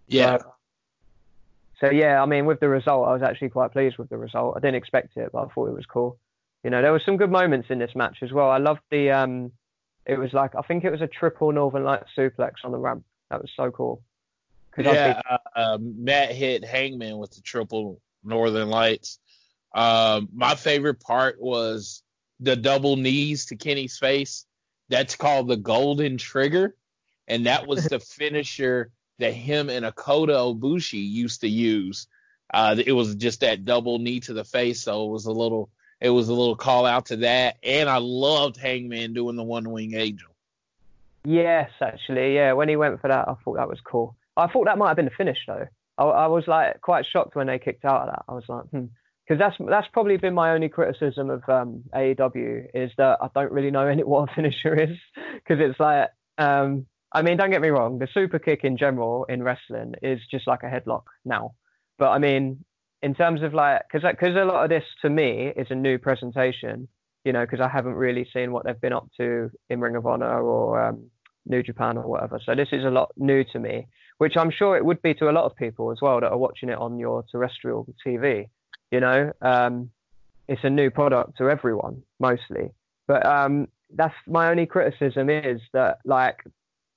[0.09, 0.53] Yeah, So
[1.83, 4.55] yeah, I mean, with the result, I was actually quite pleased with the result.
[4.57, 6.19] I didn't expect it, but I thought it was cool.
[6.65, 8.51] You know, there were some good moments in this match as well.
[8.51, 9.53] I loved the um,
[10.07, 13.05] it was like I think it was a triple Northern Light suplex on the ramp.
[13.31, 14.03] That was so cool.
[14.79, 15.15] Yeah.
[15.15, 19.19] think- uh, Matt hit Hangman with the triple Northern Lights.
[19.75, 22.03] Um, my favorite part was
[22.41, 24.47] the double knees to Kenny's face.
[24.89, 26.77] That's called the Golden Trigger,
[27.27, 32.07] and that was the finisher that him and Kota Ibushi used to use.
[32.53, 35.69] Uh, it was just that double knee to the face, so it was a little,
[36.01, 37.57] it was a little call out to that.
[37.63, 40.29] And I loved Hangman doing the One Wing Angel.
[41.25, 42.53] Yes, actually, yeah.
[42.53, 44.15] When he went for that, I thought that was cool.
[44.37, 45.67] I thought that might have been the finish though.
[45.99, 48.25] I, I was like quite shocked when they kicked out of that.
[48.29, 48.85] I was like, hmm,
[49.27, 53.53] because that's that's probably been my only criticism of um, AEW is that I don't
[53.53, 54.97] really know any what a finisher is
[55.35, 56.87] because it's like, um,
[57.17, 60.47] I mean, don't get me wrong, the super kick in general in wrestling is just
[60.47, 61.55] like a headlock now,
[61.99, 62.63] but I mean,
[63.01, 65.97] in terms of like, because because a lot of this to me is a new
[65.97, 66.89] presentation,
[67.25, 70.07] you know, because I haven't really seen what they've been up to in Ring of
[70.07, 71.07] Honor or um,
[71.47, 72.39] New Japan or whatever.
[72.45, 73.87] So this is a lot new to me,
[74.19, 76.37] which I'm sure it would be to a lot of people as well that are
[76.37, 78.49] watching it on your terrestrial TV.
[78.91, 79.89] You know, um,
[80.49, 82.73] it's a new product to everyone mostly.
[83.07, 86.41] But um, that's my only criticism is that like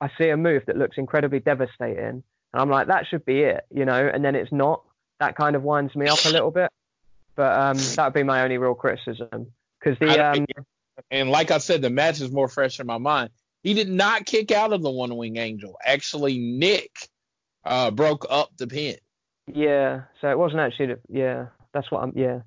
[0.01, 2.23] I see a move that looks incredibly devastating, and
[2.53, 4.83] I'm like that should be it, you know, and then it's not.
[5.19, 6.71] That kind of winds me up a little bit.
[7.35, 9.47] But um, that would be my only real criticism
[9.79, 10.45] because the um,
[11.11, 13.29] and like I said, the match is more fresh in my mind.
[13.63, 15.77] He did not kick out of the one wing angel.
[15.85, 17.09] Actually, Nick
[17.65, 18.95] uh, broke up the pin.
[19.53, 22.41] Yeah, so it wasn't actually the, yeah, that's what I'm yeah.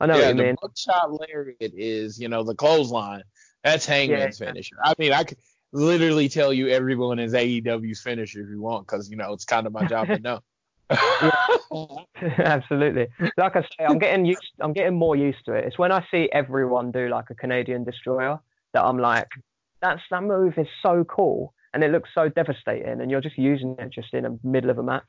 [0.00, 0.36] I know yeah, what you mean.
[0.36, 0.56] the mean.
[0.60, 3.22] buckshot lariat is, you know, the clothesline.
[3.62, 4.46] That's Hangman's Yeah.
[4.46, 4.76] finisher.
[4.82, 5.38] I mean, I could,
[5.74, 9.66] literally tell you everyone is AEW's finisher if you want, because you know it's kind
[9.66, 10.40] of my job to know.
[12.38, 13.08] Absolutely.
[13.36, 14.52] Like I say, I'm getting used.
[14.60, 15.64] I'm getting more used to it.
[15.64, 18.38] It's when I see everyone do like a Canadian destroyer
[18.72, 19.28] that I'm like,
[19.82, 23.74] that's that move is so cool and it looks so devastating, and you're just using
[23.80, 25.02] it just in the middle of a match.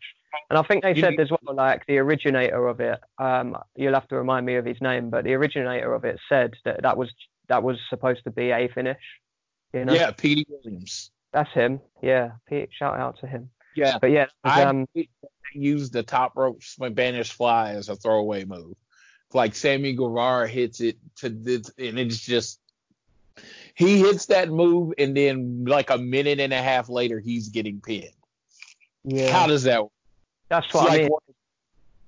[0.49, 2.99] And I think they said as well, like the originator of it.
[3.19, 6.55] Um, you'll have to remind me of his name, but the originator of it said
[6.65, 7.13] that that was
[7.49, 8.97] that was supposed to be a finish.
[9.75, 11.11] You know, Yeah, Petey Williams.
[11.31, 11.81] that's him.
[12.01, 13.49] Yeah, Pete, shout out to him.
[13.75, 14.87] Yeah, But yeah, was, I um,
[15.53, 18.75] used the top rope Spanish fly as a throwaway move.
[19.33, 22.59] Like Sammy Guevara hits it to this, and it's just
[23.73, 27.81] he hits that move, and then like a minute and a half later, he's getting
[27.81, 28.11] pinned.
[29.03, 29.83] yeah, How does that?
[29.83, 29.91] work?
[30.47, 31.09] that's It's I like mean.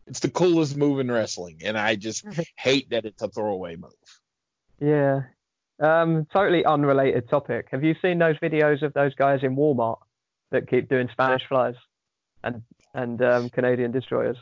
[0.05, 2.23] it's the coolest move in wrestling, and I just
[2.55, 3.91] hate that it's a throwaway move.
[4.79, 5.23] Yeah.
[5.79, 7.67] Um, totally unrelated topic.
[7.71, 9.99] Have you seen those videos of those guys in Walmart
[10.51, 11.75] that keep doing Spanish flies
[12.43, 12.63] and
[12.93, 14.37] and um, Canadian destroyers?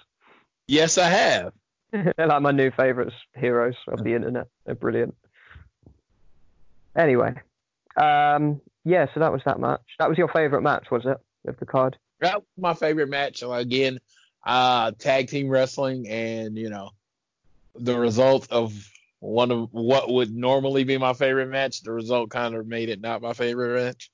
[0.68, 1.54] Yes, I have.
[1.92, 4.48] They're like my new favorites heroes of the internet.
[4.66, 5.16] They're brilliant.
[6.96, 7.34] Anyway,
[7.98, 9.08] um, yeah.
[9.14, 9.82] So that was that match.
[10.00, 11.18] That was your favorite match, was it,
[11.50, 11.98] of the card?
[12.22, 13.44] That was my favorite match.
[13.46, 14.00] Again,
[14.46, 16.92] uh, tag team wrestling, and you know,
[17.76, 18.90] the result of
[19.26, 21.82] one of what would normally be my favorite match.
[21.82, 24.12] The result kind of made it not my favorite match.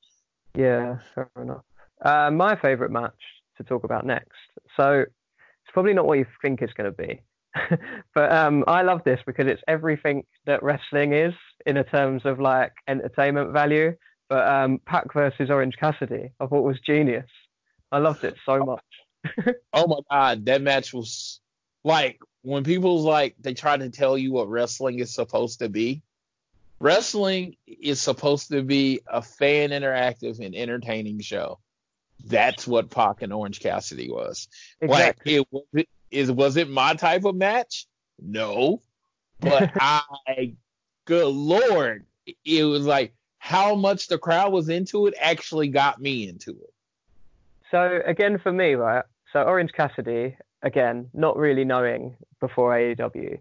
[0.55, 1.63] Yeah, fair enough.
[2.03, 3.13] Uh, my favourite match
[3.57, 4.37] to talk about next.
[4.77, 7.21] So it's probably not what you think it's going to be,
[8.15, 11.33] but um, I love this because it's everything that wrestling is
[11.65, 13.95] in a terms of like entertainment value.
[14.29, 17.29] But um, Pac versus Orange Cassidy, I thought was genius.
[17.91, 18.83] I loved it so much.
[19.73, 21.39] Oh my god, that match was
[21.83, 26.01] like when people's like they try to tell you what wrestling is supposed to be.
[26.79, 31.59] Wrestling is supposed to be a fan interactive and entertaining show.
[32.25, 34.47] That's what Pac and Orange Cassidy was.
[34.79, 35.37] Exactly.
[35.37, 37.87] Like it was it is was it my type of match?
[38.19, 38.81] No.
[39.39, 40.55] But I
[41.05, 42.05] good lord,
[42.45, 46.73] it was like how much the crowd was into it actually got me into it.
[47.71, 49.05] So again, for me, right?
[49.33, 53.39] So Orange Cassidy, again, not really knowing before AEW.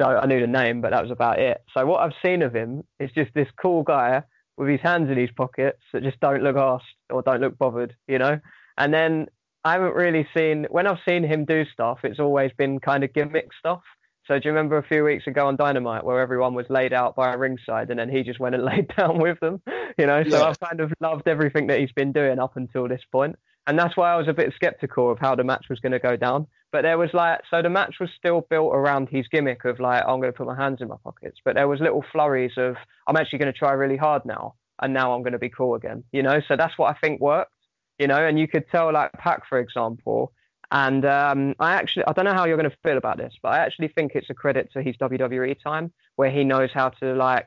[0.00, 1.62] So I knew the name, but that was about it.
[1.76, 4.22] So what I've seen of him is just this cool guy
[4.56, 7.94] with his hands in his pockets that just don't look asked or don't look bothered,
[8.06, 8.38] you know.
[8.76, 9.26] And then
[9.64, 13.12] I haven't really seen when I've seen him do stuff, it's always been kind of
[13.12, 13.82] gimmick stuff.
[14.26, 17.16] So do you remember a few weeks ago on Dynamite where everyone was laid out
[17.16, 19.60] by a ringside and then he just went and laid down with them?
[19.98, 20.44] You know, so Yeah.
[20.44, 23.36] I've kind of loved everything that he's been doing up until this point.
[23.66, 25.98] And that's why I was a bit skeptical of how the match was going to
[25.98, 26.46] go down.
[26.70, 30.02] But there was like, so the match was still built around his gimmick of like,
[30.06, 31.38] I'm going to put my hands in my pockets.
[31.44, 32.76] But there was little flurries of,
[33.06, 34.54] I'm actually going to try really hard now.
[34.80, 36.40] And now I'm going to be cool again, you know?
[36.46, 37.52] So that's what I think worked,
[37.98, 38.24] you know?
[38.24, 40.32] And you could tell like Pac, for example.
[40.70, 43.52] And um, I actually, I don't know how you're going to feel about this, but
[43.52, 47.14] I actually think it's a credit to his WWE time where he knows how to
[47.14, 47.46] like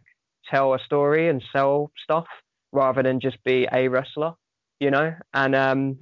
[0.50, 2.26] tell a story and sell stuff
[2.72, 4.34] rather than just be a wrestler,
[4.80, 5.14] you know?
[5.34, 6.00] And um,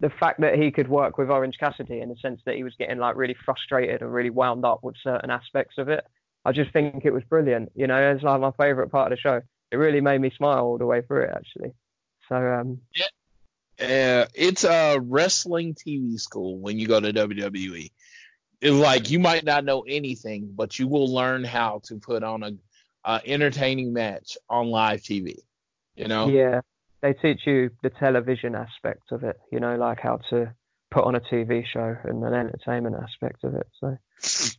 [0.00, 2.74] the fact that he could work with Orange Cassidy in the sense that he was
[2.78, 6.04] getting like really frustrated and really wound up with certain aspects of it,
[6.44, 7.70] I just think it was brilliant.
[7.74, 9.42] You know, it's like my favorite part of the show.
[9.70, 11.72] It really made me smile all the way through it, actually.
[12.28, 12.80] So, um,
[13.78, 17.90] Uh, it's a wrestling TV school when you go to WWE.
[18.60, 22.42] It's like you might not know anything, but you will learn how to put on
[22.42, 22.52] a,
[23.04, 25.36] a entertaining match on live TV.
[25.94, 26.60] You know, yeah,
[27.02, 30.52] they teach you the television aspect of it, you know, like how to
[30.90, 33.66] put on a TV show and an entertainment aspect of it.
[33.80, 33.96] So,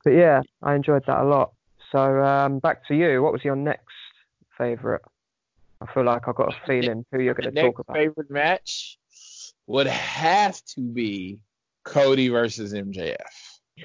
[0.03, 1.51] but yeah, I enjoyed that a lot.
[1.91, 3.21] So, um, back to you.
[3.21, 3.85] What was your next
[4.57, 5.01] favorite?
[5.81, 7.95] I feel like I've got a feeling who you're going to talk about.
[7.95, 8.97] Next favorite match
[9.67, 11.39] would have to be
[11.83, 13.15] Cody versus MJF.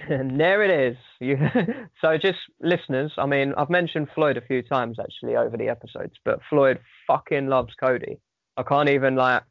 [0.08, 0.96] And there it is.
[1.20, 1.38] You,
[2.00, 6.14] so just listeners, I mean, I've mentioned Floyd a few times actually over the episodes,
[6.24, 8.18] but Floyd fucking loves Cody.
[8.56, 9.42] I can't even like,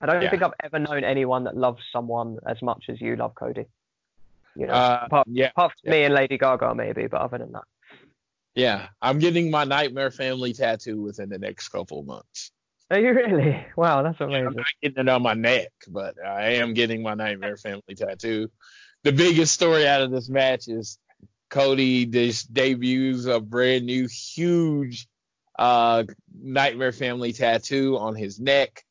[0.00, 0.30] I don't Yeah.
[0.30, 3.66] think I've ever known anyone that loves someone as much as you love Cody.
[4.56, 5.98] You know, Uh, apart, yeah, apart from yeah.
[5.98, 7.64] me and Lady Gaga maybe, but other than that.
[8.54, 8.88] yeah.
[9.00, 12.50] I'm getting my Nightmare Family tattoo within the next couple of months.
[12.90, 13.64] Are you really?
[13.76, 14.48] Wow, that's amazing.
[14.48, 18.50] I'm not getting it on my neck, but I am getting my Nightmare Family tattoo.
[19.04, 20.98] The biggest story out of this match is
[21.50, 25.06] Cody debuts a brand new huge
[25.60, 26.04] uh,
[26.42, 28.82] Nightmare Family tattoo on his neck.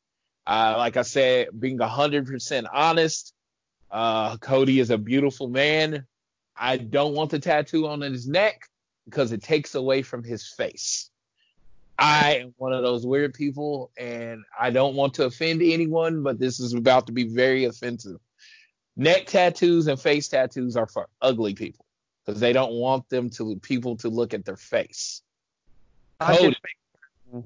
[0.46, 3.34] Uh, like I said, being 100% honest,
[3.90, 6.06] uh, Cody is a beautiful man.
[6.56, 8.68] I don't want the tattoo on his neck
[9.04, 11.10] because it takes away from his face.
[11.98, 16.38] I am one of those weird people, and I don't want to offend anyone, but
[16.38, 18.18] this is about to be very offensive.
[18.96, 21.84] Neck tattoos and face tattoos are for ugly people
[22.24, 25.22] because they don't want them to people to look at their face.
[26.20, 27.44] I just think,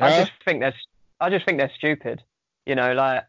[0.00, 0.18] I Huh?
[0.24, 0.74] just think they're,
[1.20, 2.22] I just think they're stupid.
[2.66, 3.24] You know, like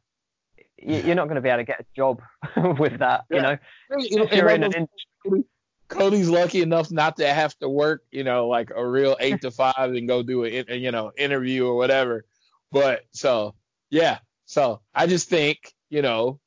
[0.77, 2.21] you- you're not going to be able to get a job
[2.79, 3.25] with that.
[3.29, 3.57] You know,
[3.97, 4.87] You know, if you're in an
[5.23, 5.43] Cody-
[5.87, 9.51] Cody's lucky enough not to have to work, you know, like a real eight to
[9.51, 12.25] five and go do a you know interview or whatever.
[12.71, 13.55] But so
[13.89, 16.39] yeah, so I just think you know,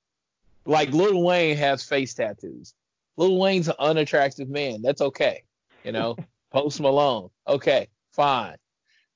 [0.67, 2.75] like Lil Wayne has face tattoos.
[3.17, 4.83] Lil Wayne's an unattractive man.
[4.83, 5.45] That's okay.
[5.85, 6.17] You know,
[6.53, 7.31] Post Malone.
[7.49, 8.57] Okay, fine.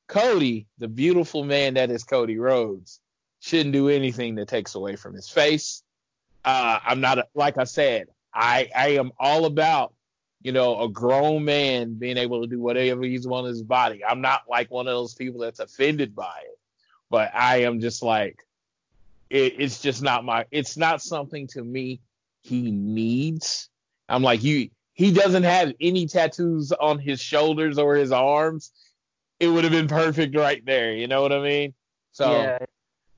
[0.07, 3.01] Cody, the beautiful man that is Cody Rhodes,
[3.41, 5.83] shouldn't do anything that takes away from his face.
[6.45, 9.95] Uh, I'm not, a, like I said, I, I am all about,
[10.43, 14.05] you know, a grown man being able to do whatever he's want his body.
[14.05, 16.59] I'm not like one of those people that's offended by it,
[17.11, 18.45] but I am just like,
[19.31, 22.01] it, it's just not my, it's not something to me
[22.43, 23.71] he needs.
[24.07, 28.71] I'm like, you, he doesn't have any tattoos on his shoulders or his arms.
[29.41, 30.93] It would have been perfect right there.
[30.95, 31.75] You know what I mean?
[32.13, 32.59] So yeah,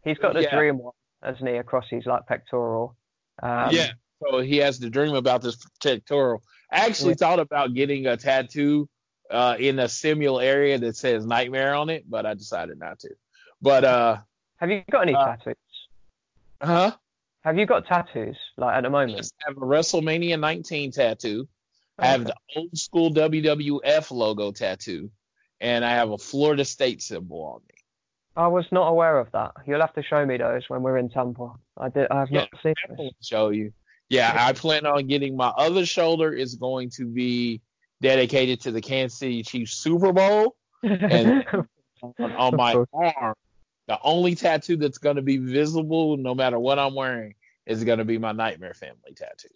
[0.02, 0.56] he's got the yeah.
[0.56, 2.97] dream one, hasn't he, across his like pectoral.
[3.43, 3.93] Um, yeah.
[4.22, 6.43] So he has to dream about this pectoral.
[6.72, 7.16] I actually Yeah.
[7.16, 8.88] thought about getting a tattoo
[9.30, 13.10] uh, in a similar area that says nightmare on it, but I decided not to.
[13.60, 14.18] But uh,
[14.56, 15.55] Have you got any tattoos?
[16.60, 16.88] Uh, tattoos?
[16.93, 16.97] huh?
[17.43, 19.30] Have you got tattoos like at the moment?
[19.43, 21.47] I have a WrestleMania 19 tattoo.
[21.98, 22.32] I have Okay.
[22.55, 25.10] the old school WWF logo tattoo,
[25.61, 27.74] and I have a Florida State symbol on me.
[28.37, 29.53] I was not aware of that.
[29.66, 31.53] You'll have to show me those when we're in Tampa.
[31.78, 32.09] I did.
[32.11, 33.11] I have Yeah, not seen those.
[33.23, 33.73] show you.
[34.09, 37.61] Yeah, I plan on getting my other shoulder is going to be
[38.03, 40.55] dedicated to the Kansas City Chiefs Super Bowl.
[40.83, 41.45] And-
[42.03, 43.35] on, on my arm,
[43.89, 47.35] the only tattoo that's going to be visible, no matter what I'm wearing,
[47.65, 49.49] is going to be my Nightmare Family tattoo.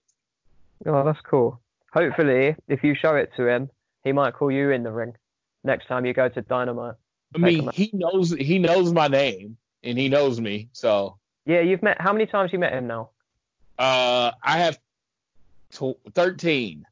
[0.87, 1.61] Oh, that's cool.
[1.93, 3.69] Hopefully, if you show it to him,
[4.05, 5.13] he might call you in the ring
[5.65, 6.95] next time you go to Dynamite.
[7.35, 11.17] I mean, he knows he knows my name and he knows me, so
[11.47, 12.01] Yeah, you've met.
[12.01, 13.11] How many times you met him now?
[13.79, 14.79] uh, I have
[15.73, 16.85] tw- 13.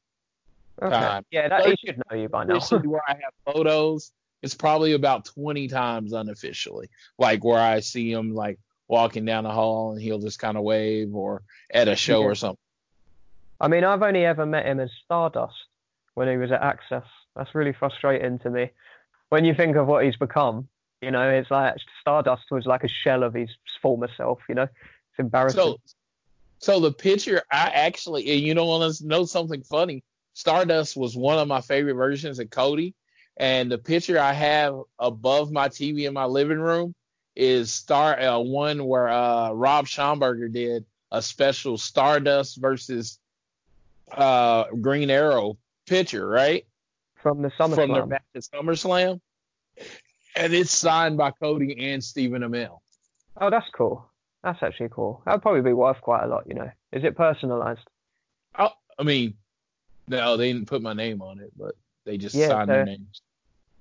[0.81, 0.91] Okay.
[0.95, 1.25] Time.
[1.31, 2.61] Yeah, that he should know you by now.
[2.61, 4.13] Where I have photos,
[4.43, 6.89] it's probably about 20 times unofficially,
[7.19, 10.63] like where I see him like walking down the hall and he'll just kind of
[10.63, 12.27] wave, or at a show Yeah.
[12.29, 12.59] or something.
[13.61, 15.53] I mean, I've only ever met him as Stardust
[16.15, 17.03] when he was at Axxess.
[17.39, 18.71] That's really frustrating to me.
[19.29, 20.69] When you think of what he's become,
[21.01, 23.49] you know, it's like Stardust was like a shell of his
[23.81, 24.41] former self.
[24.49, 25.55] You know, it's embarrassing.
[25.55, 25.79] So,
[26.59, 30.03] so the picture I actually, you don't want to know something funny.
[30.35, 32.95] Stardust was one of my favorite versions of Cody,
[33.37, 36.93] and the picture I have above my TV in my living room
[37.37, 43.21] is star uh, one where uh, Rob Schamberger did a special Stardust versus
[44.11, 45.57] uh, Green Arrow
[45.87, 46.67] picture, right?
[47.23, 48.09] From the From their SummerSlam.
[48.09, 49.21] match at SummerSlam,
[50.37, 52.79] and it's signed by Cody and Stephen Amell.
[53.41, 54.05] Oh, that's cool.
[54.43, 55.23] That's actually cool.
[55.25, 56.45] That'd probably be worth quite a lot.
[56.47, 57.87] You know, is it personalized?
[58.55, 59.35] I, I mean,
[60.07, 61.75] no, they didn't put my name on it, but
[62.05, 63.21] they just Yeah, signed their names.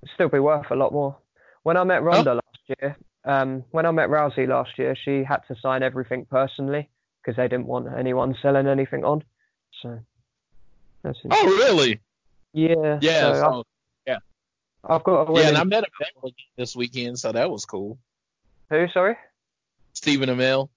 [0.03, 1.17] It'd still be worth a lot more.
[1.63, 5.41] When I met Ronda last year, um, when I met Rousey last year, she had
[5.47, 6.89] to sign everything personally
[7.21, 9.23] because they didn't want anyone selling anything on.
[9.81, 9.99] So
[11.03, 11.99] that's Oh, really?
[12.57, 12.99] Yeah.
[13.01, 13.19] Yeah.
[13.19, 13.63] so So,
[14.09, 17.97] I've, I've got a yeah, and I met Amell this weekend, so that was cool.
[18.69, 18.87] who?
[18.93, 19.15] Sorry.
[19.93, 20.69] Stephen Amell.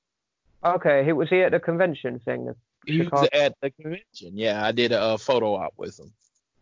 [0.65, 2.53] Okay, he was he at the convention thing?
[2.87, 4.37] He was at the convention.
[4.37, 6.13] Yeah, I did a, uh photo op with him.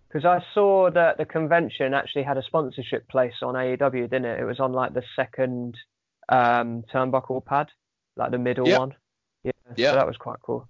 [0.08, 4.40] Because I saw that the convention actually had a sponsorship place on AEW, didn't it?
[4.40, 5.76] It was on like the second
[6.28, 7.68] um, turnbuckle pad,
[8.16, 8.78] like the middle Yeah.
[8.78, 8.94] one.
[9.44, 9.90] Yeah, Yeah.
[9.90, 10.66] so that was quite cool.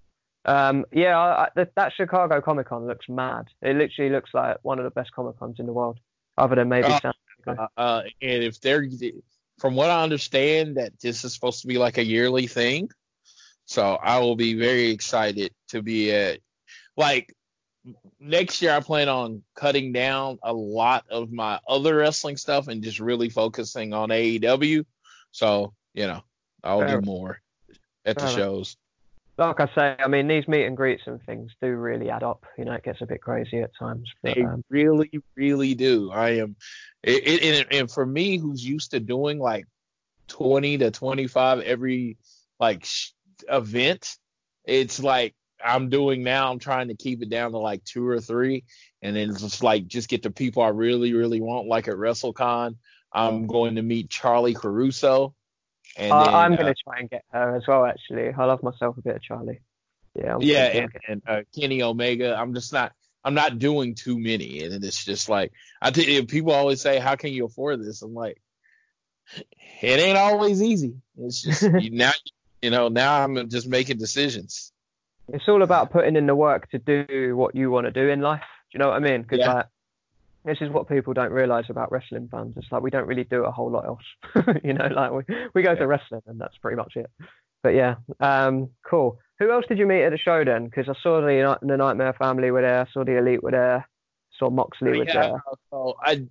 [0.48, 3.48] Um, yeah, I, I, that, Chicago Comic Con looks mad.
[3.60, 5.98] It literally looks like one of the best Comic Cons in the world,
[6.38, 7.12] other than maybe Uh, San
[7.44, 7.62] Diego.
[7.62, 8.88] Uh, uh, and if they're,
[9.58, 12.90] from what I understand, that this is supposed to be like a yearly thing.
[13.66, 16.40] So I will be very excited to be at,
[16.96, 17.34] like,
[18.18, 22.82] next year I plan on cutting down a lot of my other wrestling stuff and
[22.82, 24.86] just really focusing on AEW.
[25.30, 26.22] So, you know,
[26.64, 27.42] I'll Fair do more
[28.06, 28.76] at the Fair shows.
[29.38, 32.44] Like I say, I mean, these meet and greets and things do really add up.
[32.58, 34.10] You know, it gets a bit crazy at times.
[34.22, 36.10] But, They um, really, really do.
[36.10, 36.56] I am,
[37.04, 39.66] it, it, and, and for me, who's used to doing like
[40.26, 42.18] 20 to 25 every
[42.58, 43.12] like sh-
[43.48, 44.16] event,
[44.64, 45.34] it's like
[45.64, 46.50] I'm doing now.
[46.50, 48.64] I'm trying to keep it down to like two or three,
[49.02, 52.76] and then just like just get the people I really, really want, like at WrestleCon.
[53.12, 55.34] I'm going to meet Charlie Caruso.
[55.98, 57.84] And Uh, then, I'm uh, gonna try and get her as well.
[57.84, 59.60] Actually, I love myself a bit of Charlie.
[60.14, 60.36] Yeah.
[60.36, 62.34] I'm yeah, and, and uh, Kenny Omega.
[62.36, 62.92] I'm just not.
[63.24, 65.52] I'm not doing too many, and it's just like
[65.82, 68.40] I you, people always say, "How can you afford this?" I'm like,
[69.82, 70.94] it ain't always easy.
[71.18, 72.12] It's just you, now,
[72.62, 74.72] you know, now I'm just making decisions.
[75.28, 78.20] it's all about putting in the work to do what you want to do in
[78.20, 78.40] life.
[78.40, 79.22] Do you know what I mean?
[79.22, 79.52] Because Yeah.
[79.54, 79.66] like,
[80.48, 82.54] this is what people don't realize about wrestling fans.
[82.56, 84.56] It's like we don't really do a whole lot else.
[84.64, 85.22] you know, like we
[85.54, 85.78] we go Yeah.
[85.78, 87.10] to wrestling and that's pretty much it.
[87.62, 89.18] But yeah, um, cool.
[89.38, 90.64] Who else did you meet at the show then?
[90.66, 92.88] Because I saw the the Nightmare Family were there.
[92.92, 93.88] saw the Elite were there.
[94.38, 95.42] Saw Moxley was Yeah, there.
[95.70, 96.26] so I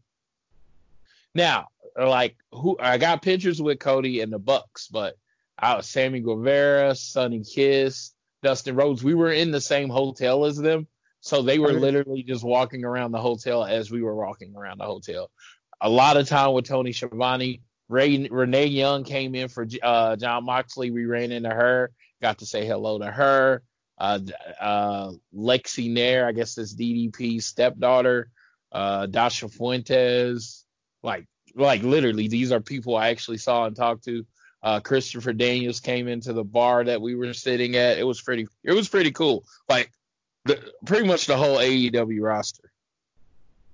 [1.33, 1.67] now
[1.97, 5.15] like who I got pictures with Cody and the Bucks, but
[5.57, 8.13] I was Sammy Guevara, Sonny Kiss,
[8.43, 9.03] Dustin Rhodes.
[9.03, 10.87] We were in the same hotel as them,
[11.27, 14.85] so they were literally just walking around the hotel as we were walking around the
[14.85, 15.29] hotel.
[15.81, 17.61] A lot of time with Tony Schiavone.
[17.89, 20.89] Ray, Renee Young came in for uh, Jon Moxley.
[20.89, 21.91] We ran into her,
[22.21, 23.61] got to say hello to her.
[23.97, 24.19] Uh,
[24.59, 28.29] uh, Lexy Nair, I guess that's DDP's stepdaughter.
[28.71, 30.65] Uh, Dasha Fuentes,
[31.03, 31.25] like,
[31.55, 34.25] like literally, these are people I actually saw and talked to.
[34.63, 37.97] Uh, Christopher Daniels came into the bar that we were sitting at.
[37.97, 39.43] It was pretty, it was pretty cool.
[39.69, 39.91] Like,
[40.47, 42.71] the, pretty much the whole AEW roster.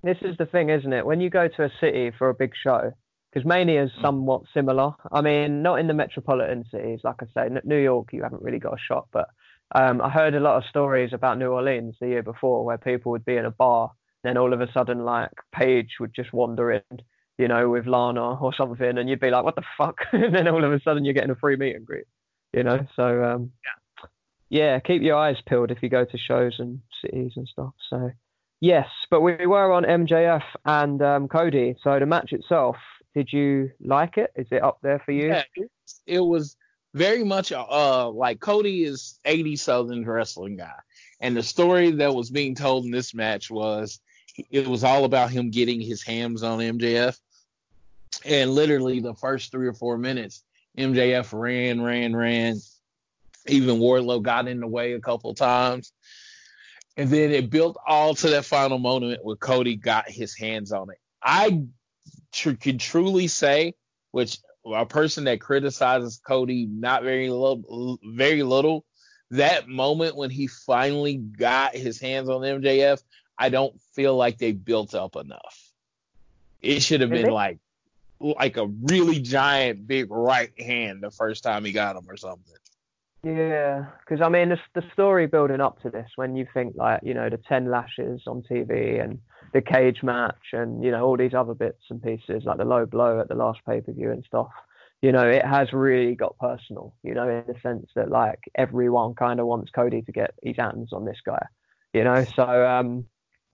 [0.03, 1.05] This is the thing, isn't it?
[1.05, 2.91] When you go to a city for a big show,
[3.31, 4.91] because Mania is somewhat similar.
[5.11, 7.55] I mean, not in the metropolitan cities, like I say.
[7.63, 9.29] New York, you haven't really got a shot, but
[9.73, 13.11] um, I heard a lot of stories about New Orleans the year before, where people
[13.11, 13.91] would be in a bar,
[14.23, 16.81] then all of a sudden, like Paige would just wander in,
[17.39, 20.47] you know, with Lana or something, and you'd be like, "What the fuck?" and then
[20.47, 22.05] all of a sudden, you're getting a free meet and greet,
[22.53, 22.85] you know.
[22.95, 23.82] So um, yeah,
[24.49, 27.73] keep your eyes peeled if you go to shows and cities and stuff.
[27.89, 28.11] So.
[28.63, 31.75] Yes, but we were on MJF and um, Cody.
[31.83, 32.77] So the match itself,
[33.13, 34.31] did you like it?
[34.37, 35.27] Is it up there for you?
[35.27, 35.43] Yeah,
[36.07, 36.55] it, was
[36.93, 40.79] very much uh like Cody is 80 Southern wrestling guy,
[41.19, 43.99] and the story that was being told in this match was
[44.49, 47.19] it was all about him getting his hands on MJF,
[48.23, 50.41] and literally the first three or four minutes,
[50.77, 52.61] MJF ran, ran, ran.
[53.47, 55.91] Even Wardlow got in the way a couple times.
[56.95, 60.91] And then it built all to that final moment where Cody got his hands on
[60.91, 60.99] it.
[61.21, 61.63] I
[62.31, 63.73] tr- can truly say,
[64.11, 68.85] which a person that criticizes Cody not very little, very little,
[69.31, 73.01] that moment when he finally got his hands on MJF,
[73.37, 75.71] I don't feel like they built up enough.
[76.61, 77.59] It should have been like
[78.19, 82.53] like a really giant big right hand the first time he got him or something.
[83.23, 87.01] Yeah, because I mean, the, the story building up to this, when you think like,
[87.03, 89.19] you know, the 10 lashes on TV and
[89.53, 92.85] the cage match and, you know, all these other bits and pieces, like the low
[92.85, 94.51] blow at the last pay per view and stuff,
[95.01, 99.15] you know, it has really got personal, you know, in the sense that like everyone
[99.15, 101.45] kind of wants Cody to get his hands on this guy,
[101.93, 103.05] you know, so, um,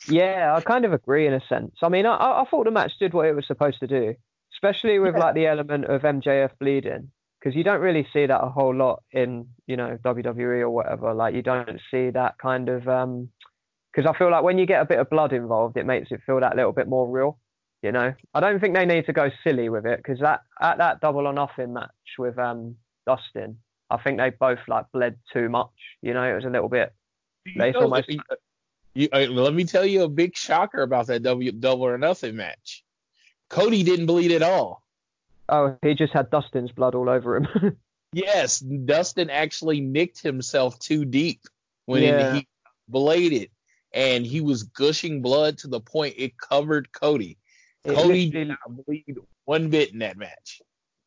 [0.07, 1.75] yeah, I kind of agree in a sense.
[1.83, 4.15] I mean, I, I thought the match did what it was supposed to do,
[4.53, 5.19] especially with Yeah.
[5.19, 9.03] like the element of MJF bleeding because you don't really see that a whole lot
[9.11, 11.13] in you know WWE or whatever.
[11.13, 13.29] Like you don't see that kind of um
[13.93, 16.21] because I feel like when you get a bit of blood involved, it makes it
[16.25, 17.39] feel that little bit more real.
[17.81, 20.77] You know, I don't think they need to go silly with it because that at
[20.79, 22.75] that double or nothing match with um
[23.07, 23.57] Dustin,
[23.89, 25.69] I think they both like bled too much.
[26.01, 26.93] You know, it was a little bit.
[27.57, 28.09] They know, almost-
[28.95, 32.35] you- uh, let me tell you a big shocker about that W double or nothing
[32.35, 32.83] match.
[33.49, 34.83] Cody didn't bleed at all.
[35.51, 37.77] Oh, he just had Dustin's blood all over him.
[38.11, 41.41] Yes, Dustin actually nicked himself too deep
[41.85, 42.33] when Yeah.
[42.33, 42.47] he
[42.87, 43.51] bladed,
[43.93, 47.37] and he was gushing blood to the point it covered Cody.
[47.85, 49.15] It Cody did not bleed
[49.45, 50.59] one bit in that match.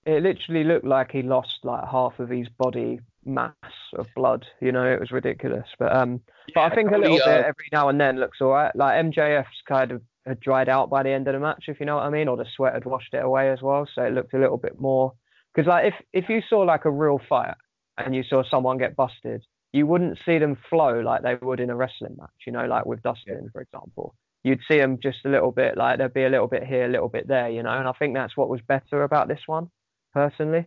[0.07, 3.53] it literally looked like he lost like half of his body mass
[3.95, 4.47] of blood.
[4.61, 5.67] You know, it was ridiculous.
[5.81, 6.21] But um,
[6.55, 8.75] but I think a little uh, bit every now and then looks all right.
[8.77, 11.87] Like MJF's kind of had dried out by the end of the match, if you
[11.87, 14.13] know what I mean, or the sweat had washed it away as well, so it
[14.13, 15.13] looked a little bit more.
[15.55, 17.55] Because like if if you saw like a real fight
[17.99, 21.71] and you saw someone get busted, you wouldn't see them flow like they would in
[21.71, 22.31] a wrestling match.
[22.47, 24.15] You know, like with Dustin, for example.
[24.45, 26.89] You'd see them just a little bit like there'd be a little bit here, a
[26.89, 27.71] little bit there, you know.
[27.71, 29.71] And I think that's what was better about this one,
[30.13, 30.67] personally.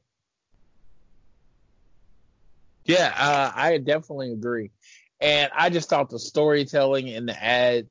[2.86, 4.72] Yeah, uh, I definitely agree.
[5.20, 7.88] And I just thought the storytelling and the ad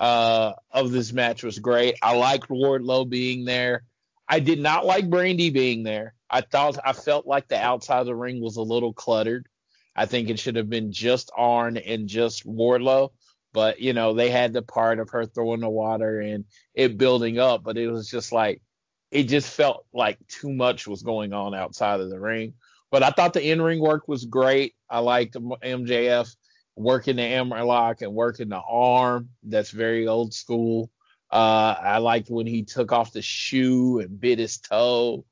[0.00, 1.96] uh, of this match was great.
[2.02, 3.84] I liked Wardlow being there.
[4.28, 6.14] I did not like Brandi being there.
[6.30, 9.46] I thought I felt like the outside of the ring was a little cluttered.
[9.94, 13.10] I think it should have been just Arn and just Wardlow.
[13.52, 16.44] But you know, they had the part of her throwing the water and
[16.74, 18.60] it building up, but it was just like
[19.12, 22.54] it just felt like too much was going on outside of the ring.
[22.90, 24.74] But I thought the in ring work was great.
[24.90, 26.34] I liked MJF
[26.76, 29.30] working the hammerlock and working the arm.
[29.42, 30.90] That's very old school.
[31.30, 35.24] Uh, I liked when he took off the shoe and bit his toe.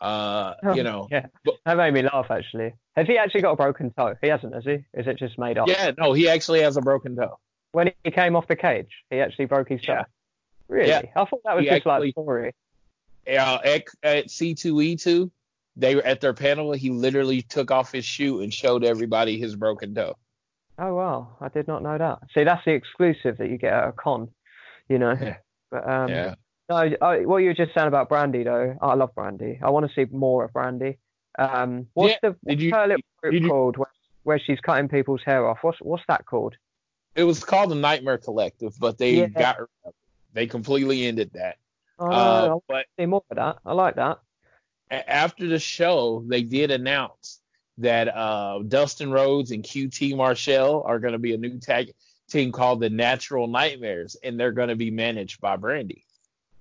[0.00, 2.72] Uh, you know, yeah, but- that made me laugh actually.
[2.96, 4.14] Has he actually got a broken toe?
[4.22, 4.78] He hasn't, has he?
[4.94, 5.68] Is it just made up?
[5.68, 7.38] yeah, no, he actually has a broken toe.
[7.72, 9.92] When he came off the cage, he actually broke his toe.
[9.92, 10.04] Yeah.
[10.68, 10.88] Really?
[10.88, 11.02] Yeah.
[11.16, 12.54] I thought that was He just actually- like story.
[13.28, 15.30] uh, at, at C2E2,
[15.76, 16.72] they were at their panel.
[16.72, 20.16] He literally took off his shoe and showed everybody his broken toe.
[20.82, 22.20] Oh wow, I did not know that.
[22.34, 24.28] See, that's the exclusive that you get at a con,
[24.88, 25.14] you know.
[25.20, 25.36] Yeah.
[25.70, 26.34] But um, yeah.
[26.70, 29.62] no, I, what you were just saying about Brandi though, I love Brandi.
[29.62, 30.96] I want to see more of Brandi.
[31.38, 33.90] Um, what's Yeah, the what's you- her little group you- called where,
[34.22, 35.58] where she's cutting people's hair off?
[35.62, 36.56] What's what's that called?
[37.14, 39.26] It was called the Nightmare Collective, but they Yeah.
[39.26, 39.58] got
[40.32, 41.56] they completely ended that.
[41.98, 43.58] Oh, Uh, I want but to see more of that.
[43.66, 44.18] I like that.
[44.90, 47.39] after the show, they did announce
[47.80, 51.92] that uh, Dustin Rhodes and QT Marshall are going to be a new tag
[52.28, 56.04] team called the Natural Nightmares, and they're going to be managed by Brandi.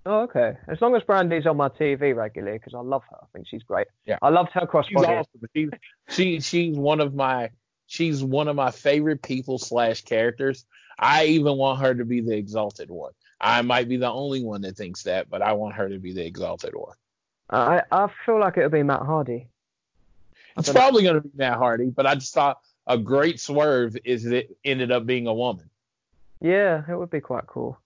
[0.05, 0.57] Oh, okay.
[0.67, 3.17] As long as Brandi's on my TV regularly, because I love her.
[3.21, 3.87] I think she's great.
[4.05, 4.17] Yeah.
[4.21, 5.19] I loved her She's crossbody.
[5.19, 5.41] awesome.
[5.55, 5.69] She's
[6.09, 7.49] she she's one of my
[7.85, 10.65] she's one of my favorite people slash characters.
[10.97, 13.11] I even want her to be the exalted one.
[13.39, 16.13] I might be the only one that thinks that, but I want her to be
[16.13, 16.95] the exalted one.
[17.49, 19.49] I I feel like it'll be Matt Hardy.
[20.59, 23.95] I It's probably going to be Matt Hardy, but I just thought a great swerve
[24.03, 25.69] is that it ended up being a woman.
[26.41, 27.77] Yeah, it would be quite cool.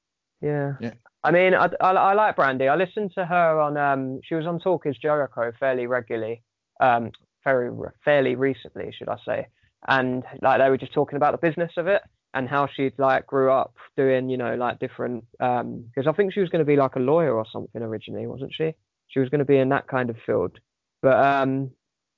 [0.42, 0.74] Yeah.
[0.80, 0.94] Yeah.
[1.24, 2.70] I mean, I, I, I like Brandi.
[2.70, 6.42] I listened to her on, um, she was on Talk is Jericho fairly regularly,
[6.80, 7.12] um,
[7.44, 7.72] very
[8.04, 9.48] fairly recently, should I say.
[9.88, 12.02] And like they were just talking about the business of it
[12.34, 16.34] and how she'd like grew up doing, you know, like different, um, because I think
[16.34, 18.74] she was going to be like a lawyer or something originally, wasn't she?
[19.08, 20.60] She was going to be in that kind of field.
[21.02, 21.72] But, um,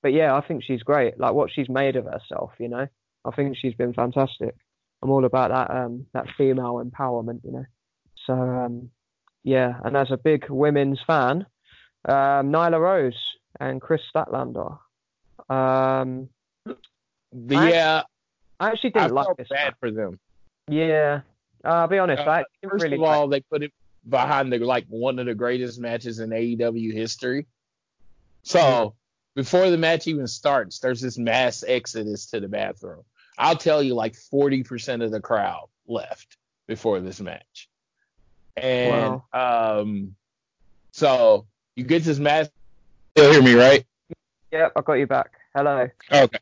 [0.05, 1.19] but yeah, I think she's great.
[1.19, 2.87] Like what she's made of herself, you know,
[3.25, 4.53] I think she's been fantastic.
[5.01, 7.65] I'm all about that um that female empowerment, you know.
[8.27, 8.91] So um
[9.43, 11.47] yeah, and as a big women's fan,
[12.07, 13.17] um Nyla Rose
[13.59, 14.77] and Kris Statlander.
[15.49, 16.29] Um
[17.33, 18.03] But I- yeah,
[18.59, 19.47] I actually I didn't like felt this.
[19.49, 19.75] bad match.
[19.79, 20.19] for them.
[20.69, 21.21] Yeah.
[21.63, 23.73] I'll be honest, Uh, I First really of like all, they put it
[24.07, 27.47] behind the like one of the greatest matches in AEW history.
[28.43, 28.93] So
[29.35, 33.03] before the match even starts, there's this mass exodus to the bathroom.
[33.37, 36.37] I'll tell you, like 40% of the crowd left
[36.67, 37.69] before this match.
[38.55, 40.15] And um,
[40.91, 41.45] so
[41.75, 42.49] you get this mass.
[43.17, 43.85] You'll hear me, right?
[44.51, 45.31] Yep, I got you back.
[45.53, 45.89] Hello.
[46.11, 46.39] Okay.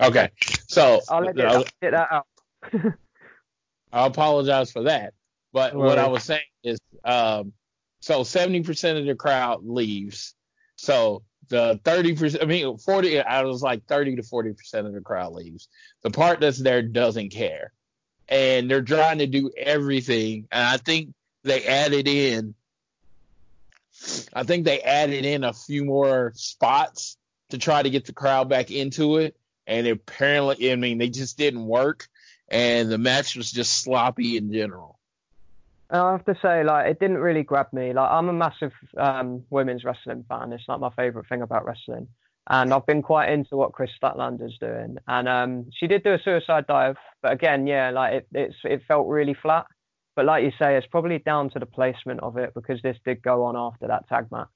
[0.00, 0.30] Okay.
[0.66, 2.26] So I'll let I'll- it, get that out.
[3.92, 5.14] I apologize for that.
[5.52, 7.52] But Don't what I was saying is, um,
[8.00, 10.34] so 70% of the crowd leaves.
[10.76, 11.22] So
[11.52, 15.68] the 30%, I mean, 40, I was like 30 to 40% of the crowd leaves.
[16.02, 17.72] The part that's there doesn't care.
[18.26, 20.48] And they're trying to do everything.
[20.50, 21.12] And I think
[21.44, 22.54] they added in,
[24.32, 27.18] I think they added in a few more spots
[27.50, 29.36] to try to get the crowd back into it.
[29.66, 32.08] And apparently, I mean, they just didn't work
[32.48, 34.98] and the match was just sloppy in general.
[35.92, 37.92] I have to say, like, it didn't really grab me.
[37.92, 40.52] Like, I'm a massive um, women's wrestling fan.
[40.52, 42.08] It's like my favorite thing about wrestling,
[42.48, 44.96] and I've been quite into what Kris Statlander's doing.
[45.06, 48.82] And um, she did do a suicide dive, but again, yeah, like it, it's it
[48.88, 49.66] felt really flat.
[50.16, 53.22] But like you say, it's probably down to the placement of it because this did
[53.22, 54.48] go on after that tag match.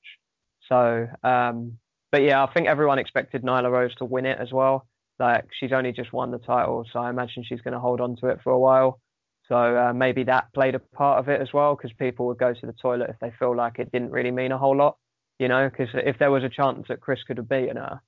[0.69, 1.79] So, um,
[2.13, 4.87] but yeah, I think everyone expected Nyla Rose to win it as well.
[5.19, 8.17] Like, she's only just won the title, so I imagine she's going to hold on
[8.17, 9.01] to it for a while.
[9.49, 12.53] So uh, maybe that played a part of it as well, because people would go
[12.53, 14.97] to the toilet if they feel like it didn't really mean a whole lot,
[15.39, 15.69] you know.
[15.69, 18.01] Because if there was a chance that Kris could have beaten her,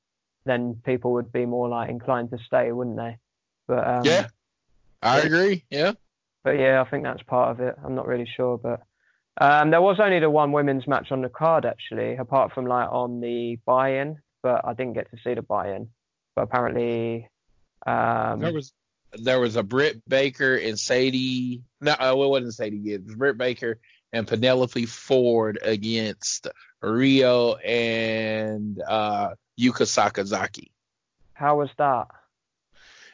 [0.45, 3.19] then people would be more like inclined to stay, wouldn't they?
[3.69, 4.27] But um, yeah,
[5.03, 5.65] I agree.
[5.71, 5.93] Yeah.
[6.43, 7.77] but yeah, I think that's part of it.
[7.85, 8.83] I'm not really sure, but
[9.41, 12.89] um, there was only the one women's match on the card actually, apart from like
[12.91, 15.89] on the buy-in, but I didn't get to see the buy-in.
[16.35, 17.29] But apparently,
[17.87, 18.73] um, There was
[19.13, 21.63] there was a Britt Baker and Sadie.
[21.81, 22.79] No, uh, it wasn't Sadie.
[22.79, 23.05] Gibbs.
[23.05, 23.79] It was Britt Baker
[24.13, 26.49] and Penelope Ford against
[26.83, 30.71] Riho and uh, Yuka Sakazaki.
[31.35, 32.09] how was that?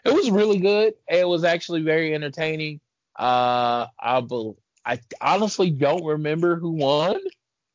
[0.04, 0.94] It was really good.
[1.08, 2.80] It was actually very entertaining.
[3.16, 4.22] Uh, I
[4.84, 7.18] I honestly don't remember who won,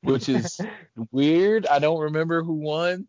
[0.02, 0.60] which is
[1.12, 1.66] weird.
[1.66, 3.08] I don't remember who won.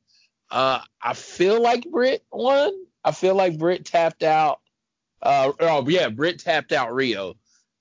[0.50, 2.72] Uh, I feel like Britt won.
[3.04, 4.60] I feel like Britt tapped out.
[5.22, 7.34] Uh, oh yeah, Britt tapped out Riho,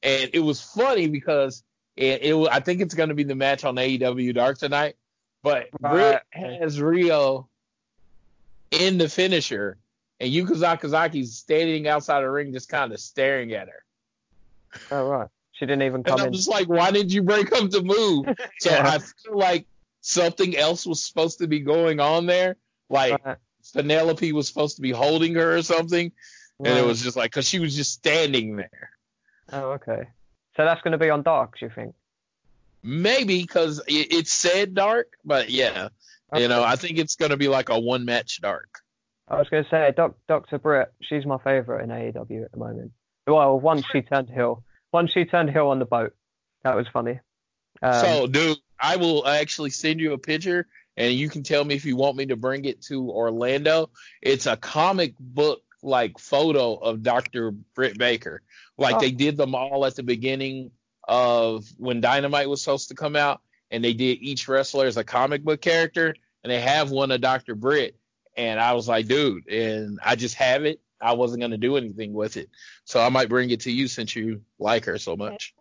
[0.03, 1.63] and it was funny because
[1.95, 4.95] it, it I think it's going to be the match on AEW Dark tonight.
[5.41, 5.91] But Right.
[5.91, 7.47] Britt has Riho
[8.71, 9.77] in the finisher,
[10.19, 13.83] and Yuka Sakazaki's standing outside the ring, just kind of staring at her.
[14.91, 15.27] Oh right.
[15.53, 16.13] She didn't even come.
[16.13, 16.33] And I'm in.
[16.33, 18.25] just like, why did you break up the move?
[18.59, 18.87] So Yeah.
[18.87, 19.65] I feel like
[20.01, 22.55] something else was supposed to be going on there.
[22.89, 23.37] Like Right.
[23.73, 26.11] Penelope was supposed to be holding her or something.
[26.59, 28.91] And it was just like, because she was just standing there.
[29.51, 30.07] Oh okay.
[30.57, 31.95] So that's going to be on Dark, do you think?
[32.83, 35.89] Maybe because it, it said dark, but yeah.
[36.35, 38.79] You know, I think it's going to be like a one match dark.
[39.27, 40.59] I was going to say, Doc, Dr.
[40.59, 42.91] Britt, she's my favourite in AEW at the moment.
[43.25, 46.13] Well, once she turned heel, once she turned heel on the boat,
[46.63, 47.19] that was funny.
[47.81, 50.67] Um, so, dude, I will actually send you a picture
[50.97, 53.89] and you can tell me if you want me to bring it to Orlando.
[54.21, 57.51] It's a comic book like photo of Dr.
[57.51, 58.41] Britt Baker.
[58.77, 58.99] Like Oh.
[58.99, 60.71] they did them all at the beginning
[61.07, 63.41] of when Dynamite was supposed to come out,
[63.71, 67.21] and they did each wrestler as a comic book character, and they have one of
[67.21, 67.55] Dr.
[67.55, 67.95] Britt.
[68.37, 70.79] And I was like, dude, and I just have it.
[71.01, 72.49] I wasn't gonna do anything with it,
[72.83, 75.53] so I might bring it to you since you like her so much.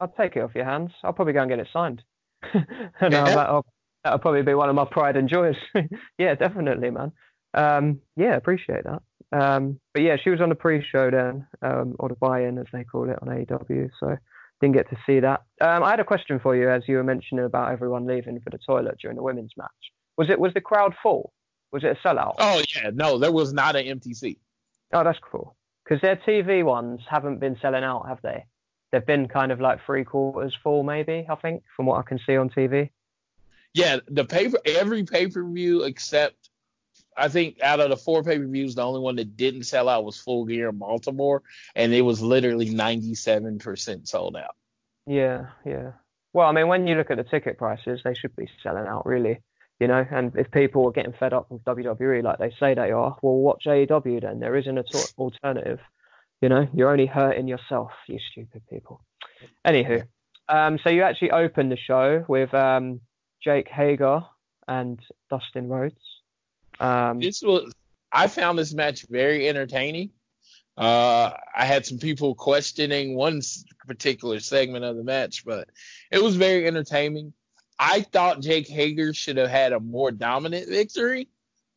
[0.00, 0.92] I'll take it off your hands.
[1.02, 2.02] I'll probably go and get it signed.
[2.52, 2.66] and
[3.12, 3.24] Yeah.
[3.24, 3.66] I'll, that'll,
[4.04, 5.56] that'll probably be one of my pride and joys.
[6.18, 7.12] yeah, definitely, man.
[7.54, 9.02] Um, yeah, appreciate that.
[9.32, 12.84] Um, but yeah, she was on the pre-show then, um, or the buy-in as they
[12.84, 13.90] call it on AEW.
[14.00, 14.16] So
[14.60, 15.42] didn't get to see that.
[15.60, 18.50] Um, I had a question for you as you were mentioning about everyone leaving for
[18.50, 19.68] the toilet during the women's match.
[20.16, 21.32] Was it was the crowd full?
[21.70, 22.34] Was it a sellout?
[22.38, 24.38] Oh yeah, no, there was not an MTC.
[24.92, 25.54] Oh, that's cool.
[25.84, 28.44] Because their TV ones haven't been selling out, have they?
[28.90, 31.26] They've been kind of like three quarters full, maybe.
[31.28, 32.90] I think, from what I can see on TV.
[33.74, 36.48] Yeah, the paper every pay per view except
[37.18, 39.88] I think out of the four pay per views, the only one that didn't sell
[39.88, 41.42] out was Full Gear in Baltimore,
[41.74, 44.56] and it was literally ninety seven percent sold out.
[45.06, 45.92] Yeah, yeah.
[46.32, 49.06] Well, I mean, when you look at the ticket prices, they should be selling out,
[49.06, 49.40] really.
[49.80, 52.90] You know, and if people are getting fed up with WWE like they say they
[52.90, 54.40] are, well, watch AEW then.
[54.40, 55.78] There isn't an al- alternative.
[56.40, 59.04] You know, you're only hurting yourself, you stupid people.
[59.66, 60.04] Anywho,
[60.48, 63.00] um, so you actually opened the show with um,
[63.42, 64.22] Jake Hager
[64.66, 65.00] and
[65.30, 65.94] Dustin Rhodes.
[66.80, 67.72] Um, This was
[68.12, 70.10] I found this match very entertaining.
[70.76, 73.40] Uh, I had some people questioning one
[73.86, 75.68] particular segment of the match, but
[76.10, 77.32] it was very entertaining.
[77.78, 81.28] I thought Jake Hager should have had a more dominant victory,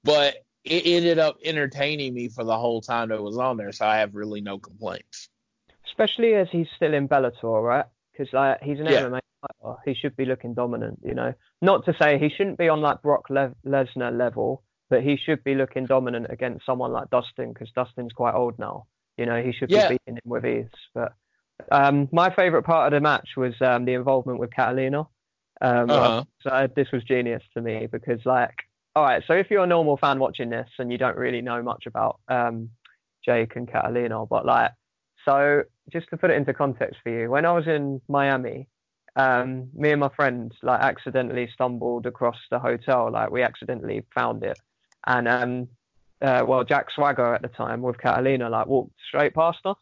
[0.04, 3.72] but it ended up entertaining me for the whole time that it was on there,
[3.72, 5.28] so I have really no complaints.
[5.88, 7.86] especially as he's still in Bellator, right?
[8.12, 9.02] Because like he's an Yeah.
[9.02, 11.00] MMA fighter, he should be looking dominant.
[11.04, 15.02] You know, not to say he shouldn't be on like Brock Le- Lesnar level, but
[15.02, 18.86] he should be looking dominant against someone like Dustin because Dustin's quite old now.
[19.18, 19.88] You know, he should Yeah.
[19.88, 20.68] be beating him with ease.
[20.94, 21.14] But
[21.72, 25.08] um, my favorite part of the match was um, the involvement with Catalina.
[25.62, 26.24] Um, Uh-huh.
[26.42, 28.56] so this was genius to me because like,
[28.96, 31.64] all right, so if you're a normal fan watching this and you don't really know
[31.64, 32.70] much about um,
[33.26, 34.72] Jake and Catalina, but like,
[35.24, 35.64] so
[35.94, 38.68] just to put it into context for you, when I was in Miami,
[39.16, 43.10] um, me and my friend like accidentally stumbled across the hotel.
[43.12, 44.58] Like we accidentally found it,
[45.06, 45.68] and um,
[46.22, 49.78] uh, well, Jack Swagger at the time with Catalina like walked straight past us,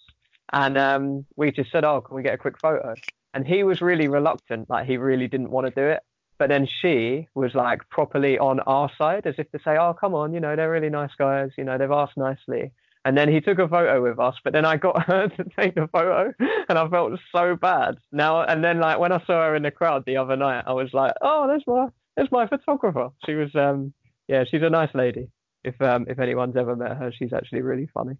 [0.51, 2.95] and um, we just said, "Oh, can we get a quick photo?"
[3.33, 6.01] And he was really reluctant, like he really didn't want to do it.
[6.39, 10.15] But then she was like properly on our side, as if to say, "Oh, come
[10.15, 11.51] on, you know, they're really nice guys.
[11.57, 12.71] You know, they've asked nicely."
[13.05, 15.75] And then he took a photo with us, but then I got her to take
[15.75, 16.33] the photo,
[16.69, 17.97] and I felt so bad.
[18.11, 20.73] Now and then, like when I saw her in the crowd the other night, I
[20.73, 23.93] was like, "Oh, there's my there's my photographer." She was, um,
[24.29, 25.27] yeah, she's a nice lady.
[25.63, 28.15] If um if anyone's ever met her, she's actually really funny.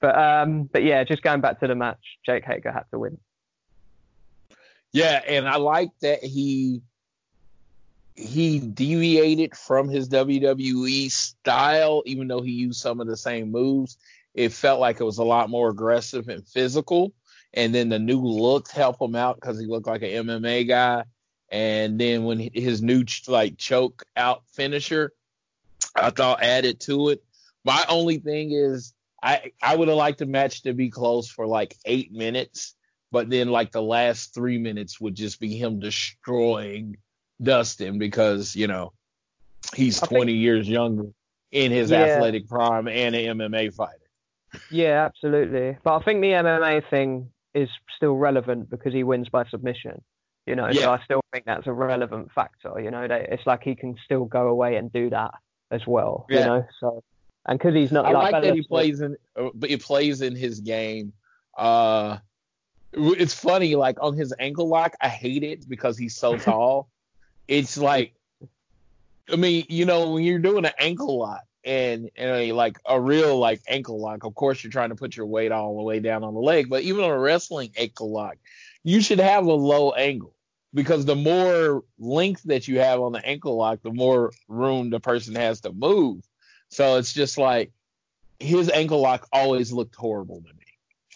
[0.00, 3.18] But um, but yeah, just going back to the match, Jake Hager had to win.
[4.92, 6.82] Yeah, and I like that he
[8.14, 13.96] he deviated from his WWE style, even though he used some of the same moves.
[14.34, 17.14] It felt like it was a lot more aggressive and physical.
[17.54, 21.04] And then the new look helped him out because he looked like an MMA guy.
[21.50, 25.12] And then when his new like choke out finisher,
[25.94, 27.22] I thought added to it.
[27.64, 28.92] My only thing is
[29.22, 32.74] I I would have liked the match to be close for like eight minutes
[33.12, 36.96] but then like the last three minutes would just be him destroying
[37.40, 38.92] Dustin because you know
[39.74, 41.10] he's I think- 20 years younger
[41.52, 42.02] in his Yeah.
[42.02, 43.98] athletic prime and an MMA fighter.
[44.70, 45.76] Yeah, absolutely.
[45.84, 50.02] But I think the MMA thing is still relevant because he wins by submission.
[50.46, 50.82] You know, Yeah.
[50.82, 52.80] so I still think that's a relevant factor.
[52.80, 55.34] You know, that it's like he can still go away and do that
[55.74, 56.26] as well.
[56.30, 56.46] You Yeah.
[56.46, 57.02] know, so
[57.46, 60.22] and because he's not I like like, that he plays in, uh, but he plays
[60.22, 61.12] in his game.
[61.56, 62.18] Uh,
[62.92, 66.88] it's funny, like on his ankle lock, I hate it because he's so tall.
[67.48, 68.14] it's like
[69.30, 73.38] I mean, you know, when you're doing an ankle lock and and like a real
[73.38, 76.24] like ankle lock, of course you're trying to put your weight all the way down
[76.24, 78.36] on the leg, but even on a wrestling ankle lock,
[78.82, 80.34] you should have a low angle
[80.74, 85.00] because the more length that you have on the ankle lock, the more room the
[85.00, 86.22] person has to move.
[86.68, 87.70] So it's just like
[88.40, 90.64] his ankle lock always looked horrible to me.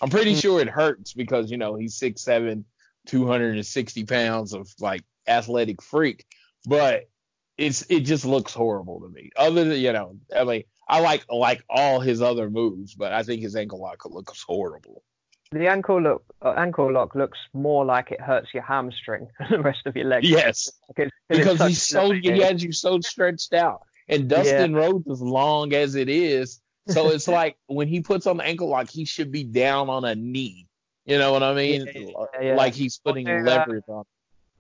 [0.01, 0.41] I'm pretty Mm.
[0.41, 2.65] sure it hurts because you know he's six seven,
[3.07, 6.25] 260 pounds of like athletic freak,
[6.67, 7.09] but
[7.57, 9.31] it's it just looks horrible to me.
[9.37, 13.25] Other than you know, I mean, I like like all his other moves, but I
[13.25, 15.03] think his ankle lock looks horrible.
[15.51, 19.61] The ankle look uh, ankle lock looks more like it hurts your hamstring than the
[19.61, 20.25] rest of your leg.
[20.25, 25.09] Yes, Because, it's because he's so he has you so stretched out, and Dustin Rhodes
[25.11, 28.91] as long as it is, so it's like when he puts on the ankle lock,
[28.91, 30.67] he should be down on a knee.
[31.07, 31.87] You know what I mean?
[31.95, 32.13] Yeah,
[32.43, 32.55] yeah.
[32.55, 34.05] Like he's putting do, uh, leverage on.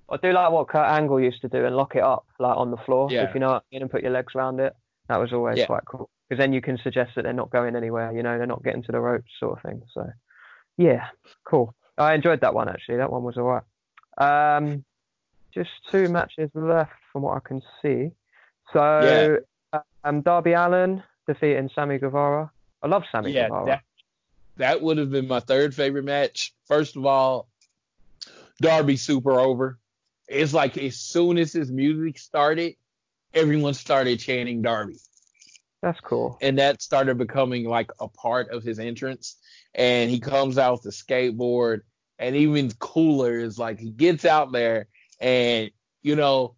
[0.09, 2.71] I do like what Kurt Angle used to do and lock it up like on
[2.71, 3.29] the floor, Yeah.
[3.29, 4.73] if you know what I mean, and put your legs around it.
[5.09, 5.67] That was always Yeah.
[5.67, 8.11] quite cool because then you can suggest that they're not going anywhere.
[8.13, 9.83] You know, they're not getting to the ropes, sort of thing.
[9.93, 10.11] So,
[10.79, 11.09] yeah,
[11.45, 11.75] cool.
[11.99, 12.97] I enjoyed that one actually.
[12.97, 13.65] That one was alright.
[14.17, 14.85] Um,
[15.53, 18.11] just two matches left from what I can see.
[18.73, 19.39] So,
[20.05, 22.51] um, Darby Allin defeating Sammy Guevara.
[22.83, 23.67] I love Sammy Yeah, Guevara.
[23.67, 23.83] that
[24.57, 26.55] that would have been my third favorite match.
[26.67, 27.49] First of all,
[28.61, 29.79] Darby super over.
[30.29, 32.75] It's like as soon as his music started,
[33.35, 34.97] everyone started chanting Darby.
[35.81, 36.37] That's cool.
[36.41, 39.37] and that started becoming like a part of his entrance.
[39.75, 41.83] And he comes out with the skateboard,
[42.19, 44.89] and even cooler is like he gets out there,
[45.21, 45.71] and
[46.03, 46.55] you know,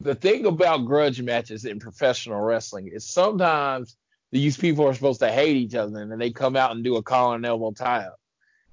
[0.00, 3.96] the thing about grudge matches in professional wrestling is sometimes
[4.30, 6.96] these people are supposed to hate each other, and then they come out and do
[6.96, 8.20] a collar and elbow tie up.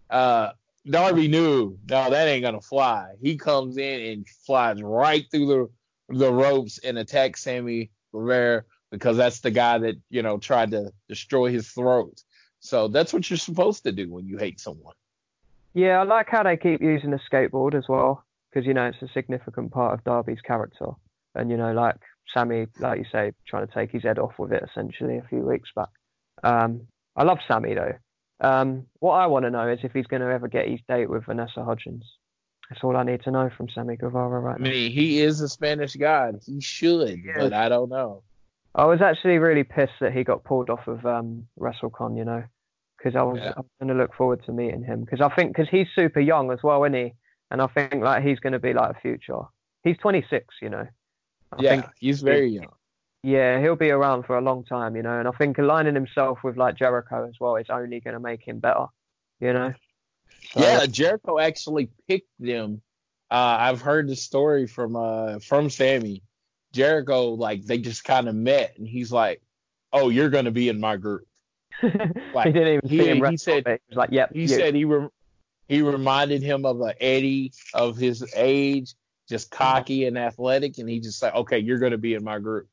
[0.09, 0.51] Uh,
[0.89, 3.15] Darby knew, no, that ain't gonna fly.
[3.21, 5.69] He comes in and flies right through the
[6.09, 10.93] the ropes and attacks Sammy Guevara because that's the guy that you know tried to
[11.09, 12.21] destroy his throat.
[12.67, 14.93] So that's what you're supposed to do when you hate someone.
[15.73, 19.01] Yeah, I like how they keep using the skateboard as well, because you know it's
[19.01, 20.87] a significant part of Darby's character,
[21.35, 21.97] and you know, like
[22.33, 25.39] Sammy, like you say, trying to take his head off with it essentially a few
[25.39, 25.89] weeks back.
[26.43, 27.93] Um, I love Sammy though.
[28.41, 31.09] Um, what I want to know is if he's going to ever get his date
[31.09, 32.03] with Vanessa Hudgens.
[32.69, 34.69] That's all I need to know from Sammy Guevara right I now.
[34.69, 36.41] mean, he is a Spanish god.
[36.45, 37.53] He should, He but.
[37.53, 38.23] I don't know.
[38.75, 42.43] I was actually really pissed that he got pulled off of um, WrestleCon, you know,
[43.07, 43.53] because I was Yeah.
[43.57, 46.51] I'm going to look forward to meeting him because I think because he's super young
[46.51, 47.13] as well, isn't he?
[47.51, 49.41] And I think like he's going to be like a future.
[49.83, 50.87] He's 26, you know.
[51.51, 52.73] I yeah, think he's very young.
[53.23, 55.19] yeah, he'll be around for a long time, you know.
[55.19, 58.47] And I think aligning himself with like Jericho as well is only going to make
[58.47, 58.87] him better,
[59.39, 59.73] you know.
[60.53, 62.81] So, Yeah, Jericho actually picked them.
[63.29, 66.23] Uh, I've heard the story from uh from Sammy.
[66.73, 69.41] Jericho, like they just kind of met, and he's like,
[69.93, 71.26] "Oh, you're gonna be in my group."
[71.81, 71.89] He
[72.51, 74.47] didn't even he- see him he said- he was like, "Yep." He you.
[74.47, 75.09] said he re-
[75.67, 78.93] he reminded him of a Eddie of his age,
[79.29, 79.63] just mm-hmm.
[79.63, 82.67] cocky and athletic, and he just said, "Okay, you're going to be in my group."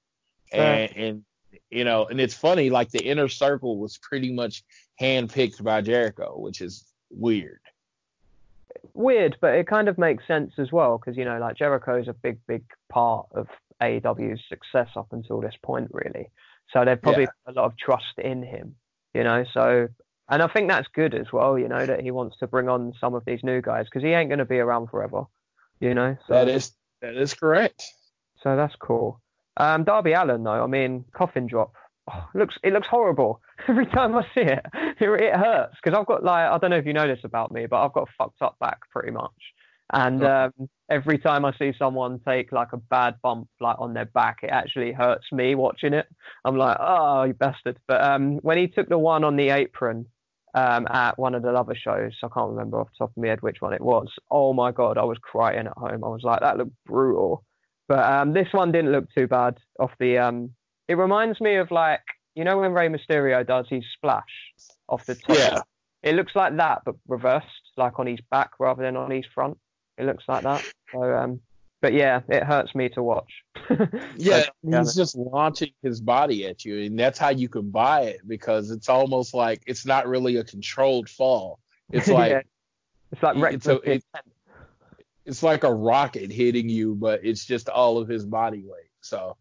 [0.53, 1.25] And and
[1.71, 4.63] you know, and it's funny, like the inner circle was pretty much
[5.01, 7.59] handpicked by Jericho, which is weird.
[8.93, 12.09] weird, but it kind of makes sense as well because you know, like Jericho is
[12.09, 13.49] a big, big part of
[13.83, 16.29] AEW's success up until this point, really.
[16.73, 17.29] So they've probably Yeah.
[17.47, 18.77] put a lot of trust in him,
[19.15, 19.45] you know.
[19.53, 19.89] So,
[20.29, 22.93] and I think that's good as well, you know, that he wants to bring on
[23.01, 25.25] some of these new guys because he ain't going to be around forever,
[25.81, 26.17] you know.
[26.27, 27.85] So That is that is correct.
[28.43, 29.21] so that's cool.
[29.57, 31.73] Um, Darby Allin, though, I mean, coffin drop.
[32.13, 34.65] Oh, it looks it looks horrible every time I see it.
[35.01, 37.53] It, it hurts because I've got like I don't know if you know this about
[37.53, 39.31] me, but I've got a fucked up back pretty much.
[39.93, 40.51] And Oh.
[40.59, 44.39] um, every time I see someone take like a bad bump like on their back,
[44.43, 46.07] it actually hurts me watching it.
[46.45, 47.79] I'm like, oh, you bastard.
[47.87, 50.07] But um, when he took the one on the apron
[50.55, 53.29] um, at one of the other shows, I can't remember off the top of my
[53.29, 54.09] head which one it was.
[54.31, 56.03] Oh my god, I was crying at home.
[56.03, 57.45] I was like, that looked brutal.
[57.87, 60.17] But um, this one didn't look too bad off the.
[60.19, 60.51] Um,
[60.89, 62.01] it reminds me of like
[62.35, 64.23] you know when Rey Mysterio does his splash
[64.89, 65.37] off the top.
[65.37, 65.61] Yeah.
[66.03, 67.47] It looks like that, but reversed,
[67.77, 69.59] like on his back rather than on his front.
[69.99, 70.65] It looks like that.
[70.93, 71.41] So, um,
[71.81, 73.31] but yeah, it hurts me to watch.
[74.17, 78.21] Yeah, he's just launching his body at you, and that's how you can buy it
[78.27, 81.59] because it's almost like it's not really a controlled fall.
[81.91, 82.41] It's like Yeah.
[83.13, 84.05] it's like It's a- it-
[85.27, 88.91] it's like a rocket hitting you, but it's just all of his body weight.
[89.01, 89.37] So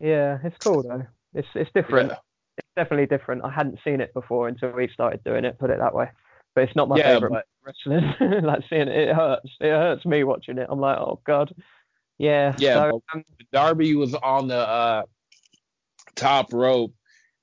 [0.00, 1.06] Yeah, it's cool though.
[1.34, 2.10] It's it's different.
[2.10, 2.16] yeah,
[2.58, 3.42] It's definitely different.
[3.44, 5.58] I hadn't seen it before until we started doing it.
[5.58, 6.10] Put it that way.
[6.54, 8.14] But it's not my Yeah, favorite but- wrestling.
[8.44, 9.50] like seeing it, it hurts.
[9.60, 10.66] It hurts me watching it.
[10.70, 11.54] I'm like, oh god.
[12.18, 12.54] Yeah.
[12.58, 15.02] Yeah, So, um, Darby was on the uh,
[16.14, 16.94] top rope,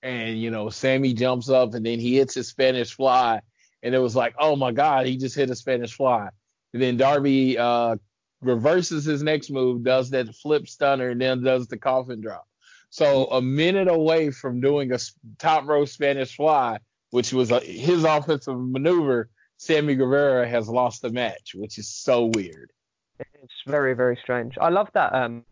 [0.01, 3.41] and you know Sammy jumps up, and then he hits his Spanish fly,
[3.83, 6.29] and it was like, oh my god, he just hit a Spanish fly.
[6.73, 7.97] And then Darby uh,
[8.41, 12.47] reverses his next move, does that flip stunner, and then does the coffin drop.
[12.89, 14.99] So a minute away from doing a
[15.37, 16.79] top rope Spanish fly,
[17.11, 22.25] which was a, his offensive maneuver, Sammy Guevara has lost the match, which is so
[22.25, 22.71] weird.
[23.19, 24.57] It's very, very strange.
[24.59, 25.45] I love that um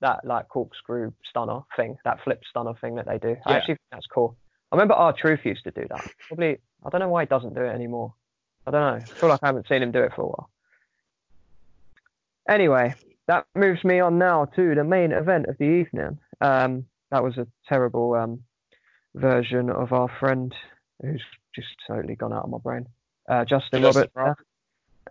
[0.00, 3.36] that like corkscrew stunner thing, that flip stunner thing that they do.
[3.44, 3.56] I Yeah.
[3.56, 4.36] actually think that's cool.
[4.70, 6.04] I remember R-Truth used to do that.
[6.28, 8.14] Probably I don't know why he doesn't do it anymore.
[8.66, 9.04] I don't know.
[9.04, 10.50] I feel like I haven't seen him do it for a while.
[12.48, 12.94] Anyway,
[13.26, 16.18] that moves me on now to the main event of the evening.
[16.40, 18.42] Um, that was a terrible um,
[19.14, 20.54] version of our friend
[21.00, 21.22] who's
[21.54, 22.86] just totally gone out of my brain.
[23.28, 24.42] Uh, Justin, Justin Roberts.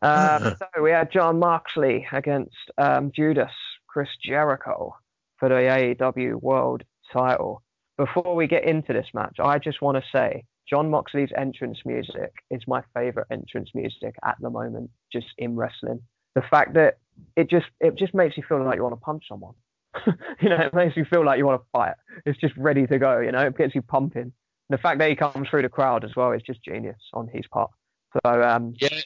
[0.01, 3.51] Um, so we had Jon Moxley against um, Judas
[3.87, 4.95] Chris Jericho
[5.37, 7.63] for the AEW World Title.
[7.97, 12.31] Before we get into this match, I just want to say Jon Moxley's entrance music
[12.51, 15.99] is my favorite entrance music at the moment, just in wrestling.
[16.35, 16.99] The fact that
[17.35, 19.55] it just it just makes you feel like you want to punch someone.
[20.39, 21.95] you know, it makes you feel like you want to fight.
[22.25, 23.19] It's just ready to go.
[23.19, 24.31] You know, it gets you pumping.
[24.69, 27.45] The fact that he comes through the crowd as well is just genius on his
[27.47, 27.71] part.
[28.13, 28.99] So um, Yeah,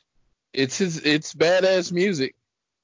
[0.54, 2.36] it's his, it's badass music.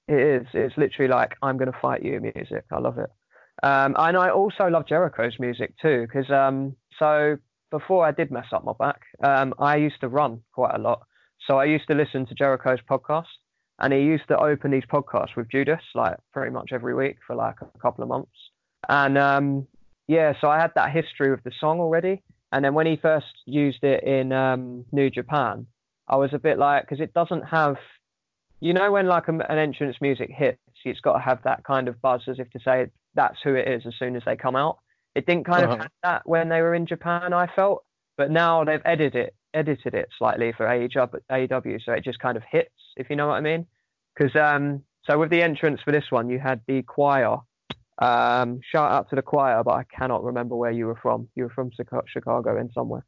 [0.08, 0.48] It is.
[0.54, 2.66] It's literally like I'm gonna fight you music.
[2.72, 3.10] I love it.
[3.62, 7.38] Um, and I also love Jericho's music too, because um, so
[7.70, 11.02] before I did mess up my back, um, I used to run quite a lot.
[11.48, 13.26] So I used to listen to Jericho's podcast,
[13.80, 17.36] and he used to open these podcasts with Judas like pretty much every week for
[17.36, 18.32] like a couple of months.
[18.88, 19.68] And um,
[20.08, 22.24] yeah, so I had that history with the song already.
[22.52, 25.68] And then when he first used it in um, New Japan,
[26.08, 27.78] I was a bit like, because it doesn't have
[28.62, 31.88] you know when like a, an entrance music hits, it's got to have that kind
[31.88, 34.56] of buzz as if to say that's who it is as soon as they come
[34.56, 34.80] out.
[35.16, 35.74] It didn't kind Uh-huh.
[35.76, 37.86] of have that when they were in Japan, I felt,
[38.18, 42.44] but now they've edited it, edited it slightly for AEW, so it just kind of
[42.52, 43.66] hits, if you know what I mean.
[44.16, 47.38] Because um, so with the entrance for this one, you had the choir.
[48.02, 51.28] Um, shout out to the choir, but I cannot remember where you were from.
[51.36, 51.72] You were from
[52.08, 53.06] Chicago in somewhere.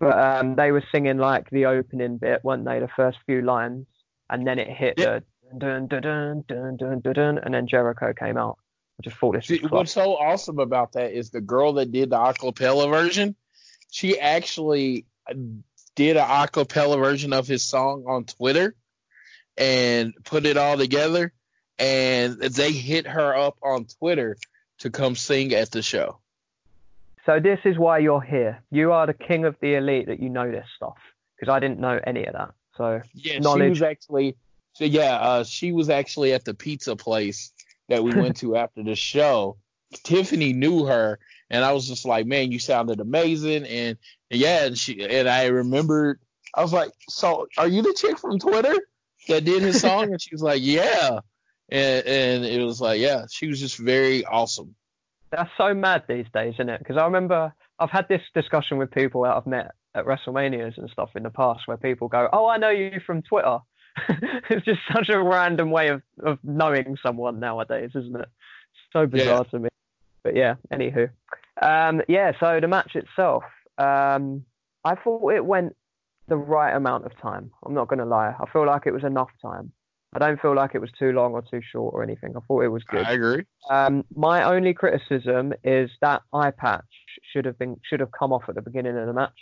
[0.00, 2.80] But um, they were singing like the opening bit, weren't they?
[2.80, 3.86] The first few lines,
[4.28, 5.20] and then it hit Yeah.
[5.50, 8.58] the dun dun dun dun dun dun dun, and then Jericho came out.
[9.00, 11.90] I just thought this See, was what's so awesome about that is the girl that
[11.90, 13.34] did the acapella version,
[13.90, 15.06] she actually
[15.96, 18.74] did an acapella version of his song on Twitter
[19.56, 21.32] and put it all together.
[21.78, 24.36] And they hit her up on Twitter
[24.78, 26.18] to come sing at the show.
[27.26, 28.62] So this is why you're here.
[28.70, 30.96] You are the king of the elite that you know this stuff
[31.34, 32.50] because I didn't know any of that.
[32.76, 34.36] So Yeah, she was actually.
[34.74, 37.52] So yeah, uh, she was actually at the pizza place
[37.88, 39.56] that we went to after the show.
[40.02, 43.96] Tiffany knew her, and I was just like, "Man, you sounded amazing." And
[44.30, 46.20] yeah, and she and I remembered.
[46.54, 48.76] I was like, "So, are you the chick from Twitter
[49.28, 51.20] that did his song?" and she was like, "Yeah."
[51.70, 54.74] And and it was like, yeah, she was just very awesome.
[55.30, 56.78] that's so mad these days, isn't it?
[56.78, 60.90] Because I remember I've had this discussion with people that I've met at WrestleManias and
[60.90, 63.58] stuff in the past where people go, "Oh, I know you from Twitter."
[64.50, 68.28] it's just such a random way of, of knowing someone nowadays, isn't it?
[68.92, 69.68] So bizarre to me.
[70.22, 71.10] But yeah, anywho.
[71.60, 73.44] Um, yeah, so the match itself,
[73.78, 74.44] um,
[74.84, 75.76] I thought it went
[76.28, 77.50] the right amount of time.
[77.64, 78.34] I'm not going to lie.
[78.38, 79.72] I feel like it was enough time.
[80.14, 82.34] I don't feel like it was too long or too short or anything.
[82.36, 83.04] I thought it was good.
[83.04, 83.44] I agree.
[83.68, 86.84] Um, my only criticism is that eye patch
[87.32, 89.38] should have been should have come off at the beginning of the match.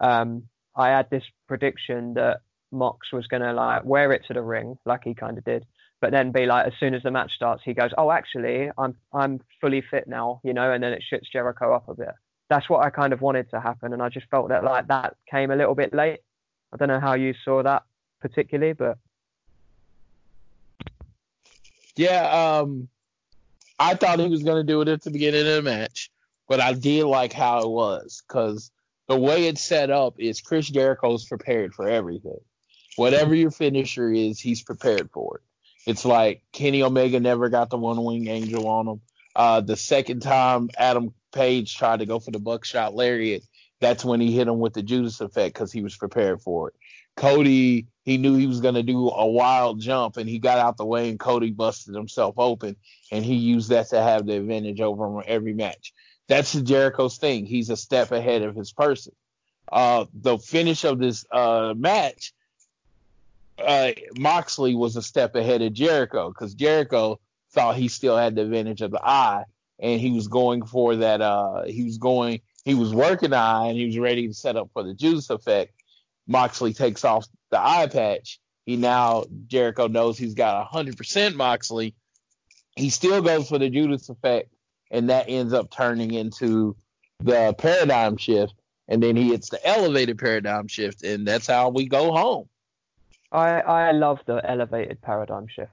[0.00, 0.44] Um,
[0.74, 2.40] I had this prediction that
[2.72, 5.66] Mox was gonna like wear it to the ring like he kind of did,
[6.00, 8.94] but then be like as soon as the match starts, he goes, "Oh, actually, I'm
[9.12, 12.14] I'm fully fit now," you know, and then it shits Jericho up a bit.
[12.48, 15.16] That's what I kind of wanted to happen, and I just felt that like that
[15.30, 16.20] came a little bit late.
[16.72, 17.82] I don't know how you saw that
[18.20, 18.98] particularly, but
[21.96, 22.88] Yeah, um,
[23.78, 26.10] I thought he was going to do it at the beginning of the match,
[26.48, 28.70] but I did like how it was because
[29.08, 32.40] the way it's set up is Chris Jericho's prepared for everything.
[32.96, 35.42] Whatever your finisher is, he's prepared for it.
[35.90, 39.00] It's like Kenny Omega never got the one wing angel on him.
[39.34, 43.42] Uh, the second time Adam Page tried to go for the buckshot lariat,
[43.80, 46.74] that's when he hit him with the Judas effect because he was prepared for it.
[47.16, 50.76] Cody, he knew he was going to do a wild jump and he got out
[50.76, 52.76] the way and Cody busted himself open
[53.10, 55.92] and he used that to have the advantage over him every match.
[56.28, 57.46] That's Jericho's thing.
[57.46, 59.12] He's a step ahead of his person.
[59.70, 62.32] Uh, the finish of this uh, match,
[63.58, 67.20] uh, Moxley was a step ahead of Jericho because Jericho
[67.52, 69.44] thought he still had the advantage of the eye,
[69.78, 71.20] and he was going for that.
[71.20, 74.70] Uh, he was going, he was working eye, and he was ready to set up
[74.72, 75.72] for the Judas effect.
[76.26, 78.40] Moxley takes off the eye patch.
[78.64, 81.94] He now Jericho knows he's got 100% Moxley.
[82.74, 84.52] He still goes for the Judas effect,
[84.90, 86.76] and that ends up turning into
[87.20, 88.54] the paradigm shift.
[88.88, 92.48] And then he hits the elevated paradigm shift, and that's how we go home.
[93.32, 95.72] I I love the elevated paradigm shift.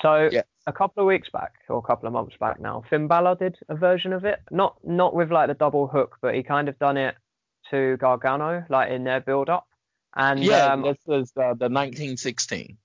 [0.00, 0.42] So Yeah.
[0.66, 3.58] a couple of weeks back, or a couple of months back now, Finn Balor did
[3.68, 4.40] a version of it.
[4.50, 7.16] Not not with like the double hook, but he kind of done it
[7.70, 9.68] to Gargano, like in their build up.
[10.16, 12.76] And Yeah, um, this is uh, the 1916.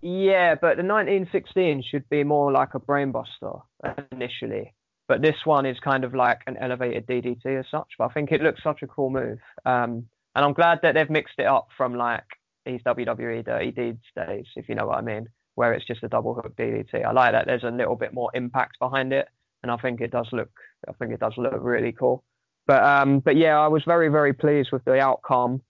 [0.00, 3.62] yeah, but the 1916 should be more like a brainbuster
[4.10, 4.74] initially.
[5.08, 7.88] But this one is kind of like an elevated DDT as such.
[7.98, 9.38] But I think it looks such a cool move.
[9.64, 12.24] Um, and I'm glad that they've mixed it up from like
[12.64, 16.08] these WWE Dirty Deeds days, if you know what I mean, where it's just a
[16.08, 17.04] double hook DDT.
[17.04, 19.28] I like that there's a little bit more impact behind it,
[19.62, 20.50] and I think it does look,
[20.88, 22.24] I think it does look really cool.
[22.66, 25.60] But um, but yeah, I was very very pleased with the outcome.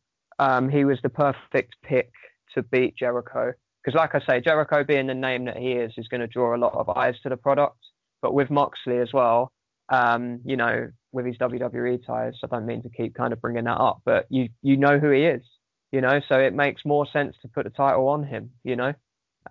[0.43, 2.11] Um, he was the perfect pick
[2.55, 3.53] to beat Jericho
[3.83, 6.57] because, like I say, Jericho being the name that he is is going to draw
[6.57, 7.79] a lot of eyes to the product.
[8.23, 9.53] But with Moxley as well,
[9.89, 13.65] um, you know, with his WWE ties, I don't mean to keep kind of bringing
[13.65, 15.43] that up, but you you know who he is,
[15.93, 18.95] you know, so it makes more sense to put the title on him, you know,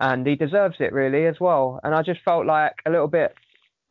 [0.01, 1.79] and he deserves it really as well.
[1.83, 3.33] And I just felt like a little bit,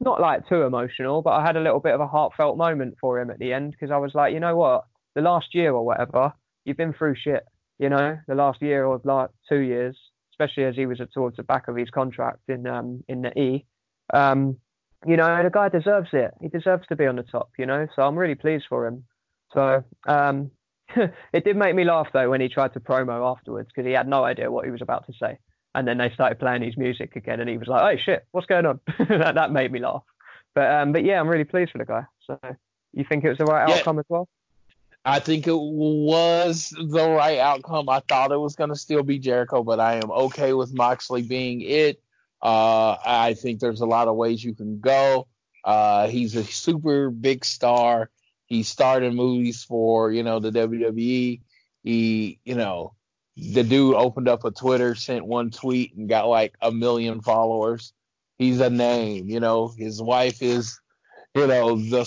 [0.01, 3.19] not like too emotional, but I had a little bit of a heartfelt moment for
[3.19, 5.87] him at the end because I was like, you know what, the last year or
[5.87, 6.35] whatever,
[6.71, 7.45] you've been through shit,
[7.79, 9.99] you know, the last year or like two years,
[10.33, 13.67] especially as he was towards the back of his contract in um in the E.
[14.15, 14.57] Um,
[15.07, 16.31] you know, the guy deserves it.
[16.41, 17.87] He deserves to be on the top, you know.
[17.97, 19.05] So I'm really pleased for him.
[19.53, 20.51] So um,
[21.33, 24.09] it did make me laugh though when he tried to promo afterwards because he had
[24.09, 25.39] no idea what he was about to say,
[25.75, 28.47] and then they started playing his music again, and he was like, "Oh shit, what's
[28.47, 30.03] going on?" that that made me laugh.
[30.55, 32.05] But um, but yeah, I'm really pleased for the guy.
[32.27, 32.39] So
[32.93, 33.77] you think it was the right Yeah.
[33.77, 34.29] outcome as well?
[35.05, 37.89] I think it was the right outcome.
[37.89, 41.23] I thought it was going to still be Jericho, but I am okay with Moxley
[41.23, 42.03] being it.
[42.43, 45.27] Uh, I think there's a lot of ways you can go.
[45.65, 48.11] Uh, he's a super big star.
[48.47, 51.41] He starred in movies for, you know, the WWE.
[51.83, 52.95] He, you know,
[53.37, 57.93] the dude opened up a Twitter, sent one tweet, and got like a million followers.
[58.39, 59.69] He's a name, you know.
[59.69, 60.79] His wife is,
[61.35, 62.05] you know, the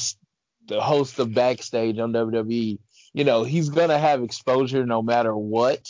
[0.68, 2.80] the host of Backstage on WWE.
[3.14, 5.88] You know, he's gonna have exposure no matter what.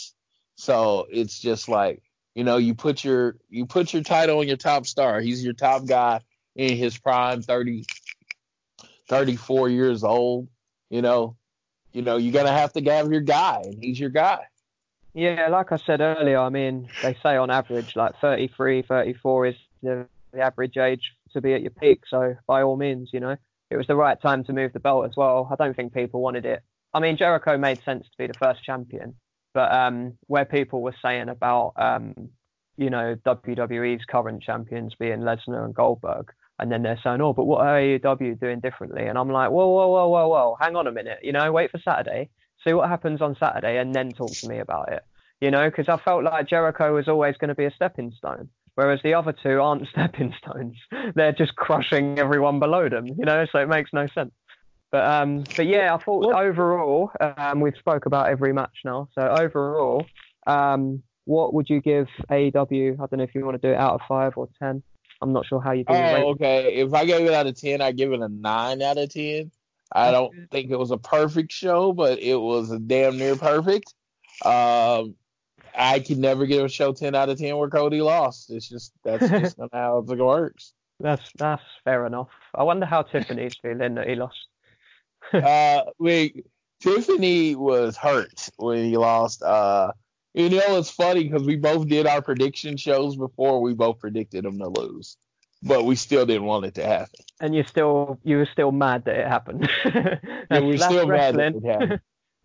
[0.56, 2.02] So it's just like,
[2.34, 5.20] you know, you put your you put your title on your top star.
[5.20, 6.20] He's your top guy
[6.54, 7.84] in his prime, 30,
[9.08, 10.48] 34 years old.
[10.90, 11.36] You know,
[11.92, 14.40] you know, you're gonna have to have your guy, and he's your guy.
[15.14, 19.54] Yeah, like I said earlier, I mean, they say on average like 33, 34 is
[19.80, 22.00] the, the average age to be at your peak.
[22.08, 23.36] So by all means, you know,
[23.70, 25.48] it was the right time to move the belt as well.
[25.50, 26.62] I don't think people wanted it.
[26.92, 29.14] I mean, Jericho made sense to be the first champion,
[29.52, 32.14] but um, where people were saying about, um,
[32.76, 37.44] you know, WWE's current champions being Lesnar and Goldberg, and then they're saying, oh, but
[37.44, 39.06] what are AEW doing differently?
[39.06, 41.72] And I'm like, whoa, whoa, whoa, whoa, whoa, hang on a minute, you know, wait
[41.72, 42.30] for Saturday,
[42.62, 45.02] see what happens on Saturday, and then talk to me about it
[45.40, 48.48] you know, because I felt like Jericho was always going to be a stepping stone,
[48.74, 50.76] whereas the other two aren't stepping stones.
[51.14, 54.32] They're just crushing everyone below them, you know, so it makes no sense.
[54.90, 59.08] But um, but yeah, I thought overall, um, we've spoke about every match now.
[59.18, 60.06] So overall,
[60.46, 62.94] um, what would you give AEW?
[62.94, 64.84] I don't know if you want to do it out of five or ten.
[65.20, 65.94] I'm not sure how you do.
[65.94, 66.24] Oh, rate.
[66.24, 66.74] okay.
[66.74, 69.50] If I gave it out of ten, I give it a nine out of ten.
[69.90, 73.94] I don't think it was a perfect show, but it was damn near perfect.
[74.44, 75.14] Um,
[75.76, 78.50] I can never give a show ten out of ten where Cody lost.
[78.50, 80.72] It's just that's just not how it works.
[81.00, 82.28] That's that's fair enough.
[82.54, 84.46] I wonder how Tiffany's feeling that he lost.
[85.32, 86.44] uh, we
[86.80, 89.42] Tiffany was hurt when he lost.
[89.42, 89.92] Uh,
[90.34, 93.60] you know, it's funny because we both did our prediction shows before.
[93.60, 95.16] We both predicted him to lose,
[95.62, 97.20] but we still didn't want it to happen.
[97.40, 99.68] and you're still you were still mad that it happened.
[100.50, 102.00] Yeah, we're still mad that it happened.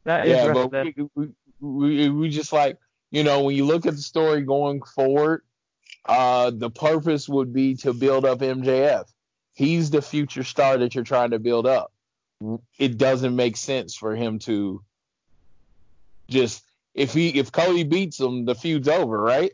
[0.06, 1.30] that is yeah, but we, we,
[1.60, 2.78] we, we just like,
[3.12, 5.44] you know, when you look at the story going forward,
[6.06, 9.06] uh, the purpose would be to build up MJF.
[9.54, 11.92] He's the future star that you're trying to build up.
[12.78, 14.82] It doesn't make sense for him to
[16.30, 16.64] just
[16.94, 19.52] if he if Cody beats him, the feud's over, right?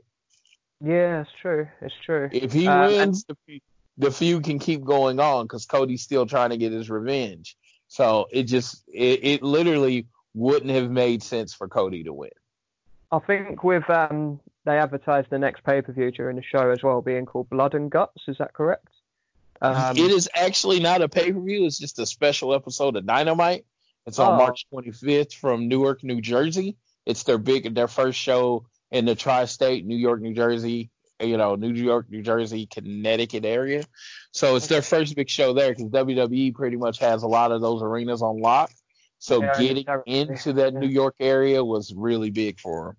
[0.82, 1.68] Yeah, it's true.
[1.82, 2.30] It's true.
[2.32, 3.62] If he Uh, wins, the, feud,
[3.98, 7.58] the feud can keep going on because Cody's still trying to get his revenge.
[7.88, 12.30] So it just it, it literally wouldn't have made sense for Cody to win.
[13.12, 16.82] I think with um they advertised the next pay per view during the show as
[16.84, 18.24] well, being called Blood and Guts.
[18.28, 18.88] Is that correct?
[19.62, 21.66] Um, it is actually not a pay per view.
[21.66, 23.66] It's just a special episode of Dynamite.
[24.06, 24.38] It's on Oh.
[24.38, 26.78] March 25th from Newark, New Jersey.
[27.06, 31.56] It's their big, their first show in the tri-state, New York, New Jersey, you know,
[31.56, 33.86] New York, New Jersey, Connecticut area.
[34.32, 37.62] So it's their first big show there because WWE pretty much has a lot of
[37.62, 38.72] those arenas on lock.
[39.26, 42.98] So Yeah, getting into that New York area was really big for them.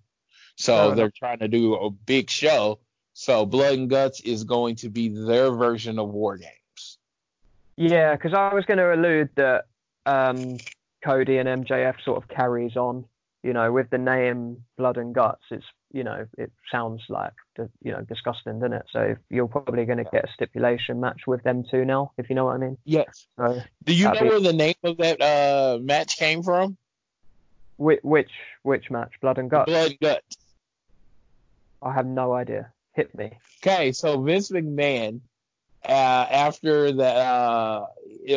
[0.57, 1.13] So Fair they're enough.
[1.13, 2.79] trying to do a big show.
[3.13, 6.97] So Blood and Guts is going to be their version of War Games.
[7.77, 9.67] Yeah, because I was going to allude that
[10.05, 10.57] um,
[11.01, 13.05] Cody and MJF sort of carries on,
[13.41, 15.43] you know, with the name Blood and Guts.
[15.49, 17.33] It's, you know, it sounds like,
[17.83, 18.85] you know, disgusting, doesn't it?
[18.91, 22.35] So you're probably going to get a stipulation match with them two now, if you
[22.35, 22.77] know what I mean.
[22.85, 23.27] Yes.
[23.37, 26.77] So Do you know be- where the name of that uh, match came from?
[27.77, 28.31] which which,
[28.63, 29.11] which match?
[29.21, 29.69] Blood and Guts?
[29.69, 30.37] Blood and Guts.
[31.81, 32.71] I have no idea.
[32.93, 33.31] Hit me.
[33.63, 35.21] Okay, so Vince McMahon,
[35.87, 37.85] uh, after the uh,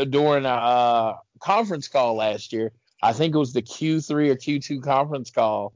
[0.05, 2.73] during a uh, conference call last year,
[3.03, 5.73] I think it was the Q3 or Q2 conference call.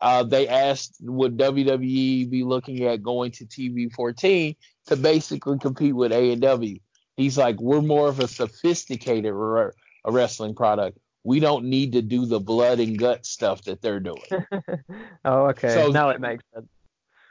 [0.00, 4.54] Uh, they asked would WWE be looking at going to TV 14
[4.86, 6.80] to basically compete with AEW.
[7.16, 9.70] He's like, we're more of a sophisticated re-
[10.04, 10.98] a wrestling product.
[11.24, 14.20] We don't need to do the blood and guts stuff that they're doing.
[15.24, 15.70] oh, okay.
[15.70, 16.66] So- now it makes sense.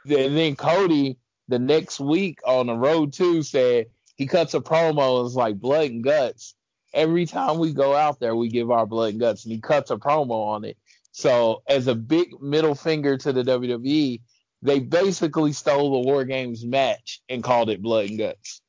[0.08, 1.18] And then Cody
[1.48, 3.86] the next week on the road too said
[4.16, 6.54] he cuts a promo and it's like blood and guts.
[6.94, 9.90] Every time we go out there, we give our blood and guts, and he cuts
[9.90, 10.78] a promo on it.
[11.16, 14.20] So as a big middle finger to the WWE,
[14.60, 18.60] they basically stole the War Games match and called it blood and guts.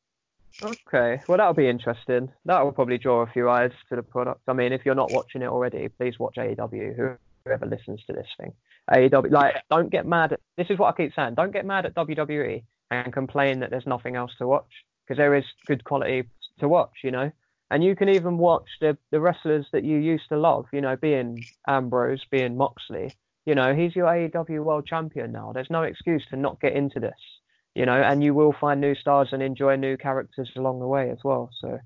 [0.63, 2.31] Okay, well that'll be interesting.
[2.45, 4.43] That will probably draw a few eyes to the product.
[4.47, 7.17] I mean, if you're not watching it already, please watch AEW.
[7.43, 8.53] Whoever listens to this thing,
[8.91, 9.29] AEW.
[9.29, 10.31] Like, don't get mad.
[10.31, 11.35] At, this is what I keep saying.
[11.35, 14.71] Don't get mad at WWE and complain that there's nothing else to watch
[15.03, 16.23] because there is good quality
[16.59, 16.93] to watch.
[17.03, 17.31] You know,
[17.69, 20.65] and you can even watch the the wrestlers that you used to love.
[20.71, 23.13] You know, being Ambrose, being Moxley.
[23.45, 25.53] You know, he's your AEW World Champion now.
[25.53, 27.13] There's no excuse to not get into this
[27.77, 31.11] you know, and you will find new stars and enjoy new characters along the way
[31.11, 31.51] as well.
[31.61, 31.79] So,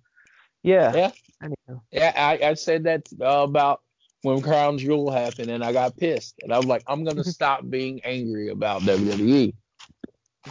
[0.63, 0.95] yeah.
[0.95, 1.11] Yeah.
[1.43, 1.81] Anyhow.
[1.91, 3.81] Yeah, I, I said that uh, about
[4.21, 7.69] when Crown Jewel happened, and I got pissed, and I was like, I'm gonna stop
[7.69, 9.53] being angry about WWE.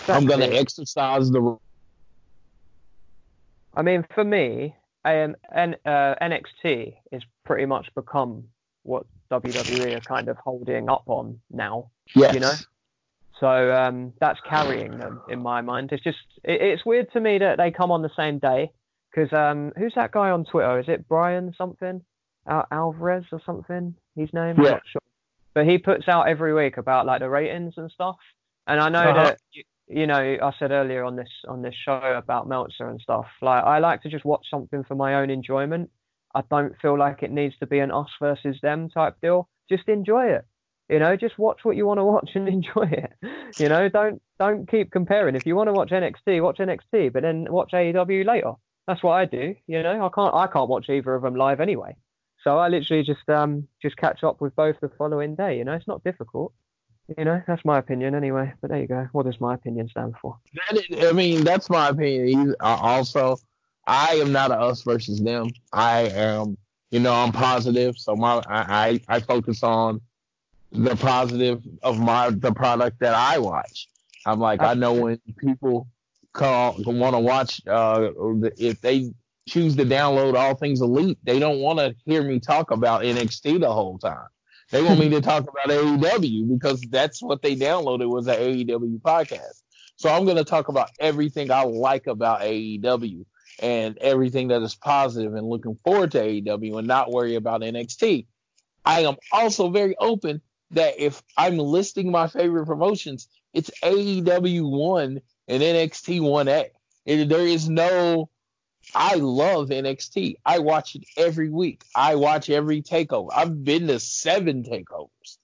[0.08, 1.56] I'm gonna exercise the
[3.72, 4.74] I mean, for me,
[5.04, 8.44] um, N, uh, NXT is pretty much become
[8.82, 11.90] what WWE are kind of holding up on now.
[12.14, 12.34] yes.
[12.34, 12.52] You know?
[13.38, 15.92] So um, that's carrying them in my mind.
[15.92, 18.70] It's just it, it's weird to me that they come on the same day
[19.10, 20.78] because um, who's that guy on Twitter?
[20.78, 22.02] Is it Brian something?
[22.46, 23.94] Al- Alvarez or something?
[24.14, 24.56] His name?
[24.58, 24.70] I'm Yeah.
[24.72, 25.00] not sure.
[25.54, 28.16] But he puts out every week about like the ratings and stuff.
[28.66, 29.24] And I know Uh-huh.
[29.24, 33.00] that you, you know I said earlier on this on this show about Meltzer and
[33.00, 33.26] stuff.
[33.42, 35.90] Like I like to just watch something for my own enjoyment.
[36.34, 39.48] I don't feel like it needs to be an us versus them type deal.
[39.68, 40.44] Just enjoy it.
[40.88, 43.12] You know, just watch what you want to watch and enjoy it.
[43.58, 45.34] You know, don't don't keep comparing.
[45.34, 48.52] If you want to watch NXT, watch NXT, but then watch AEW later.
[48.86, 49.54] That's what I do.
[49.66, 51.96] You know, I can't I can't watch either of them live anyway.
[52.42, 55.58] So I literally just um just catch up with both the following day.
[55.58, 56.52] You know, it's not difficult.
[57.18, 58.52] You know, that's my opinion anyway.
[58.60, 59.08] But there you go.
[59.12, 60.38] What does my opinion stand for?
[60.68, 62.54] That is- I mean, that's my opinion.
[62.60, 63.36] Uh, also,
[63.86, 65.48] I am not a us versus them.
[65.72, 66.56] I am,
[66.90, 70.00] you know, I'm positive, so my I I, I focus on
[70.72, 73.88] the positive of my the product that I watch.
[74.26, 75.88] I'm like, I know when people
[76.32, 78.10] call want to watch, uh,
[78.56, 79.12] if they
[79.48, 83.58] choose to download All Things Elite, they don't want to hear me talk about NXT
[83.60, 84.28] the whole time.
[84.70, 89.00] They want me to talk about AEW because that's what they downloaded was an AEW
[89.00, 89.62] podcast.
[89.96, 93.24] So I'm going to talk about everything I like about AEW
[93.60, 98.26] and everything that is positive and looking forward to AEW and not worry about NXT.
[98.84, 100.40] I am also very open
[100.70, 106.68] that if I'm listing my favorite promotions, it's AEW 1 and NXT 1A.
[107.04, 108.29] It- there is no
[108.94, 110.34] I love NXT.
[110.44, 111.84] I watch it every week.
[111.94, 113.28] I watch every takeover.
[113.34, 115.38] I've been to seven takeovers.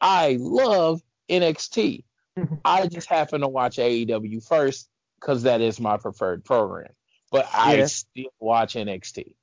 [0.00, 2.04] I love NXT.
[2.64, 4.88] I just happen to watch AEW first
[5.20, 6.92] because that is my preferred program.
[7.30, 7.84] But I Yeah.
[7.86, 9.34] still watch NXT.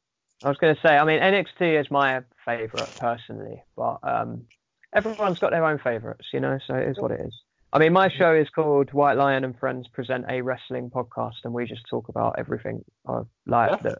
[0.44, 4.46] I was going to say, I mean, NXT is my favorite personally, but um,
[4.94, 7.34] everyone's got their own favorites, you know, so it is what it is.
[7.78, 11.54] I mean, my show is called White Lion and Friends Present a Wrestling Podcast, and
[11.54, 14.00] we just talk about everything uh, like that.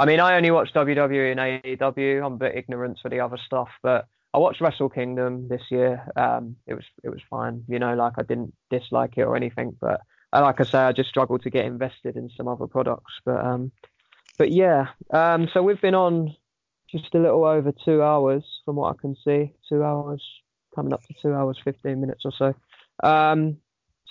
[0.00, 2.24] I mean, I only watch WWE and AEW.
[2.24, 5.60] I'm a bit ignorant for the other stuff, but I I watched Wrestle Kingdom this
[5.70, 6.02] year.
[6.16, 7.64] Um, it was it was fine.
[7.68, 10.00] You know, like I didn't dislike it or anything, but
[10.32, 13.12] uh, like I say, I just struggled to get invested in some other products.
[13.26, 13.72] But um,
[14.38, 14.86] but yeah.
[15.10, 16.34] Um, so we've been on
[16.90, 19.52] just a little over two hours from what I can see.
[19.68, 20.24] Two hours
[20.74, 22.54] coming up to two hours fifteen minutes or so.
[23.02, 23.58] Um,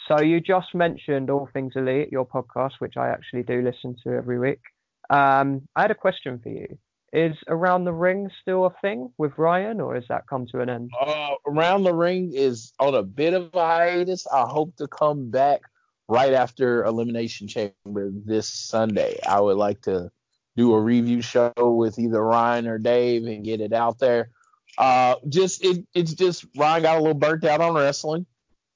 [0.07, 4.13] so you just mentioned All Things Elite, your podcast, which I actually do listen to
[4.13, 4.61] every week.
[5.09, 6.77] Um, I had a question for you.
[7.13, 10.69] Is Around the Ring still a thing with Ryan, or has that come to an
[10.69, 10.91] end?
[10.99, 14.27] Uh, Around the Ring is on a bit of a hiatus.
[14.27, 15.61] I hope to come back
[16.09, 19.19] right after Elimination Chamber this Sunday.
[19.27, 20.11] I would like to
[20.57, 24.29] do a review show with either Ryan or Dave and get it out there.
[24.77, 28.25] Uh, just it, it's just Ryan got a little burnt out on wrestling,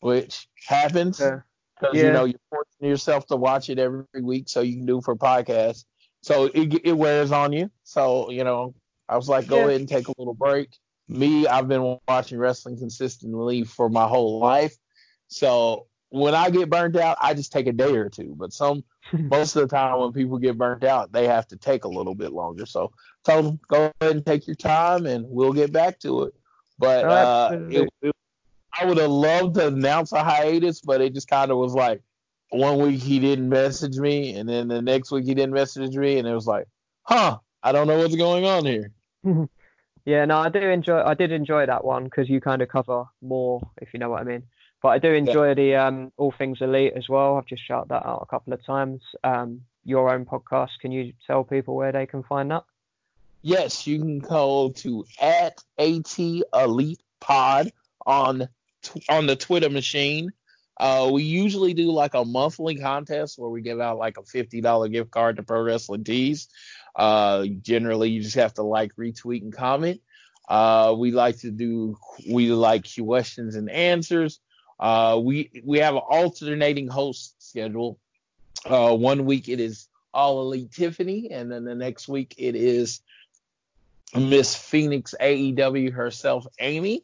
[0.02, 1.18] which happens
[1.80, 2.06] because Yeah.
[2.06, 5.06] you know you're forcing yourself to watch it every week so you can do it
[5.06, 5.86] for podcasts.
[6.22, 7.72] So it it wears on you.
[7.84, 8.76] So you know
[9.07, 9.68] I was like, go Yeah.
[9.68, 10.69] ahead and take a little break.
[11.07, 14.76] Me, I've been watching wrestling consistently for my whole life.
[15.28, 18.34] So when I get burnt out, I just take a day or two.
[18.38, 18.84] But some
[19.14, 22.15] most of the time when people get burnt out, they have to take a little
[22.15, 22.65] bit longer.
[22.65, 22.91] So
[23.26, 26.34] told them go ahead and take your time, and we'll get back to it.
[26.80, 28.15] But Oh, uh, it, it,
[28.80, 32.02] I would have loved to announce a hiatus, but it just kind of was like
[32.49, 36.18] one week he didn't message me, and then the next week he didn't message me,
[36.18, 36.68] and it was like,
[37.03, 38.91] huh, I don't know what's going on here.
[40.06, 40.99] Yeah, no, I do enjoy.
[40.99, 44.22] I did enjoy that one because you kind of cover more, if you know what
[44.22, 44.43] I mean.
[44.81, 47.38] But I do enjoy the um, All Things Elite as well.
[47.38, 49.02] I've just shouted that out a couple of times.
[49.23, 50.69] Um, your own podcast.
[50.80, 52.64] Can you tell people where they can find that?
[53.43, 57.72] Yes, you can go to at at elite pod
[58.06, 58.48] on
[59.10, 60.32] on the Twitter machine.
[60.78, 64.62] Uh, we usually do like a monthly contest where we give out like a fifty
[64.62, 66.48] dollar gift card to Pro Wrestling Tees.
[66.95, 70.02] Uh, generally, you just have to like, retweet, and comment.
[70.49, 71.98] Uh, we like to do
[72.30, 74.40] we like questions and answers.
[74.80, 77.99] Uh, we we have an alternating host schedule.
[78.66, 83.02] Uh, one week it is All Elite Tiffany, and then the next week it is
[84.16, 87.03] Miss Phoenix AEW herself, Amy.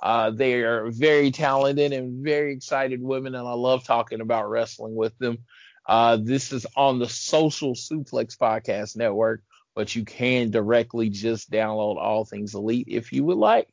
[0.00, 4.94] Uh, they are very talented and very excited women, and I love talking about wrestling
[4.94, 5.38] with them.
[5.86, 9.42] Uh, this is on the Social Suplex Podcast Network,
[9.74, 13.68] but you can directly just download All Things Elite if you would like.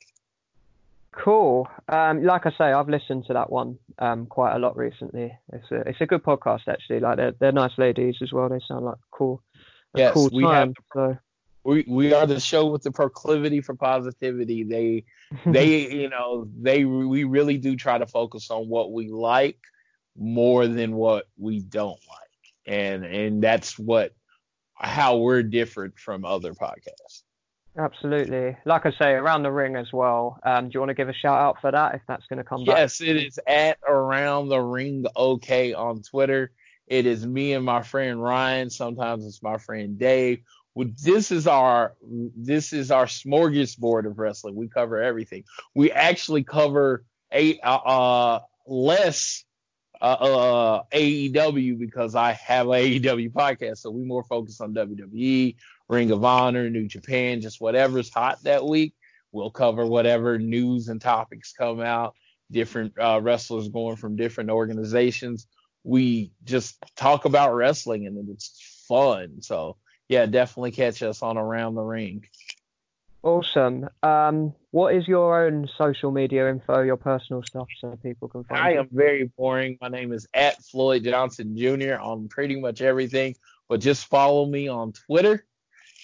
[1.12, 1.68] Cool.
[1.88, 5.38] Um, like I say, I've listened to that one um, quite a lot recently.
[5.52, 7.02] It's a it's a good podcast actually.
[7.02, 8.50] Like they're they're nice ladies as well.
[8.50, 9.42] They sound like cool.
[9.96, 10.74] Yes, cool we have time.
[10.94, 11.18] So
[11.64, 14.64] we we are the show with the proclivity for positivity.
[14.64, 15.06] They
[15.46, 19.60] they you know they we really do try to focus on what we like
[20.18, 24.14] more than what we don't like, and and that's what
[24.76, 27.24] how we're different from other podcasts.
[27.78, 28.56] Absolutely.
[28.66, 30.40] Like I say, around the ring as well.
[30.44, 32.44] Um, do you want to give a shout out for that if that's going to
[32.44, 32.78] come back?
[32.78, 36.52] Yes, it is at around the ring okay on Twitter.
[36.86, 38.70] It is me and my friend Ryan.
[38.70, 40.44] Sometimes it's my friend Dave.
[40.76, 44.56] This is our this is our smorgasbord of wrestling.
[44.56, 45.44] We cover everything.
[45.76, 49.44] We actually cover a uh, uh less
[50.02, 55.56] uh, uh AEW because I have a AEW podcast, so we more focus on WWE,
[55.88, 58.94] Ring of Honor, New Japan, just whatever's hot that week.
[59.32, 62.16] We'll cover whatever news and topics come out
[62.54, 65.48] different uh, wrestlers going from different organizations.
[65.84, 69.42] We just talk about wrestling and it's fun.
[69.42, 69.78] So
[70.14, 72.28] yeah, definitely catch us on Around the Ring.
[73.24, 73.90] Awesome.
[74.04, 78.62] Um, what is your own social media info, your personal stuff, so people can find
[78.62, 78.80] I you?
[78.82, 79.80] am very boring.
[79.82, 81.96] My name is at Floyd Johnson Jr.
[82.00, 83.36] on pretty much everything,
[83.68, 85.46] but just follow me on Twitter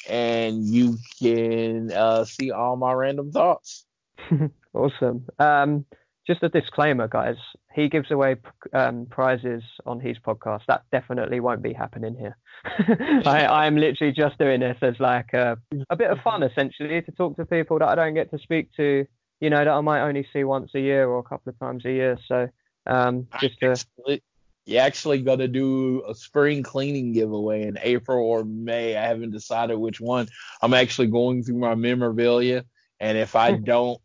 [0.10, 3.86] and you can uh, see all my random thoughts.
[4.72, 5.26] Awesome.
[5.40, 5.86] Um,
[6.30, 7.38] just a disclaimer, guys.
[7.74, 8.35] He gives away
[8.72, 10.61] um, prizes on his podcast.
[10.67, 12.38] That definitely won't be happening here.
[13.25, 15.58] I, am literally just doing this as like a,
[15.90, 18.69] a bit of fun, essentially, to talk to people that I don't get to speak
[18.77, 19.08] to.
[19.41, 21.83] You know, that I might only see once a year or a couple of times
[21.85, 22.19] a year.
[22.27, 22.49] So,
[22.85, 24.22] um, just to Actually,
[24.66, 28.95] you're actually gonna do a spring cleaning giveaway in April or May.
[28.95, 30.27] I haven't decided which one.
[30.61, 32.66] I'm actually going through my memorabilia,
[32.99, 33.99] and if I don't,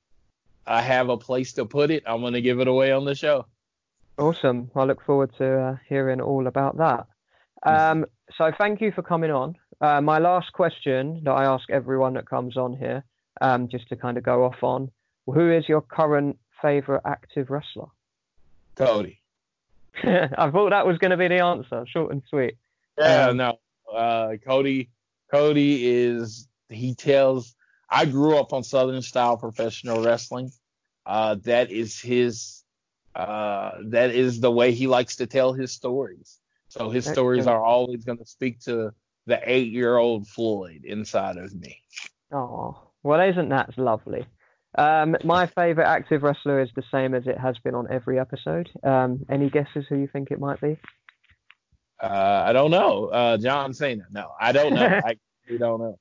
[0.67, 2.03] I have a place to put it.
[2.07, 3.47] I'm gonna give it away on the show.
[4.19, 4.71] Awesome.
[4.77, 7.07] I look forward to uh, hearing all about that.
[7.65, 9.57] Um, so thank you for coming on.
[9.81, 13.03] Uh, my last question that I ask everyone that comes on here,
[13.41, 14.91] um, just to kind of go off on,
[15.27, 17.89] who is your current favorite active wrestler?
[18.77, 19.21] Cody.
[20.05, 22.57] I thought that was going to be the answer, short and sweet.
[22.99, 23.59] Yeah, Um, no.
[23.93, 24.91] Uh, Cody.
[25.31, 27.55] Cody is he tells
[27.89, 30.51] I grew up on Southern style professional wrestling.
[31.07, 32.63] Uh, that is his,
[33.15, 36.41] uh, that is the way he likes to tell his stories.
[36.69, 38.93] So his stories are always going to speak to
[39.27, 41.81] the eight year old Floyd inside of me.
[42.33, 44.27] Oh, well, isn't that lovely?
[44.77, 48.69] Um, my favorite active wrestler is the same as it has been on every episode.
[48.83, 50.77] Um, any guesses who you think it might be?
[52.03, 53.07] Uh, I don't know.
[53.07, 54.07] Uh, John Cena.
[54.11, 54.85] No, I don't know.
[55.05, 55.17] I
[55.49, 55.99] we don't know.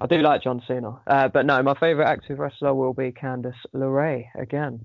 [0.00, 3.52] I do like John Cena, uh, but no, my favorite active wrestler will be Candice
[3.74, 4.84] LeRae again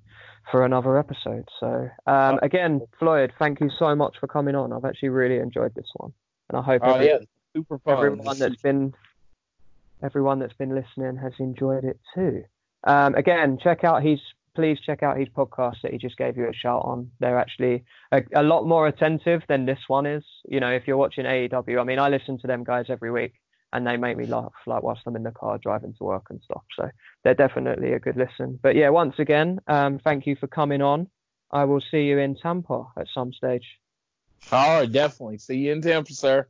[0.52, 1.48] for another episode.
[1.60, 4.74] So um, again, Floyd, thank you so much for coming on.
[4.74, 6.14] I've actually really enjoyed this one,
[6.50, 7.18] and I hope Oh every- yeah,
[7.56, 7.94] super fun.
[7.96, 8.94] everyone that's been
[10.02, 12.44] everyone that's been listening has enjoyed it too.
[12.86, 14.20] Um, again, check out his
[14.56, 17.10] please check out his podcast that he just gave you a shout on.
[17.20, 20.24] They're actually a, a lot more attentive than this one is.
[20.46, 23.34] You know, if you're watching AEW, I mean, I listen to them guys every week,
[23.74, 26.40] and they make me laugh like whilst I'm in the car driving to work and
[26.46, 26.64] stuff.
[26.80, 26.90] So
[27.24, 28.60] they're definitely a good listen.
[28.62, 31.08] But yeah, once again, um, thank you for coming on.
[31.52, 33.66] I will see you in Tampa at some stage.
[34.52, 35.40] All right, definitely.
[35.40, 36.48] See you in Tampa, sir.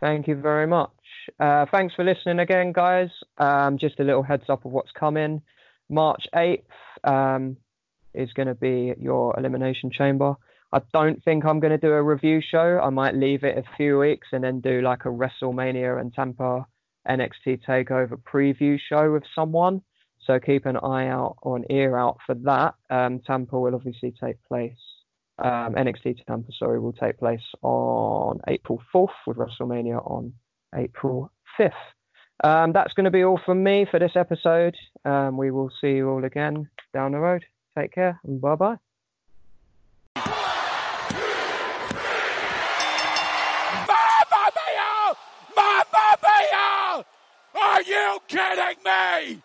[0.00, 0.90] Thank you very much.
[1.38, 3.10] Uh, thanks for listening again, guys.
[3.38, 5.42] Um, just a little heads up of what's coming.
[5.88, 6.62] March 8th
[7.04, 7.56] um,
[8.14, 10.36] is going to be your Elimination Chamber.
[10.76, 12.78] I don't think I'm going to do a review show.
[12.82, 16.66] I might leave it a few weeks and then do like a WrestleMania and Tampa
[17.08, 19.80] NXT Takeover preview show with someone.
[20.26, 22.74] So keep an eye out or an ear out for that.
[22.90, 24.76] Um, Tampa will obviously take place.
[25.38, 30.34] Um, NXT Tampa, sorry, will take place on April 4th with WrestleMania on
[30.74, 31.72] April 5th.
[32.44, 34.76] Um, that's going to be all from me for this episode.
[35.06, 37.46] Um, we will see you all again down the road.
[37.78, 38.85] Take care and bye bye.
[47.96, 49.42] You kidding me?